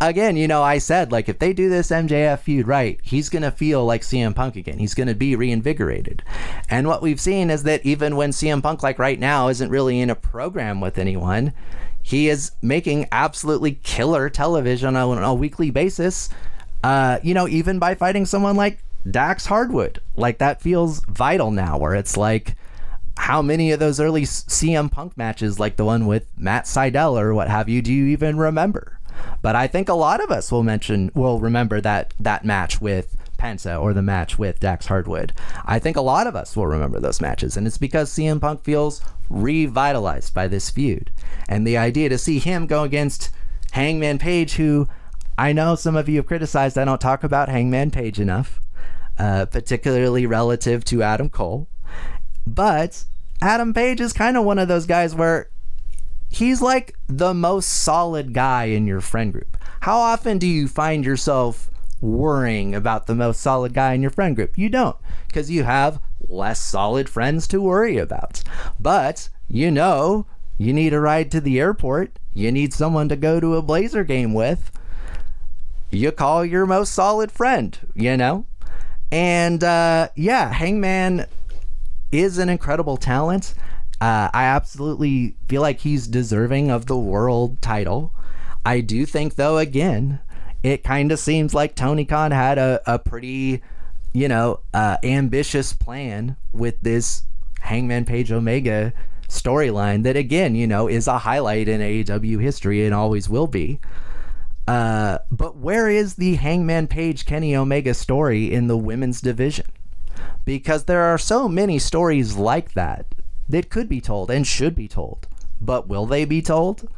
again, 0.00 0.36
you 0.36 0.48
know, 0.48 0.62
I 0.62 0.78
said 0.78 1.12
like 1.12 1.28
if 1.28 1.38
they 1.38 1.52
do 1.52 1.68
this 1.68 1.90
MJF 1.90 2.40
feud 2.40 2.66
right, 2.66 2.98
he's 3.02 3.28
gonna 3.28 3.50
feel 3.50 3.84
like 3.84 4.02
CM 4.02 4.34
Punk 4.34 4.56
again. 4.56 4.78
He's 4.78 4.94
gonna 4.94 5.14
be 5.14 5.36
reinvigorated. 5.36 6.22
And 6.68 6.86
what 6.86 7.02
we've 7.02 7.20
seen 7.20 7.50
is 7.50 7.62
that 7.64 7.84
even 7.84 8.16
when 8.16 8.30
CM 8.30 8.62
Punk, 8.62 8.82
like 8.82 8.98
right 8.98 9.18
now, 9.18 9.48
isn't 9.48 9.70
really 9.70 10.00
in 10.00 10.10
a 10.10 10.14
program 10.14 10.80
with 10.80 10.98
anyone, 10.98 11.52
he 12.02 12.28
is 12.28 12.52
making 12.62 13.06
absolutely 13.12 13.72
killer 13.82 14.30
television 14.30 14.96
on 14.96 15.22
a, 15.22 15.34
weekly 15.34 15.70
basis. 15.70 16.30
Uh, 16.82 17.18
you 17.22 17.34
know, 17.34 17.46
even 17.46 17.78
by 17.78 17.94
fighting 17.94 18.24
someone 18.24 18.56
like 18.56 18.82
Dax 19.10 19.46
Harwood, 19.46 20.00
like 20.16 20.38
that 20.38 20.62
feels 20.62 21.04
vital 21.04 21.50
now. 21.50 21.76
Where 21.76 21.94
it's 21.94 22.16
like 22.16 22.56
how 23.20 23.42
many 23.42 23.70
of 23.70 23.78
those 23.78 24.00
early 24.00 24.22
CM 24.22 24.90
Punk 24.90 25.14
matches, 25.16 25.60
like 25.60 25.76
the 25.76 25.84
one 25.84 26.06
with 26.06 26.26
Matt 26.38 26.64
Sydal 26.64 27.20
or 27.20 27.34
what 27.34 27.48
have 27.48 27.68
you, 27.68 27.82
do 27.82 27.92
you 27.92 28.06
even 28.06 28.38
remember? 28.38 28.98
But 29.42 29.54
I 29.54 29.66
think 29.66 29.90
a 29.90 29.94
lot 29.94 30.22
of 30.22 30.30
us 30.30 30.50
will 30.50 30.62
mention 30.62 31.10
will 31.14 31.38
remember 31.38 31.82
that 31.82 32.14
that 32.18 32.46
match 32.46 32.80
with 32.80 33.16
Penta 33.38 33.80
or 33.80 33.92
the 33.92 34.00
match 34.00 34.38
with 34.38 34.58
Dax 34.58 34.86
Harwood. 34.86 35.34
I 35.66 35.78
think 35.78 35.98
a 35.98 36.00
lot 36.00 36.26
of 36.26 36.34
us 36.34 36.56
will 36.56 36.66
remember 36.66 36.98
those 36.98 37.20
matches, 37.20 37.58
and 37.58 37.66
it's 37.66 37.76
because 37.76 38.10
CM 38.10 38.40
Punk 38.40 38.64
feels 38.64 39.02
revitalized 39.28 40.32
by 40.32 40.48
this 40.48 40.70
feud. 40.70 41.10
And 41.46 41.66
the 41.66 41.76
idea 41.76 42.08
to 42.08 42.18
see 42.18 42.38
him 42.38 42.66
go 42.66 42.84
against 42.84 43.30
Hangman 43.72 44.18
Page, 44.18 44.54
who 44.54 44.88
I 45.36 45.52
know 45.52 45.74
some 45.74 45.94
of 45.94 46.08
you 46.08 46.16
have 46.16 46.26
criticized, 46.26 46.78
I 46.78 46.86
don't 46.86 47.00
talk 47.00 47.22
about 47.22 47.50
Hangman 47.50 47.90
Page 47.90 48.18
enough, 48.18 48.60
uh, 49.18 49.44
particularly 49.44 50.24
relative 50.24 50.84
to 50.86 51.02
Adam 51.02 51.28
Cole. 51.28 51.68
But 52.54 53.04
Adam 53.40 53.72
Page 53.72 54.00
is 54.00 54.12
kind 54.12 54.36
of 54.36 54.44
one 54.44 54.58
of 54.58 54.68
those 54.68 54.86
guys 54.86 55.14
where 55.14 55.48
he's 56.30 56.60
like 56.60 56.96
the 57.06 57.32
most 57.32 57.66
solid 57.66 58.34
guy 58.34 58.64
in 58.64 58.86
your 58.86 59.00
friend 59.00 59.32
group. 59.32 59.56
How 59.80 59.98
often 59.98 60.38
do 60.38 60.46
you 60.46 60.66
find 60.66 61.04
yourself 61.04 61.70
worrying 62.00 62.74
about 62.74 63.06
the 63.06 63.14
most 63.14 63.40
solid 63.40 63.72
guy 63.72 63.92
in 63.92 64.02
your 64.02 64.10
friend 64.10 64.34
group? 64.34 64.58
You 64.58 64.68
don't, 64.68 64.96
because 65.28 65.50
you 65.50 65.62
have 65.62 66.00
less 66.28 66.60
solid 66.60 67.08
friends 67.08 67.46
to 67.48 67.62
worry 67.62 67.98
about. 67.98 68.42
But 68.78 69.28
you 69.48 69.70
know, 69.70 70.26
you 70.58 70.72
need 70.72 70.92
a 70.92 71.00
ride 71.00 71.30
to 71.32 71.40
the 71.40 71.60
airport, 71.60 72.18
you 72.34 72.50
need 72.50 72.72
someone 72.72 73.08
to 73.08 73.16
go 73.16 73.40
to 73.40 73.56
a 73.56 73.62
Blazer 73.62 74.04
game 74.04 74.34
with. 74.34 74.70
You 75.90 76.12
call 76.12 76.44
your 76.44 76.66
most 76.66 76.92
solid 76.92 77.32
friend, 77.32 77.76
you 77.94 78.16
know? 78.16 78.46
And 79.10 79.64
uh, 79.64 80.08
yeah, 80.14 80.52
Hangman 80.52 81.26
is 82.12 82.38
an 82.38 82.48
incredible 82.48 82.96
talent. 82.96 83.54
Uh, 84.00 84.30
I 84.32 84.44
absolutely 84.44 85.36
feel 85.48 85.62
like 85.62 85.80
he's 85.80 86.06
deserving 86.06 86.70
of 86.70 86.86
the 86.86 86.96
world 86.96 87.60
title. 87.60 88.12
I 88.64 88.80
do 88.80 89.04
think, 89.06 89.36
though, 89.36 89.58
again, 89.58 90.20
it 90.62 90.84
kind 90.84 91.12
of 91.12 91.18
seems 91.18 91.54
like 91.54 91.74
Tony 91.74 92.04
Khan 92.04 92.30
had 92.30 92.58
a, 92.58 92.80
a 92.86 92.98
pretty, 92.98 93.62
you 94.12 94.28
know, 94.28 94.60
uh, 94.72 94.96
ambitious 95.02 95.72
plan 95.72 96.36
with 96.52 96.80
this 96.80 97.24
Hangman 97.60 98.04
Page 98.06 98.32
Omega 98.32 98.92
storyline 99.28 100.02
that, 100.04 100.16
again, 100.16 100.54
you 100.54 100.66
know, 100.66 100.88
is 100.88 101.06
a 101.06 101.18
highlight 101.18 101.68
in 101.68 101.80
AEW 101.80 102.40
history 102.40 102.84
and 102.84 102.94
always 102.94 103.28
will 103.28 103.46
be. 103.46 103.80
Uh, 104.66 105.18
but 105.30 105.56
where 105.56 105.88
is 105.88 106.14
the 106.14 106.36
Hangman 106.36 106.86
Page 106.86 107.26
Kenny 107.26 107.56
Omega 107.56 107.92
story 107.92 108.52
in 108.52 108.66
the 108.66 108.76
women's 108.76 109.20
division? 109.20 109.66
Because 110.44 110.84
there 110.84 111.02
are 111.02 111.18
so 111.18 111.48
many 111.48 111.78
stories 111.78 112.36
like 112.36 112.72
that 112.74 113.06
that 113.48 113.70
could 113.70 113.88
be 113.88 114.00
told 114.00 114.30
and 114.30 114.46
should 114.46 114.74
be 114.74 114.88
told. 114.88 115.26
But 115.60 115.88
will 115.88 116.06
they 116.06 116.24
be 116.24 116.40
told? 116.42 116.88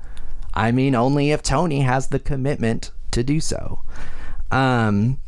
I 0.55 0.71
mean, 0.71 0.95
only 0.95 1.31
if 1.31 1.43
Tony 1.43 1.81
has 1.81 2.09
the 2.09 2.19
commitment 2.19 2.91
to 3.13 3.23
do 3.23 3.41
so. 3.41 3.81
Um, 4.51 5.19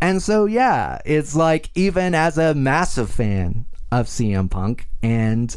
and 0.00 0.22
so, 0.22 0.44
yeah, 0.46 0.98
it's 1.04 1.34
like 1.34 1.70
even 1.74 2.14
as 2.14 2.38
a 2.38 2.54
massive 2.54 3.10
fan 3.10 3.66
of 3.90 4.06
CM 4.06 4.50
Punk 4.50 4.88
and, 5.02 5.54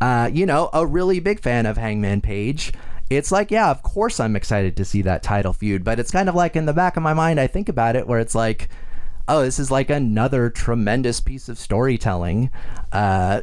uh, 0.00 0.30
you 0.32 0.46
know, 0.46 0.70
a 0.72 0.86
really 0.86 1.20
big 1.20 1.40
fan 1.40 1.66
of 1.66 1.76
Hangman 1.76 2.20
Page, 2.20 2.72
it's 3.10 3.32
like, 3.32 3.50
yeah, 3.50 3.70
of 3.70 3.82
course 3.82 4.20
I'm 4.20 4.36
excited 4.36 4.76
to 4.76 4.84
see 4.84 5.02
that 5.02 5.22
title 5.22 5.52
feud. 5.52 5.84
But 5.84 5.98
it's 5.98 6.10
kind 6.10 6.28
of 6.28 6.34
like 6.34 6.56
in 6.56 6.66
the 6.66 6.72
back 6.72 6.96
of 6.96 7.02
my 7.02 7.14
mind, 7.14 7.40
I 7.40 7.46
think 7.46 7.68
about 7.68 7.96
it 7.96 8.06
where 8.06 8.20
it's 8.20 8.34
like, 8.34 8.68
oh, 9.28 9.42
this 9.42 9.58
is 9.58 9.70
like 9.70 9.90
another 9.90 10.50
tremendous 10.50 11.20
piece 11.20 11.48
of 11.48 11.58
storytelling. 11.58 12.50
Uh, 12.90 13.42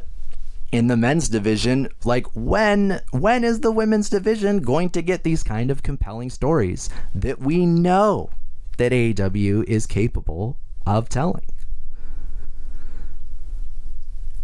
in 0.72 0.86
the 0.86 0.96
men's 0.96 1.28
division 1.28 1.88
like 2.04 2.26
when 2.34 3.00
when 3.10 3.42
is 3.42 3.60
the 3.60 3.72
women's 3.72 4.08
division 4.08 4.60
going 4.60 4.88
to 4.88 5.02
get 5.02 5.24
these 5.24 5.42
kind 5.42 5.70
of 5.70 5.82
compelling 5.82 6.30
stories 6.30 6.88
that 7.14 7.40
we 7.40 7.66
know 7.66 8.30
that 8.76 8.92
AEW 8.92 9.64
is 9.64 9.86
capable 9.86 10.56
of 10.86 11.08
telling 11.08 11.44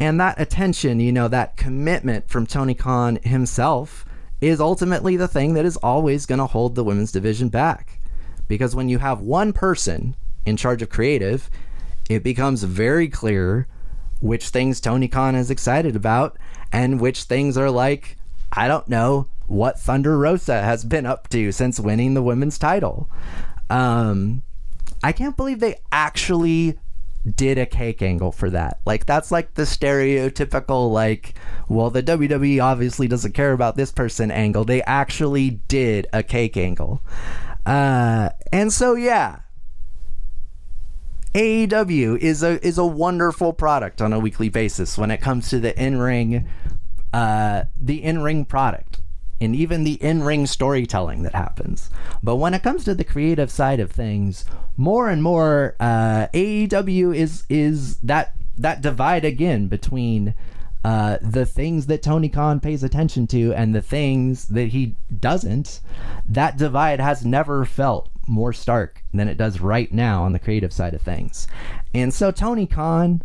and 0.00 0.18
that 0.18 0.40
attention 0.40 0.98
you 0.98 1.12
know 1.12 1.28
that 1.28 1.56
commitment 1.56 2.28
from 2.28 2.46
Tony 2.46 2.74
Khan 2.74 3.20
himself 3.22 4.04
is 4.40 4.60
ultimately 4.60 5.16
the 5.16 5.28
thing 5.28 5.54
that 5.54 5.64
is 5.64 5.76
always 5.78 6.26
going 6.26 6.38
to 6.38 6.46
hold 6.46 6.74
the 6.74 6.84
women's 6.84 7.12
division 7.12 7.48
back 7.48 8.00
because 8.48 8.74
when 8.74 8.88
you 8.88 8.98
have 8.98 9.20
one 9.20 9.52
person 9.52 10.16
in 10.46 10.56
charge 10.56 10.80
of 10.80 10.88
creative 10.88 11.50
it 12.08 12.22
becomes 12.22 12.62
very 12.62 13.08
clear 13.08 13.66
which 14.20 14.48
things 14.48 14.80
Tony 14.80 15.08
Khan 15.08 15.34
is 15.34 15.50
excited 15.50 15.96
about 15.96 16.38
and 16.72 17.00
which 17.00 17.24
things 17.24 17.56
are 17.58 17.70
like, 17.70 18.16
I 18.52 18.68
don't 18.68 18.88
know, 18.88 19.28
what 19.46 19.78
Thunder 19.78 20.18
Rosa 20.18 20.62
has 20.62 20.84
been 20.84 21.06
up 21.06 21.28
to 21.28 21.52
since 21.52 21.78
winning 21.78 22.14
the 22.14 22.22
women's 22.22 22.58
title. 22.58 23.10
Um, 23.68 24.42
I 25.02 25.12
can't 25.12 25.36
believe 25.36 25.60
they 25.60 25.76
actually 25.92 26.78
did 27.34 27.58
a 27.58 27.66
cake 27.66 28.02
angle 28.02 28.32
for 28.32 28.50
that. 28.50 28.80
Like 28.86 29.04
that's 29.04 29.30
like 29.30 29.54
the 29.54 29.62
stereotypical 29.62 30.90
like, 30.90 31.38
well, 31.68 31.90
the 31.90 32.02
WWE 32.02 32.62
obviously 32.62 33.08
doesn't 33.08 33.32
care 33.32 33.52
about 33.52 33.76
this 33.76 33.92
person 33.92 34.30
angle. 34.30 34.64
They 34.64 34.82
actually 34.82 35.60
did 35.68 36.06
a 36.12 36.22
cake 36.22 36.56
angle. 36.56 37.02
Uh, 37.64 38.30
and 38.52 38.72
so 38.72 38.94
yeah, 38.94 39.40
AEW 41.36 42.16
is 42.16 42.42
a 42.42 42.66
is 42.66 42.78
a 42.78 42.86
wonderful 42.86 43.52
product 43.52 44.00
on 44.00 44.14
a 44.14 44.18
weekly 44.18 44.48
basis 44.48 44.96
when 44.96 45.10
it 45.10 45.20
comes 45.20 45.50
to 45.50 45.60
the 45.60 45.78
in 45.78 45.98
ring, 45.98 46.48
uh, 47.12 47.64
the 47.78 48.02
in 48.02 48.22
ring 48.22 48.46
product, 48.46 49.02
and 49.38 49.54
even 49.54 49.84
the 49.84 50.02
in 50.02 50.22
ring 50.22 50.46
storytelling 50.46 51.24
that 51.24 51.34
happens. 51.34 51.90
But 52.22 52.36
when 52.36 52.54
it 52.54 52.62
comes 52.62 52.84
to 52.84 52.94
the 52.94 53.04
creative 53.04 53.50
side 53.50 53.80
of 53.80 53.92
things, 53.92 54.46
more 54.78 55.10
and 55.10 55.22
more 55.22 55.76
uh, 55.78 56.28
AEW 56.32 57.14
is 57.14 57.44
is 57.50 57.98
that 57.98 58.32
that 58.56 58.80
divide 58.80 59.24
again 59.26 59.68
between. 59.68 60.34
Uh, 60.84 61.18
the 61.20 61.44
things 61.44 61.86
that 61.86 62.00
Tony 62.00 62.28
Khan 62.28 62.60
pays 62.60 62.84
attention 62.84 63.26
to 63.26 63.52
and 63.54 63.74
the 63.74 63.82
things 63.82 64.46
that 64.46 64.68
he 64.68 64.94
doesn't, 65.18 65.80
that 66.28 66.56
divide 66.56 67.00
has 67.00 67.26
never 67.26 67.64
felt 67.64 68.08
more 68.26 68.52
stark 68.52 69.02
than 69.12 69.28
it 69.28 69.36
does 69.36 69.60
right 69.60 69.92
now 69.92 70.24
on 70.24 70.32
the 70.32 70.38
creative 70.38 70.72
side 70.72 70.94
of 70.94 71.02
things. 71.02 71.46
And 71.94 72.12
so 72.12 72.30
Tony 72.30 72.66
Khan, 72.66 73.22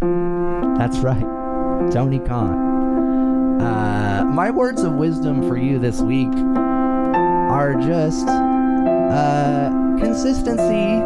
that's 0.00 0.98
right, 0.98 1.90
Tony 1.92 2.18
Khan. 2.20 3.60
Uh, 3.60 4.24
my 4.26 4.50
words 4.50 4.82
of 4.82 4.92
wisdom 4.92 5.48
for 5.48 5.56
you 5.56 5.78
this 5.78 6.00
week 6.00 6.32
are 6.34 7.74
just 7.80 8.26
uh, 8.26 9.70
consistency 9.98 11.00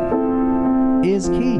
is 1.08 1.28
key. 1.28 1.58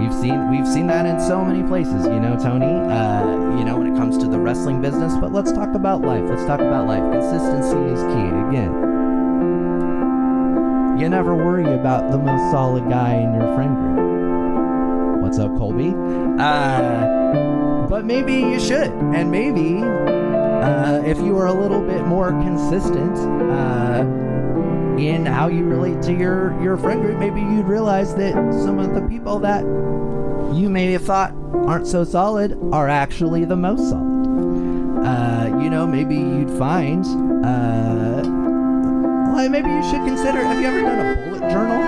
We've 0.00 0.14
seen 0.14 0.50
we've 0.50 0.68
seen 0.68 0.86
that 0.88 1.06
in 1.06 1.20
so 1.20 1.44
many 1.44 1.66
places, 1.66 2.06
you 2.06 2.20
know, 2.20 2.38
Tony. 2.38 2.66
Uh, 2.66 3.56
you 3.58 3.64
know, 3.64 3.76
when 3.76 3.92
it 3.92 3.96
comes 3.96 4.16
to 4.18 4.26
the 4.26 4.38
wrestling 4.38 4.80
business. 4.80 5.14
But 5.20 5.32
let's 5.32 5.52
talk 5.52 5.74
about 5.74 6.02
life. 6.02 6.22
Let's 6.28 6.44
talk 6.46 6.60
about 6.60 6.86
life. 6.86 7.02
Consistency 7.12 7.78
is 7.92 8.00
key. 8.14 8.28
Again, 8.48 8.89
you 10.98 11.08
never 11.08 11.34
worry 11.34 11.72
about 11.72 12.10
the 12.10 12.18
most 12.18 12.50
solid 12.50 12.88
guy 12.88 13.14
in 13.14 13.34
your 13.34 13.54
friend 13.54 13.76
group. 13.76 15.22
What's 15.22 15.38
up, 15.38 15.56
Colby? 15.56 15.94
Uh, 16.38 17.86
but 17.88 18.04
maybe 18.04 18.34
you 18.34 18.58
should, 18.58 18.90
and 18.90 19.30
maybe 19.30 19.82
uh, 19.82 21.02
if 21.04 21.18
you 21.18 21.34
were 21.34 21.46
a 21.46 21.52
little 21.52 21.80
bit 21.80 22.06
more 22.06 22.30
consistent 22.30 23.16
uh, 23.16 24.04
in 24.98 25.24
how 25.24 25.48
you 25.48 25.64
relate 25.64 26.02
to 26.02 26.12
your 26.12 26.60
your 26.62 26.76
friend 26.76 27.02
group, 27.02 27.18
maybe 27.18 27.40
you'd 27.40 27.66
realize 27.66 28.14
that 28.16 28.34
some 28.52 28.78
of 28.78 28.94
the 28.94 29.02
people 29.02 29.38
that 29.38 29.62
you 30.54 30.68
may 30.68 30.92
have 30.92 31.04
thought 31.04 31.32
aren't 31.66 31.86
so 31.86 32.04
solid 32.04 32.58
are 32.72 32.88
actually 32.88 33.44
the 33.44 33.56
most 33.56 33.90
solid. 33.90 35.06
Uh, 35.06 35.58
you 35.62 35.70
know, 35.70 35.86
maybe 35.86 36.16
you'd 36.16 36.50
find 36.58 37.04
uh, 37.44 38.22
well, 39.40 39.48
maybe 39.48 39.70
you 39.72 39.82
should 39.88 40.04
consider. 40.04 40.44
Have 40.44 40.60
you 40.60 40.68
ever 40.68 40.82
done 40.82 41.00
a 41.00 41.16
bullet 41.24 41.40
journal? 41.48 41.80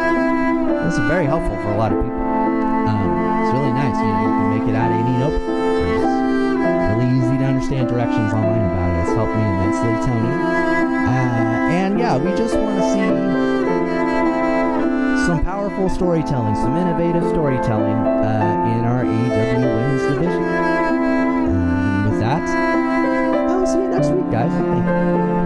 This 0.89 0.95
is 0.95 1.05
very 1.05 1.27
helpful 1.27 1.55
for 1.61 1.69
a 1.69 1.77
lot 1.77 1.93
of 1.93 2.01
people. 2.01 2.17
Um, 2.17 3.13
it's 3.45 3.53
really 3.53 3.73
nice. 3.77 3.93
You 3.93 4.09
know, 4.09 4.25
you 4.25 4.33
can 4.41 4.49
make 4.57 4.67
it 4.73 4.77
out 4.77 4.89
of 4.89 4.97
any 4.97 5.15
notebook. 5.21 5.53
There's 5.85 6.97
really 6.97 7.13
easy 7.13 7.37
to 7.37 7.45
understand 7.45 7.89
directions 7.93 8.33
online 8.33 8.65
about 8.73 8.89
it. 8.89 9.05
It's 9.05 9.13
helped 9.13 9.37
me 9.37 9.45
immensely, 9.45 9.93
Tony. 10.01 10.33
Uh, 10.33 11.77
and 11.77 11.99
yeah, 12.01 12.17
we 12.17 12.33
just 12.33 12.57
want 12.57 12.81
to 12.81 12.85
see 12.89 13.05
some 15.29 15.45
powerful 15.45 15.91
storytelling, 15.91 16.57
some 16.57 16.75
innovative 16.77 17.29
storytelling 17.37 18.01
uh, 18.01 18.73
in 18.73 18.85
our 18.89 19.05
AEW 19.05 19.61
Women's 19.61 20.03
Division. 20.09 20.45
And 21.53 22.11
with 22.11 22.21
that, 22.21 22.49
I'll 23.51 23.67
see 23.67 23.77
you 23.77 23.89
next 23.89 24.09
week, 24.09 24.31
guys. 24.33 24.49
Thank 24.49 25.37
you. 25.37 25.42